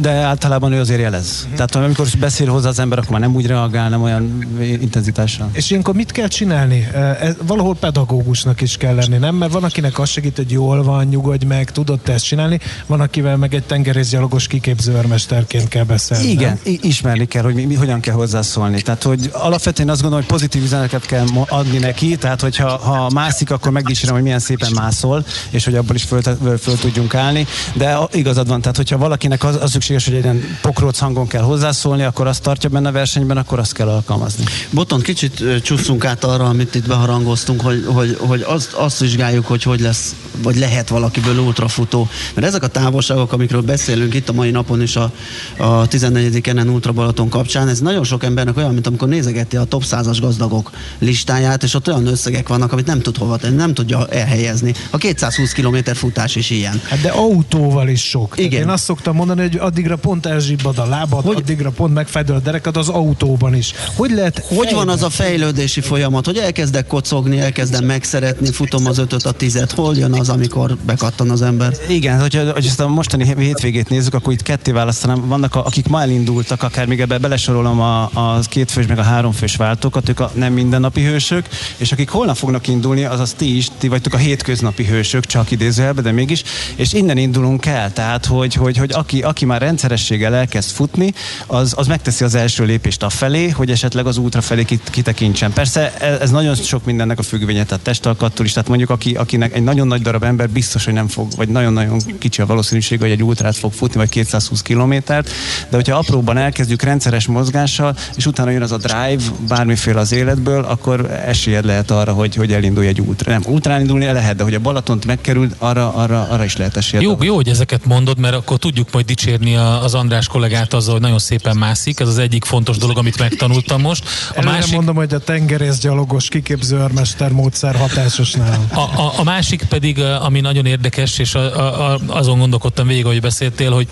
de 0.00 0.10
általában 0.10 0.72
ő 0.72 0.80
azért 0.80 1.00
jelez. 1.00 1.48
Tehát 1.54 1.74
amikor 1.74 2.08
beszél 2.18 2.48
hozzá 2.48 2.68
az 2.68 2.78
ember, 2.78 2.98
akkor 2.98 3.10
már 3.10 3.20
nem 3.20 3.34
úgy 3.34 3.46
reagál, 3.46 3.88
nem 3.88 4.02
olyan 4.02 4.46
intenzitással. 4.60 5.50
És 5.52 5.70
ilyenkor 5.70 5.94
mit 5.94 6.12
kell 6.12 6.28
csinálni? 6.28 6.88
Ez, 7.20 7.34
valahol 7.46 7.74
pedagógusnak 7.74 8.60
is 8.60 8.76
kell 8.76 8.94
lenni, 8.94 9.16
nem? 9.16 9.34
Mert 9.34 9.52
van, 9.52 9.64
akinek 9.64 9.98
azt 9.98 10.12
segít, 10.12 10.36
hogy 10.36 10.50
jól 10.50 10.82
van, 10.82 11.04
nyugodj 11.04 11.46
meg, 11.46 11.70
tudod 11.70 12.00
te 12.00 12.12
ezt 12.12 12.24
csinálni, 12.24 12.60
van, 12.86 13.00
akivel 13.00 13.36
meg 13.36 13.54
egy 13.54 13.64
tengerészgyalogos 13.64 14.46
kiképző 14.46 14.92
őrmesterként 14.92 15.68
kell 15.68 15.84
beszélni. 15.84 16.28
Igen, 16.28 16.58
nem? 16.64 16.78
ismerni 16.80 17.26
kell, 17.26 17.42
hogy 17.42 17.54
mi, 17.54 17.64
mi, 17.64 17.74
hogyan 17.74 18.00
kell 18.00 18.14
hozzászólni. 18.14 18.82
Tehát, 18.82 19.02
hogy 19.02 19.30
alapvetően 19.32 19.88
azt 19.88 20.00
gondolom, 20.00 20.24
hogy 20.24 20.34
pozitív 20.36 20.62
üzeneteket 20.62 21.06
kell 21.06 21.26
adni 21.48 21.78
neki, 21.78 22.16
tehát, 22.16 22.40
hogyha 22.40 22.76
ha 22.76 22.91
mászik, 23.12 23.50
akkor 23.50 23.72
megdísérem, 23.72 24.14
hogy 24.14 24.24
milyen 24.24 24.38
szépen 24.38 24.70
mászol, 24.74 25.24
és 25.50 25.64
hogy 25.64 25.74
abból 25.74 25.94
is 25.94 26.02
föl, 26.02 26.22
föl, 26.60 26.76
tudjunk 26.80 27.14
állni. 27.14 27.46
De 27.74 27.98
igazad 28.12 28.48
van, 28.48 28.60
tehát, 28.60 28.76
hogyha 28.76 28.98
valakinek 28.98 29.44
az, 29.44 29.58
az 29.60 29.70
szükséges, 29.70 30.04
hogy 30.04 30.14
egy 30.14 30.22
ilyen 30.22 30.58
pokróc 30.62 30.98
hangon 30.98 31.26
kell 31.26 31.42
hozzászólni, 31.42 32.02
akkor 32.02 32.26
azt 32.26 32.42
tartja 32.42 32.68
benne 32.68 32.88
a 32.88 32.92
versenyben, 32.92 33.36
akkor 33.36 33.58
azt 33.58 33.72
kell 33.72 33.88
alkalmazni. 33.88 34.44
Boton, 34.70 35.00
kicsit 35.00 35.44
csúszunk 35.62 36.04
át 36.04 36.24
arra, 36.24 36.44
amit 36.44 36.74
itt 36.74 36.86
beharangoztunk, 36.86 37.60
hogy, 37.60 37.84
hogy, 37.86 38.16
hogy 38.20 38.44
azt, 38.46 38.72
azt 38.72 38.98
vizsgáljuk, 38.98 39.46
hogy 39.46 39.62
hogy 39.62 39.80
lesz, 39.80 40.14
vagy 40.42 40.56
lehet 40.56 40.88
valakiből 40.88 41.38
ultrafutó. 41.38 42.08
Mert 42.34 42.46
ezek 42.46 42.62
a 42.62 42.66
távolságok, 42.66 43.32
amikről 43.32 43.60
beszélünk 43.60 44.14
itt 44.14 44.28
a 44.28 44.32
mai 44.32 44.50
napon 44.50 44.82
is 44.82 44.96
a, 44.96 45.12
a 45.56 45.86
14. 45.86 46.48
Enen 46.48 46.68
Ultra 46.68 46.92
Balaton 46.92 47.28
kapcsán, 47.28 47.68
ez 47.68 47.80
nagyon 47.80 48.04
sok 48.04 48.24
embernek 48.24 48.56
olyan, 48.56 48.72
mint 48.72 48.86
amikor 48.86 49.08
nézegeti 49.08 49.56
a 49.56 49.64
top 49.64 49.82
100-as 49.90 50.18
gazdagok 50.20 50.70
listáját, 50.98 51.62
és 51.62 51.74
ott 51.74 51.88
olyan 51.88 52.06
összegek 52.06 52.48
vannak, 52.48 52.72
amit 52.72 52.81
nem 52.86 53.00
tud 53.00 53.16
hova 53.16 53.36
tenni, 53.36 53.56
nem 53.56 53.74
tudja 53.74 54.06
elhelyezni. 54.06 54.74
A 54.90 54.96
220 54.96 55.52
km 55.52 55.76
futás 55.94 56.36
is 56.36 56.50
ilyen. 56.50 56.80
Hát 56.88 57.00
de 57.00 57.08
autóval 57.08 57.88
is 57.88 58.08
sok. 58.08 58.34
Igen. 58.36 58.50
Tehát 58.50 58.64
én 58.64 58.70
azt 58.72 58.84
szoktam 58.84 59.16
mondani, 59.16 59.40
hogy 59.40 59.56
addigra 59.56 59.96
pont 59.96 60.26
elzsibbad 60.26 60.78
a 60.78 60.86
lábad, 60.86 61.24
hogy? 61.24 61.36
addigra 61.36 61.70
pont 61.70 61.94
megfejdül 61.94 62.34
a 62.34 62.38
derekad 62.38 62.76
az 62.76 62.88
autóban 62.88 63.54
is. 63.54 63.72
Hogy 63.94 64.10
lehet 64.10 64.44
Hogy 64.48 64.72
van 64.74 64.88
az 64.88 65.02
a 65.02 65.10
fejlődési 65.10 65.80
folyamat, 65.80 66.26
hogy 66.26 66.36
elkezdek 66.36 66.86
kocogni, 66.86 67.40
elkezdem 67.40 67.84
megszeretni, 67.84 68.52
futom 68.52 68.86
az 68.86 68.98
ötöt, 68.98 69.24
a 69.24 69.32
tizet, 69.32 69.72
hol 69.72 69.96
jön 69.96 70.12
az, 70.12 70.28
amikor 70.28 70.76
bekattan 70.86 71.30
az 71.30 71.42
ember? 71.42 71.72
Igen, 71.88 72.20
hogyha, 72.20 72.52
hogy 72.52 72.66
ezt 72.66 72.80
a 72.80 72.88
mostani 72.88 73.34
hétvégét 73.36 73.88
nézzük, 73.88 74.14
akkor 74.14 74.32
itt 74.32 74.42
ketté 74.42 74.70
választanám. 74.70 75.28
Vannak, 75.28 75.54
a, 75.54 75.64
akik 75.64 75.88
ma 75.88 76.00
elindultak, 76.00 76.62
akár 76.62 76.86
még 76.86 77.00
ebbe 77.00 77.18
belesorolom 77.18 77.80
a, 77.80 78.02
a 78.02 78.40
kétfős 78.48 78.86
meg 78.86 78.98
a 78.98 79.02
háromfős 79.02 79.56
váltókat, 79.56 80.08
ők 80.08 80.20
a 80.20 80.30
nem 80.34 80.52
mindennapi 80.52 81.02
hősök, 81.02 81.46
és 81.76 81.92
akik 81.92 82.08
holnap 82.08 82.36
fognak 82.36 82.68
indulni, 82.72 83.04
azaz 83.04 83.32
ti 83.32 83.56
is, 83.56 83.68
ti 83.78 83.88
vagytok 83.88 84.14
a 84.14 84.16
hétköznapi 84.16 84.84
hősök, 84.84 85.26
csak 85.26 85.50
idézőjelben, 85.50 86.04
de 86.04 86.12
mégis, 86.12 86.42
és 86.76 86.92
innen 86.92 87.16
indulunk 87.16 87.66
el, 87.66 87.92
tehát 87.92 88.26
hogy, 88.26 88.54
hogy, 88.54 88.76
hogy 88.76 88.92
aki, 88.92 89.22
aki 89.22 89.44
már 89.44 89.60
rendszerességgel 89.60 90.34
elkezd 90.34 90.70
futni, 90.70 91.14
az, 91.46 91.74
az 91.76 91.86
megteszi 91.86 92.24
az 92.24 92.34
első 92.34 92.64
lépést 92.64 93.02
afelé, 93.02 93.48
hogy 93.48 93.70
esetleg 93.70 94.06
az 94.06 94.16
útra 94.16 94.40
felé 94.40 94.64
kit, 94.64 94.90
kitekintsen. 94.90 95.52
Persze 95.52 95.94
ez, 95.98 96.20
ez 96.20 96.30
nagyon 96.30 96.54
sok 96.54 96.84
mindennek 96.84 97.18
a 97.18 97.22
függvénye, 97.22 97.64
tehát 97.64 97.84
testalkattól 97.84 98.46
is, 98.46 98.52
tehát 98.52 98.68
mondjuk 98.68 98.90
aki, 98.90 99.14
akinek 99.14 99.54
egy 99.54 99.62
nagyon 99.62 99.86
nagy 99.86 100.02
darab 100.02 100.22
ember 100.22 100.50
biztos, 100.50 100.84
hogy 100.84 100.94
nem 100.94 101.08
fog, 101.08 101.28
vagy 101.36 101.48
nagyon-nagyon 101.48 102.00
kicsi 102.18 102.42
a 102.42 102.46
valószínűség, 102.46 103.00
hogy 103.00 103.10
egy 103.10 103.22
ultrát 103.22 103.56
fog 103.56 103.72
futni, 103.72 103.96
vagy 103.96 104.08
220 104.08 104.62
kilométert, 104.62 105.30
de 105.68 105.76
hogyha 105.76 105.98
apróban 105.98 106.36
elkezdjük 106.36 106.82
rendszeres 106.82 107.26
mozgással, 107.26 107.96
és 108.16 108.26
utána 108.26 108.50
jön 108.50 108.62
az 108.62 108.72
a 108.72 108.76
drive, 108.76 109.22
bármiféle 109.48 110.00
az 110.00 110.12
életből, 110.12 110.64
akkor 110.64 111.10
esélyed 111.26 111.64
lehet 111.64 111.90
arra, 111.90 112.12
hogy, 112.12 112.34
hogy 112.34 112.52
elindulj 112.62 112.86
egy 112.86 113.00
útra. 113.00 113.32
Nem, 113.32 113.42
útrán 113.46 113.80
indulni 113.80 114.04
lehet, 114.04 114.36
de 114.36 114.42
hogy 114.42 114.54
a 114.54 114.58
Balatont 114.58 115.04
megkerül, 115.06 115.48
arra, 115.58 115.94
arra, 115.94 116.26
arra 116.30 116.44
is 116.44 116.56
lehet 116.56 116.76
esélyed. 116.76 117.04
Jó, 117.04 117.16
jó, 117.20 117.34
hogy 117.34 117.48
ezeket 117.48 117.84
mondod, 117.84 118.18
mert 118.18 118.34
akkor 118.34 118.58
tudjuk 118.58 118.92
majd 118.92 119.06
dicsérni 119.06 119.56
a- 119.56 119.82
az 119.82 119.94
András 119.94 120.26
kollégát 120.26 120.72
azzal, 120.74 120.92
hogy 120.92 121.00
nagyon 121.02 121.18
szépen 121.18 121.56
mászik. 121.56 122.00
Ez 122.00 122.08
az 122.08 122.18
egyik 122.18 122.44
fontos 122.44 122.76
dolog, 122.76 122.98
amit 122.98 123.18
megtanultam 123.18 123.80
most. 123.80 124.04
A 124.04 124.32
Előre 124.34 124.52
másik, 124.52 124.74
mondom, 124.74 124.94
hogy 124.94 125.14
a 125.14 125.18
tengerészgyalogos 125.18 126.28
kiképző 126.28 126.76
őrmester 126.76 127.30
módszer 127.32 127.76
hatásos 127.76 128.32
nálam. 128.32 128.66
a, 128.74 128.80
a, 128.80 129.12
a 129.16 129.22
másik 129.22 129.62
pedig, 129.68 130.00
ami 130.00 130.40
nagyon 130.40 130.66
érdekes, 130.66 131.18
és 131.18 131.34
a, 131.34 131.40
a, 131.58 131.92
a, 131.92 132.00
azon 132.06 132.38
gondolkodtam 132.38 132.86
végig, 132.86 133.04
hogy 133.04 133.20
beszéltél, 133.20 133.70
hogy 133.70 133.88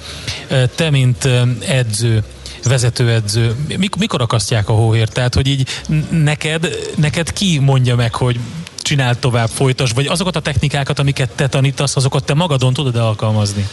te, 0.75 0.91
mint 0.91 1.29
edző, 1.69 2.23
vezetőedző, 2.65 3.55
mik, 3.79 3.97
mikor 3.97 4.21
akasztják 4.21 4.69
a 4.69 4.73
hóhért? 4.73 5.13
Tehát, 5.13 5.35
hogy 5.35 5.47
így 5.47 5.69
neked, 6.11 6.69
neked 6.97 7.33
ki 7.33 7.59
mondja 7.59 7.97
meg, 7.97 8.15
hogy 8.15 8.41
csináld 8.83 9.19
tovább, 9.19 9.49
folytas, 9.49 9.91
vagy 9.91 10.07
azokat 10.07 10.37
a 10.37 10.41
technikákat, 10.41 10.99
amiket 10.99 11.31
te 11.31 11.49
tanítasz, 11.49 11.97
azokat 11.97 12.25
te 12.25 12.35
magadon 12.35 12.73
tudod 12.73 12.97
alkalmazni? 12.97 13.67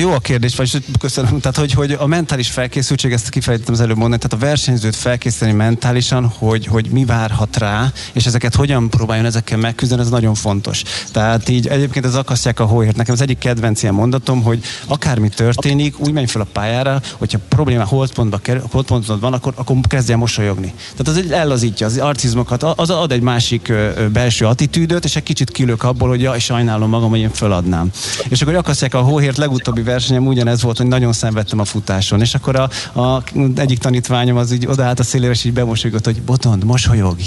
Jó 0.00 0.12
a 0.12 0.18
kérdés, 0.18 0.56
vagy 0.56 0.84
köszönöm. 1.00 1.40
Tehát, 1.40 1.56
hogy, 1.56 1.72
hogy 1.72 1.92
a 1.92 2.06
mentális 2.06 2.50
felkészültség, 2.50 3.12
ezt 3.12 3.28
kifejtettem 3.28 3.74
az 3.74 3.80
előbb 3.80 3.96
mondani, 3.96 4.22
tehát 4.22 4.44
a 4.44 4.46
versenyzőt 4.46 4.96
felkészíteni 4.96 5.52
mentálisan, 5.52 6.26
hogy, 6.26 6.66
hogy 6.66 6.86
mi 6.86 7.04
várhat 7.04 7.56
rá, 7.56 7.92
és 8.12 8.26
ezeket 8.26 8.54
hogyan 8.54 8.90
próbáljon 8.90 9.26
ezekkel 9.26 9.58
megküzdeni, 9.58 10.00
ez 10.00 10.08
nagyon 10.08 10.34
fontos. 10.34 10.82
Tehát 11.12 11.48
így 11.48 11.66
egyébként 11.66 12.04
ez 12.04 12.14
akasztják 12.14 12.60
a 12.60 12.64
hóért. 12.64 12.96
Nekem 12.96 13.14
az 13.14 13.20
egyik 13.20 13.38
kedvenc 13.38 13.82
ilyen 13.82 13.94
mondatom, 13.94 14.42
hogy 14.42 14.62
akármi 14.86 15.28
történik, 15.28 16.00
úgy 16.00 16.12
menj 16.12 16.26
fel 16.26 16.40
a 16.40 16.46
pályára, 16.52 17.00
hogyha 17.18 17.38
probléma 17.48 17.84
holdpontba 17.84 18.38
kerül, 18.38 18.62
holdpontban 18.70 19.20
van, 19.20 19.32
akkor, 19.32 19.52
akkor 19.56 19.76
kezdjen 19.88 20.18
mosolyogni. 20.18 20.74
Tehát 20.96 21.08
az 21.08 21.16
egy 21.16 21.32
ellazítja 21.32 21.86
az 21.86 21.98
arcizmokat, 21.98 22.62
az 22.62 22.90
ad 22.90 23.12
egy 23.12 23.20
másik 23.20 23.68
ö, 23.68 24.10
belső 24.24 24.46
attitűdöt, 24.46 25.04
és 25.04 25.16
egy 25.16 25.22
kicsit 25.22 25.50
kilök 25.50 25.82
abból, 25.82 26.08
hogy 26.08 26.20
jaj, 26.20 26.38
sajnálom 26.38 26.88
magam, 26.88 27.10
hogy 27.10 27.18
én 27.18 27.30
föladnám. 27.30 27.90
És 28.28 28.42
akkor 28.42 28.54
akasztják 28.54 28.94
a 28.94 29.00
hóhért 29.00 29.36
legutóbbi 29.36 29.82
versenyem 29.82 30.26
ugyanez 30.26 30.62
volt, 30.62 30.76
hogy 30.76 30.86
nagyon 30.86 31.12
szenvedtem 31.12 31.58
a 31.58 31.64
futáson. 31.64 32.20
És 32.20 32.34
akkor 32.34 32.56
a, 32.56 33.00
a 33.00 33.22
egyik 33.56 33.78
tanítványom 33.78 34.36
az 34.36 34.52
így 34.52 34.66
odaállt 34.66 34.98
a 34.98 35.02
szélére, 35.02 35.32
és 35.32 35.44
így 35.44 35.52
bemosolygott, 35.52 36.04
hogy 36.04 36.22
Botond, 36.22 36.64
mosolyog. 36.64 37.16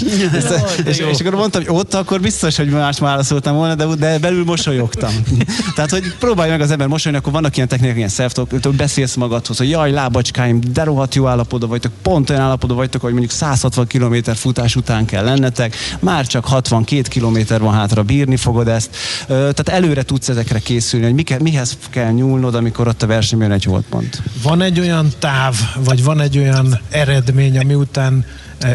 és, 0.84 0.98
és, 0.98 1.20
akkor 1.20 1.34
mondtam, 1.34 1.64
hogy 1.64 1.76
ott 1.76 1.94
akkor 1.94 2.20
biztos, 2.20 2.56
hogy 2.56 2.68
más 2.68 2.98
válaszoltam 2.98 3.54
volna, 3.54 3.74
de, 3.74 3.84
de 3.84 4.18
belül 4.18 4.44
mosolyogtam. 4.44 5.12
Tehát, 5.74 5.90
hogy 5.90 6.14
próbálj 6.18 6.50
meg 6.50 6.60
az 6.60 6.70
ember 6.70 6.86
mosolyogni, 6.86 7.22
akkor 7.22 7.40
vannak 7.40 7.56
ilyen 7.56 7.68
technikák, 7.68 7.96
ilyen 7.96 8.08
self 8.08 8.32
hogy 8.34 8.76
beszélsz 8.76 9.14
magadhoz, 9.14 9.58
hogy 9.58 9.70
jaj, 9.70 9.90
lábacskáim, 9.90 10.60
de 10.72 10.84
rohadt 10.84 11.14
jó 11.14 11.26
állapotban 11.26 11.68
vagytok, 11.68 11.92
pont 12.02 12.30
olyan 12.30 12.42
állapotban 12.42 12.76
vagytok, 12.76 13.00
hogy 13.00 13.12
mondjuk 13.12 13.32
160 13.32 13.86
km 13.86 14.14
futás 14.34 14.76
után 14.76 15.04
kell 15.04 15.24
lennetek, 15.24 15.76
már 16.00 16.26
csak 16.26 16.46
62 16.88 17.08
km 17.08 17.64
van 17.64 17.74
hátra, 17.74 18.02
bírni 18.02 18.36
fogod 18.36 18.68
ezt. 18.68 18.96
Tehát 19.26 19.68
előre 19.68 20.02
tudsz 20.02 20.28
ezekre 20.28 20.58
készülni, 20.58 21.04
hogy 21.06 21.14
mike, 21.14 21.38
mihez 21.40 21.78
kell 21.90 22.10
nyúlnod, 22.10 22.54
amikor 22.54 22.88
ott 22.88 23.02
a 23.02 23.06
versenyben 23.06 23.52
egy 23.52 23.64
holdpont. 23.64 24.22
Van 24.42 24.60
egy 24.60 24.80
olyan 24.80 25.12
táv, 25.18 25.54
vagy 25.84 26.04
van 26.04 26.20
egy 26.20 26.38
olyan 26.38 26.80
eredmény, 26.90 27.58
ami 27.58 27.74
után 27.74 28.24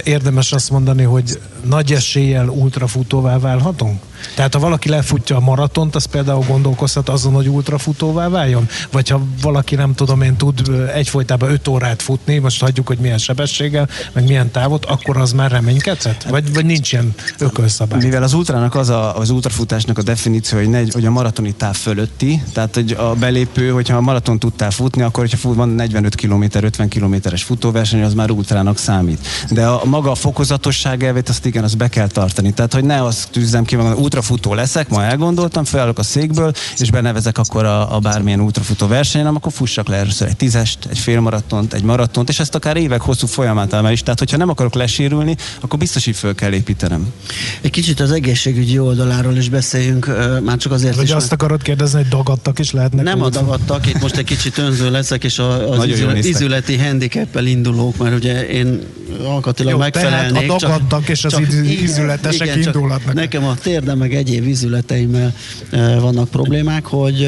érdemes 0.04 0.52
azt 0.52 0.70
mondani, 0.70 1.04
hogy 1.04 1.40
nagy 1.64 1.92
eséllyel 1.92 2.48
ultrafutóvá 2.48 3.40
válhatunk? 3.40 4.02
Tehát 4.36 4.54
ha 4.54 4.60
valaki 4.60 4.90
lefutja 4.90 5.36
a 5.36 5.40
maratont, 5.40 5.96
az 5.96 6.06
például 6.06 6.44
gondolkozhat 6.48 7.10
azon, 7.10 7.34
hogy 7.34 7.50
ultrafutóvá 7.50 8.28
váljon? 8.28 8.68
Vagy 8.92 9.10
ha 9.10 9.22
valaki 9.42 9.76
nem 9.76 9.94
tudom 9.94 10.22
én 10.22 10.36
tud 10.36 10.62
egyfolytában 10.94 11.52
5 11.52 11.68
órát 11.68 12.02
futni, 12.02 12.38
most 12.38 12.62
hagyjuk, 12.62 12.88
hogy 12.88 12.98
milyen 12.98 13.18
sebességgel, 13.18 13.90
meg 14.14 14.28
milyen 14.28 14.52
távot, 14.52 14.86
akkor 14.86 15.18
az 15.18 15.34
már 15.34 15.52
reménykedhet? 15.52 16.24
Vagy, 16.30 16.54
vagy 16.54 16.66
nincs 16.66 16.92
ilyen 16.92 17.14
ökölszabály? 17.40 18.00
Mivel 18.04 18.24
az 18.24 18.34
ultrának 18.34 18.76
az 18.76 18.90
a, 18.90 19.18
az 19.18 19.30
ultrafutásnak 19.30 19.98
a 19.98 20.02
definíció, 20.02 20.58
hogy, 20.58 20.70
negy, 20.70 20.94
hogy 20.94 21.06
a 21.06 21.12
maratoni 21.12 21.54
táv 21.54 21.76
fölötti, 21.76 22.44
tehát 22.54 22.76
hogy 22.76 22.92
a 22.92 23.14
belépő, 23.14 23.70
hogyha 23.70 23.98
a 23.98 24.02
maraton 24.02 24.40
tudtál 24.40 24.72
futni, 24.72 25.02
akkor 25.02 25.24
hogyha 25.24 25.38
fut, 25.38 25.56
van 25.56 25.70
45 25.70 26.16
km, 26.16 26.44
50 26.52 26.88
kilométeres 26.88 27.44
futóverseny, 27.44 28.02
az 28.02 28.14
már 28.14 28.32
ultrának 28.32 28.78
számít. 28.78 29.28
De 29.50 29.68
a 29.82 29.86
maga 29.86 30.12
a 30.12 30.16
fokozatosság 30.16 31.04
elvét, 31.04 31.30
azt 31.30 31.46
igen, 31.46 31.64
azt 31.64 31.78
be 31.78 31.88
kell 31.88 32.08
tartani. 32.08 32.54
Tehát, 32.54 32.74
hogy 32.74 32.84
ne 32.84 33.04
azt 33.04 33.30
tűzzem 33.32 33.64
ki, 33.64 33.76
magam, 33.76 34.02
ultrafutó 34.02 34.54
leszek, 34.54 34.90
ma 34.90 35.04
elgondoltam, 35.04 35.64
felállok 35.64 36.00
a 36.00 36.04
székből, 36.04 36.52
és 36.78 36.92
benevezek 36.92 37.38
akkor 37.38 37.66
a, 37.66 37.96
a 37.96 38.00
bármilyen 38.00 38.40
ultrafutó 38.40 38.88
versenyen, 38.88 39.28
akkor 39.28 39.52
fussak 39.52 39.88
le 39.88 39.96
először 39.96 40.28
egy 40.28 40.36
tízest, 40.36 40.86
egy 40.90 41.00
félmaratont, 41.00 41.74
egy 41.74 41.84
maratont, 41.84 42.30
és 42.30 42.40
ezt 42.40 42.56
akár 42.56 42.78
évek 42.78 43.02
hosszú 43.02 43.28
folyamátán 43.28 43.92
is. 43.92 44.04
Tehát, 44.04 44.20
hogyha 44.20 44.38
nem 44.38 44.50
akarok 44.50 44.74
lesérülni, 44.74 45.36
akkor 45.62 45.80
biztos, 45.80 46.06
hogy 46.06 46.16
föl 46.16 46.36
kell 46.36 46.54
építenem. 46.54 47.14
Egy 47.62 47.72
kicsit 47.72 48.00
az 48.00 48.12
egészségügyi 48.12 48.80
oldaláról 48.80 49.36
is 49.36 49.50
beszéljünk, 49.50 50.08
már 50.44 50.58
csak 50.58 50.72
azért 50.72 50.96
Vagy 50.96 51.06
is, 51.06 51.12
azt 51.12 51.32
akarod 51.32 51.62
kérdezni, 51.62 51.98
hogy 51.98 52.08
dagadtak 52.08 52.60
is 52.60 52.72
lehetnek? 52.72 53.06
Nem 53.06 53.22
a 53.22 53.24
ultra- 53.24 53.42
dagadtak, 53.42 53.88
itt 53.88 54.02
most 54.02 54.16
egy 54.16 54.26
kicsit 54.26 54.58
önző 54.58 54.92
leszek, 54.92 55.24
és 55.24 55.40
a, 55.40 55.72
az 55.72 55.86
néztek. 55.86 56.26
izületi 56.26 56.78
handicappel 56.78 57.46
indulók, 57.46 57.98
mert 57.98 58.16
ugye 58.16 58.48
én 58.48 58.82
alkatilag 59.26 59.63
Jó, 59.70 59.78
megfelelnék. 59.78 60.48
tehát 60.48 60.62
a 60.62 60.68
dagadtak 60.68 61.10
és 61.10 61.26
az 61.26 61.42
izületesek 61.82 62.48
csak 62.48 62.66
indulhatnak. 62.66 63.14
Nekem 63.14 63.46
a 63.46 63.56
térdem 63.56 63.98
meg 63.98 64.14
egyéb 64.16 64.48
izületeimmel 64.48 65.34
eh, 65.70 66.00
vannak 66.00 66.30
problémák, 66.30 66.86
hogy 66.86 67.28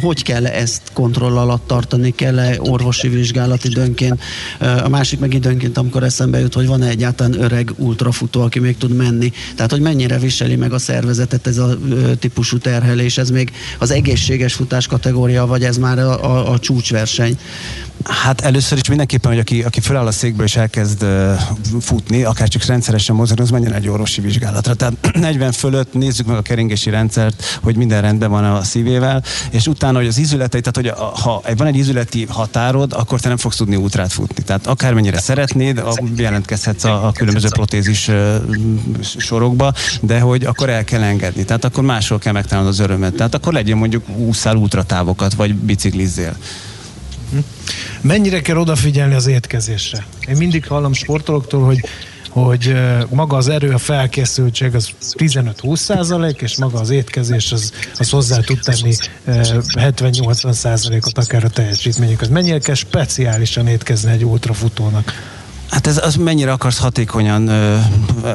hogy 0.00 0.22
kell 0.22 0.46
ezt 0.46 0.82
kontroll 0.92 1.36
alatt 1.36 1.66
tartani, 1.66 2.10
kell-e 2.10 2.56
orvosi 2.58 3.08
vizsgálat 3.08 3.64
időnként. 3.64 4.20
A 4.84 4.88
másik 4.88 5.18
meg 5.18 5.34
időnként, 5.34 5.78
amikor 5.78 6.02
eszembe 6.02 6.38
jut, 6.38 6.54
hogy 6.54 6.66
van-e 6.66 6.88
egyáltalán 6.88 7.40
öreg 7.40 7.72
ultrafutó, 7.76 8.40
aki 8.40 8.58
még 8.58 8.76
tud 8.76 8.96
menni. 8.96 9.32
Tehát, 9.54 9.70
hogy 9.70 9.80
mennyire 9.80 10.18
viseli 10.18 10.56
meg 10.56 10.72
a 10.72 10.78
szervezetet 10.78 11.46
ez 11.46 11.58
a 11.58 11.78
típusú 12.18 12.58
terhelés, 12.58 13.18
ez 13.18 13.30
még 13.30 13.52
az 13.78 13.90
egészséges 13.90 14.54
futás 14.54 14.86
kategória, 14.86 15.46
vagy 15.46 15.64
ez 15.64 15.76
már 15.76 15.98
a, 15.98 16.24
a, 16.24 16.52
a 16.52 16.58
csúcsverseny. 16.58 17.38
Hát 18.04 18.40
először 18.40 18.78
is 18.78 18.88
mindenképpen, 18.88 19.30
hogy 19.30 19.40
aki, 19.40 19.62
aki 19.62 19.80
feláll 19.80 20.06
a 20.06 20.12
székből 20.12 20.46
és 20.46 20.56
elkezd 20.56 21.02
uh, 21.02 21.34
futni, 21.80 22.22
akár 22.22 22.48
csak 22.48 22.64
rendszeresen 22.64 23.16
mozogni, 23.16 23.42
az 23.42 23.50
menjen 23.50 23.72
egy 23.72 23.88
orvosi 23.88 24.20
vizsgálatra. 24.20 24.74
Tehát 24.74 24.94
40 25.18 25.52
fölött 25.52 25.94
nézzük 25.94 26.26
meg 26.26 26.36
a 26.36 26.42
keringési 26.42 26.90
rendszert, 26.90 27.58
hogy 27.62 27.76
minden 27.76 28.00
rendben 28.00 28.30
van 28.30 28.44
a 28.44 28.62
szívével, 28.62 29.22
és 29.50 29.66
utána, 29.66 29.98
hogy 29.98 30.06
az 30.06 30.18
izületei, 30.18 30.60
tehát 30.60 30.76
hogy 30.76 30.86
a, 30.86 31.20
ha 31.20 31.42
van 31.56 31.66
egy 31.66 31.76
izületi 31.76 32.26
határod, 32.28 32.92
akkor 32.92 33.20
te 33.20 33.28
nem 33.28 33.36
fogsz 33.36 33.56
tudni 33.56 33.76
útrát 33.76 34.12
futni. 34.12 34.42
Tehát 34.42 34.66
akármennyire 34.66 35.18
szeretnéd, 35.18 35.78
a, 35.78 35.94
jelentkezhetsz 36.16 36.84
a, 36.84 37.06
a 37.06 37.12
különböző 37.12 37.48
protézis 37.48 38.08
uh, 38.08 38.34
sorokba, 39.00 39.72
de 40.00 40.20
hogy 40.20 40.44
akkor 40.44 40.68
el 40.68 40.84
kell 40.84 41.02
engedni. 41.02 41.44
Tehát 41.44 41.64
akkor 41.64 41.84
máshol 41.84 42.18
kell 42.18 42.32
megtalálnod 42.32 42.72
az 42.72 42.78
örömet. 42.78 43.14
Tehát 43.14 43.34
akkor 43.34 43.52
legyen 43.52 43.78
mondjuk 43.78 44.08
úszál 44.08 44.56
útratávokat, 44.56 45.34
vagy 45.34 45.54
biciklizzél. 45.54 46.36
Mennyire 48.00 48.40
kell 48.40 48.56
odafigyelni 48.56 49.14
az 49.14 49.26
étkezésre? 49.26 50.06
Én 50.28 50.36
mindig 50.36 50.66
hallom 50.66 50.92
sportolóktól, 50.92 51.64
hogy 51.64 51.80
hogy 52.34 52.74
maga 53.10 53.36
az 53.36 53.48
erő, 53.48 53.70
a 53.70 53.78
felkészültség 53.78 54.74
az 54.74 54.90
15-20 55.18 55.76
százalék, 55.76 56.40
és 56.40 56.56
maga 56.56 56.80
az 56.80 56.90
étkezés 56.90 57.52
az, 57.52 57.72
az 57.98 58.10
hozzá 58.10 58.40
tud 58.40 58.58
tenni 58.60 58.94
ö, 59.24 59.40
70-80 59.74 60.52
százalékot 60.52 61.18
akár 61.18 61.44
a 61.44 61.48
teljesítményükhöz. 61.48 62.28
Mennyire 62.28 62.58
kell 62.58 62.74
speciálisan 62.74 63.66
étkezni 63.66 64.10
egy 64.10 64.24
ultrafutónak? 64.24 65.12
Hát 65.74 65.86
ez 65.86 66.04
az 66.04 66.16
mennyire 66.16 66.52
akarsz 66.52 66.78
hatékonyan, 66.78 67.42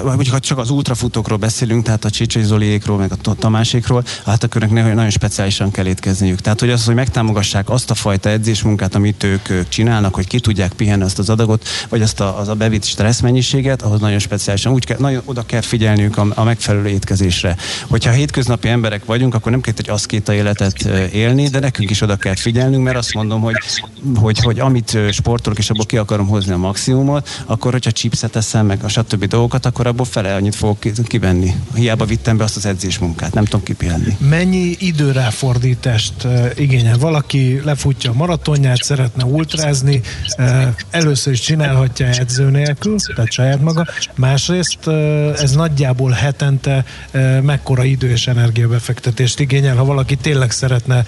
mondjuk 0.03 0.27
ha 0.29 0.39
csak 0.39 0.57
az 0.57 0.69
ultrafutókról 0.69 1.37
beszélünk, 1.37 1.83
tehát 1.83 2.05
a 2.05 2.09
Csicsai 2.09 2.43
Zoliékról, 2.43 2.97
meg 2.97 3.11
a 3.11 3.33
Tamásékról, 3.33 4.03
hát 4.25 4.43
akkor 4.43 4.61
nagyon 4.67 5.09
speciálisan 5.09 5.71
kell 5.71 5.85
étkezniük. 5.85 6.39
Tehát, 6.39 6.59
hogy 6.59 6.69
az, 6.69 6.85
hogy 6.85 6.95
megtámogassák 6.95 7.69
azt 7.69 7.91
a 7.91 7.93
fajta 7.93 8.29
edzésmunkát, 8.29 8.95
amit 8.95 9.23
ők, 9.23 9.67
csinálnak, 9.69 10.15
hogy 10.15 10.27
ki 10.27 10.39
tudják 10.39 10.73
pihenni 10.73 11.03
azt 11.03 11.19
az 11.19 11.29
adagot, 11.29 11.67
vagy 11.89 12.01
azt 12.01 12.19
a, 12.19 12.39
az 12.39 12.47
a 12.47 12.53
bevitt 12.53 12.83
stresszmennyiséget, 12.83 13.81
ahhoz 13.81 13.99
nagyon 13.99 14.19
speciálisan 14.19 14.73
úgy 14.73 14.85
kell, 14.85 14.97
nagyon 14.99 15.21
oda 15.25 15.45
kell 15.45 15.61
figyelniük 15.61 16.17
a, 16.17 16.27
a 16.35 16.43
megfelelő 16.43 16.87
étkezésre. 16.87 17.55
Hogyha 17.87 18.11
hétköznapi 18.11 18.67
emberek 18.67 19.05
vagyunk, 19.05 19.35
akkor 19.35 19.51
nem 19.51 19.61
kell 19.61 19.73
egy 19.77 19.89
aszkéta 19.89 20.33
életet 20.33 20.81
élni, 21.13 21.47
de 21.47 21.59
nekünk 21.59 21.89
is 21.89 22.01
oda 22.01 22.15
kell 22.15 22.35
figyelnünk, 22.35 22.83
mert 22.83 22.97
azt 22.97 23.13
mondom, 23.13 23.41
hogy, 23.41 23.55
hogy, 24.15 24.39
hogy 24.39 24.59
amit 24.59 24.97
sportolok, 25.11 25.57
és 25.57 25.69
abból 25.69 25.85
ki 25.85 25.97
akarom 25.97 26.27
hozni 26.27 26.53
a 26.53 26.57
maximumot, 26.57 27.28
akkor 27.45 27.71
hogyha 27.71 27.91
chipset 27.91 28.35
eszem, 28.35 28.65
meg 28.65 28.83
a 28.83 28.87
stb. 28.87 29.25
dolgokat, 29.25 29.65
akkor 29.65 29.87
abból 29.87 30.05
fele 30.05 30.35
annyit 30.35 30.55
fogok 30.55 30.79
ki- 30.79 30.91
kivenni. 31.03 31.55
Hiába 31.75 32.05
vittem 32.05 32.37
be 32.37 32.43
azt 32.43 32.55
az 32.55 32.65
edzésmunkát, 32.65 33.33
nem 33.33 33.43
tudom 33.43 33.63
kipihenni. 33.63 34.17
Mennyi 34.29 34.75
időráfordítást 34.79 36.13
uh, 36.23 36.51
igényel? 36.55 36.97
Valaki 36.97 37.61
lefutja 37.63 38.11
a 38.11 38.13
maratonját, 38.13 38.83
szeretne 38.83 39.23
ultrázni, 39.25 40.01
uh, 40.37 40.67
először 40.89 41.33
is 41.33 41.39
csinálhatja 41.39 42.07
edző 42.07 42.49
nélkül, 42.49 42.95
tehát 43.15 43.31
saját 43.31 43.61
maga. 43.61 43.87
Másrészt 44.15 44.79
uh, 44.85 45.41
ez 45.41 45.51
nagyjából 45.51 46.11
hetente 46.11 46.85
mekkora 47.41 47.83
idő 47.83 48.09
és 48.09 48.27
energiabefektetést 48.27 49.39
igényel, 49.39 49.75
ha 49.75 49.85
valaki 49.85 50.15
tényleg 50.15 50.51
szeretne 50.51 51.05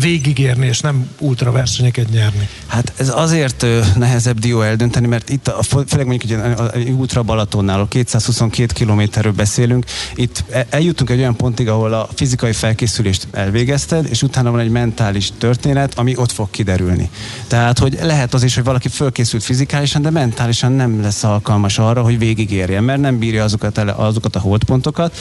végigérni 0.00 0.66
és 0.66 0.80
nem 0.80 1.08
ultraversenyeket 1.18 2.10
nyerni. 2.10 2.48
Hát 2.66 2.92
ez 2.96 3.08
azért 3.14 3.66
nehezebb 3.96 4.38
dió 4.38 4.62
eldönteni, 4.62 5.06
mert 5.06 5.30
itt, 5.38 5.48
a, 5.48 5.62
főleg 5.62 6.06
mondjuk 6.06 6.30
egy, 6.30 6.58
a, 6.58 6.64
a 6.64 6.78
Ultra 6.98 7.22
Balatonnál, 7.22 7.74
ahol 7.74 7.88
222 7.88 8.72
kilométerről 8.72 9.32
beszélünk, 9.32 9.84
itt 10.14 10.44
e- 10.50 10.66
eljutunk 10.70 11.10
egy 11.10 11.18
olyan 11.18 11.36
pontig, 11.36 11.68
ahol 11.68 11.92
a 11.92 12.08
fizikai 12.14 12.52
felkészülést 12.52 13.28
elvégezted, 13.32 14.06
és 14.10 14.22
utána 14.22 14.50
van 14.50 14.60
egy 14.60 14.70
mentális 14.70 15.30
történet, 15.38 15.98
ami 15.98 16.16
ott 16.16 16.32
fog 16.32 16.50
kiderülni. 16.50 17.10
Tehát, 17.46 17.78
hogy 17.78 17.98
lehet 18.02 18.34
az 18.34 18.42
is, 18.42 18.54
hogy 18.54 18.64
valaki 18.64 18.88
fölkészült 18.88 19.42
fizikálisan, 19.42 20.02
de 20.02 20.10
mentálisan 20.10 20.72
nem 20.72 21.02
lesz 21.02 21.24
alkalmas 21.24 21.78
arra, 21.78 22.02
hogy 22.02 22.18
végigérjen, 22.18 22.84
mert 22.84 23.00
nem 23.00 23.18
bírja 23.18 23.44
azokat, 23.44 23.78
azokat 23.78 24.36
a 24.36 24.40
holdpontokat, 24.40 25.16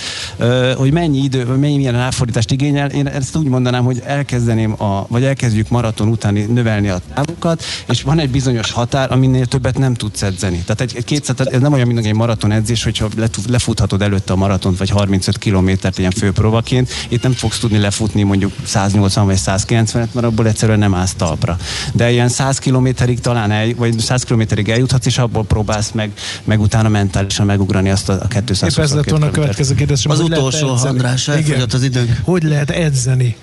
hogy 0.76 0.92
mennyi 0.92 1.24
idő, 1.24 1.46
mennyi 1.46 1.78
milyen 1.78 1.94
ráfordítást 1.94 2.52
igényel. 2.52 2.90
Én 2.90 3.08
ezt 3.08 3.36
úgy 3.36 3.48
mondanám, 3.48 3.84
hogy 3.84 4.02
elkezdeném, 4.06 4.82
a, 4.82 5.06
vagy 5.10 5.24
elkezdjük 5.24 5.70
maraton 5.70 6.08
utáni 6.08 6.42
növelni 6.42 6.90
a 6.90 7.00
távokat, 7.14 7.64
és 7.88 8.02
van 8.02 8.20
egy 8.20 8.30
bizonyos 8.30 8.72
határ, 8.72 9.12
aminél 9.12 9.46
többet 9.46 9.78
nem 9.78 9.94
tudsz 10.08 10.22
edzeni. 10.22 10.58
Tehát 10.58 10.82
egy, 10.82 10.94
egy 10.96 11.04
kétszer, 11.04 11.36
tehát 11.36 11.54
ez 11.54 11.62
nem 11.62 11.74
olyan, 11.74 11.88
mint 11.88 12.06
egy 12.06 12.14
maraton 12.14 12.52
edzés, 12.52 12.84
hogyha 12.84 13.08
lefuthatod 13.48 14.02
előtte 14.02 14.34
a 14.34 14.36
maratont, 14.36 14.78
vagy 14.78 14.90
35 14.90 15.38
kilométert 15.38 15.98
ilyen 15.98 16.12
főpróbaként, 16.12 16.90
itt 17.10 17.24
nem 17.24 17.32
fogsz 17.32 17.60
tudni 17.60 17.78
lefutni 17.78 18.24
mondjuk 18.24 18.54
180 18.64 19.26
vagy 19.26 19.38
190-et, 19.46 20.12
mert 20.12 20.24
abból 20.24 20.48
egyszerűen 20.48 20.80
nem 20.80 20.96
állsz 20.96 21.14
talpra. 21.14 21.58
De 21.94 22.12
ilyen 22.12 22.30
100 22.30 22.58
kilométerig 22.58 23.20
talán 23.20 23.52
el, 23.52 23.74
vagy 23.76 24.00
100 24.00 24.24
kilométerig 24.24 24.70
eljuthatsz, 24.70 25.06
és 25.06 25.18
abból 25.18 25.44
próbálsz 25.44 25.92
meg, 25.92 26.12
meg 26.44 26.60
utána 26.60 26.90
mentálisan 26.90 27.46
megugrani 27.46 27.90
azt 27.90 28.10
a, 28.10 28.14
a 28.14 28.28
200 28.28 28.78
Épp 28.78 28.84
ez 28.84 28.94
lett 28.94 29.10
volna 29.10 29.26
a 29.26 29.32
következő 29.32 29.76
kérdésem. 29.76 30.12
Az 30.12 30.20
utolsó? 30.20 30.70
András, 30.84 31.28
elfogyott 31.28 31.74
az 31.74 31.84
időnk. 31.84 32.20
Hogy 32.24 32.44
lehet 32.44 32.70
edzeni 32.70 33.36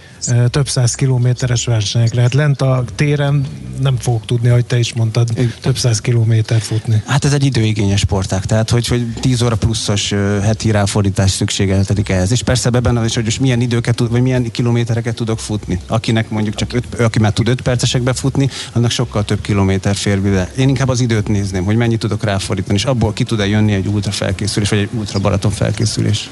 több 0.50 0.68
száz 0.68 0.94
kilométeres 0.94 1.64
versenyekre? 1.64 2.20
Hát 2.20 2.34
lent 2.34 2.62
a 2.62 2.84
téren 2.94 3.46
nem 3.80 3.96
fogok 3.96 4.24
tudni, 4.26 4.48
ahogy 4.48 4.64
te 4.64 4.78
is 4.78 4.92
mondtad, 4.92 5.28
több 5.60 5.78
száz 5.78 6.00
kilométer 6.00 6.60
futni. 6.60 7.02
Hát 7.06 7.24
ez 7.24 7.32
egy 7.32 7.44
időigényes 7.44 8.00
sportág, 8.00 8.44
tehát 8.44 8.70
hogy, 8.70 8.86
hogy 8.86 9.06
10 9.20 9.42
óra 9.42 9.56
pluszos 9.56 10.14
heti 10.42 10.70
ráfordítás 10.70 11.30
szükségeltetik 11.30 12.08
ehhez. 12.08 12.32
És 12.32 12.42
persze 12.42 12.70
ebben 12.72 12.96
az 12.96 13.04
is, 13.04 13.14
hogy 13.14 13.24
most 13.24 13.40
milyen 13.40 13.60
időket 13.60 13.98
vagy 13.98 14.22
milyen 14.22 14.50
kilométereket 14.50 15.14
tudok 15.14 15.38
futni. 15.38 15.80
Akinek 15.86 16.30
mondjuk 16.30 16.54
csak 16.54 16.72
öt, 16.72 17.00
aki 17.00 17.18
már 17.18 17.32
tud 17.32 17.48
5 17.48 17.60
percesekbe 17.60 18.12
futni, 18.12 18.48
annak 18.72 18.90
sokkal 18.90 19.24
több 19.24 19.40
kilométer 19.40 19.94
fér 19.94 20.20
be. 20.20 20.50
Én 20.56 20.68
inkább 20.68 20.88
az 20.88 21.00
időt 21.00 21.28
nézném, 21.28 21.64
hogy 21.64 21.76
mennyit 21.76 21.98
tudok 21.98 22.24
ráfordítani, 22.24 22.74
és 22.74 22.84
abból 22.84 23.12
ki 23.12 23.24
tud-e 23.24 23.46
jönni 23.46 23.72
egy 23.72 23.86
ultra 23.86 24.10
felkészülés, 24.10 24.68
vagy 24.68 24.78
egy 24.78 24.88
ultra 24.92 25.18
baraton 25.18 25.50
felkészülés. 25.50 26.30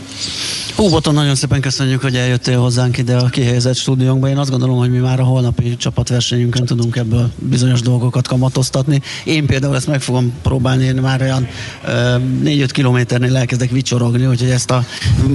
Hú, 0.76 0.88
Boton, 0.88 1.14
nagyon 1.14 1.34
szépen 1.34 1.60
köszönjük, 1.60 2.02
hogy 2.02 2.16
eljöttél 2.16 2.58
hozzánk 2.58 2.98
ide 2.98 3.16
a 3.16 3.28
kihelyezett 3.28 3.74
stúdiónkba. 3.82 4.28
Én 4.28 4.38
azt 4.38 4.50
gondolom, 4.50 4.76
hogy 4.78 4.90
mi 4.90 4.98
már 4.98 5.20
a 5.20 5.24
holnapi 5.24 5.76
csapatversenyünkön 5.76 6.64
tudunk 6.64 6.96
ebből 6.96 7.30
bizonyos 7.38 7.80
dolgokat 7.80 8.28
kamatoztatni. 8.28 9.00
Én 9.24 9.46
például 9.46 9.74
ezt 9.76 9.86
meg 9.86 10.00
fogom 10.00 10.32
próbálni, 10.42 10.84
én 10.84 10.94
már 10.94 11.20
olyan 11.20 11.48
ö, 11.86 12.16
4-5 12.44 12.68
kilométernél 12.72 13.36
elkezdek 13.36 13.70
vicsorogni, 13.70 14.26
úgyhogy 14.26 14.50
ezt 14.50 14.70
a 14.70 14.84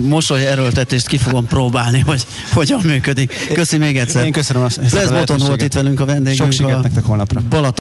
mosoly 0.02 0.48
erőltetést 0.48 1.08
ki 1.08 1.18
fogom 1.18 1.46
próbálni, 1.46 2.00
hogy 2.00 2.26
hogyan 2.54 2.82
működik. 2.84 3.50
Köszi 3.54 3.78
még 3.78 3.98
egyszer. 3.98 4.26
Én 4.26 4.32
köszönöm 4.32 4.68
Lesz 4.92 5.10
Boton 5.10 5.38
volt 5.38 5.62
itt 5.62 5.74
velünk 5.74 6.00
a 6.00 6.06
vendégünk. 6.06 6.52
Sok 6.52 6.52
sikert 6.52 6.84
nektek 6.84 7.04
holnapra. 7.04 7.42
Balaton 7.50 7.76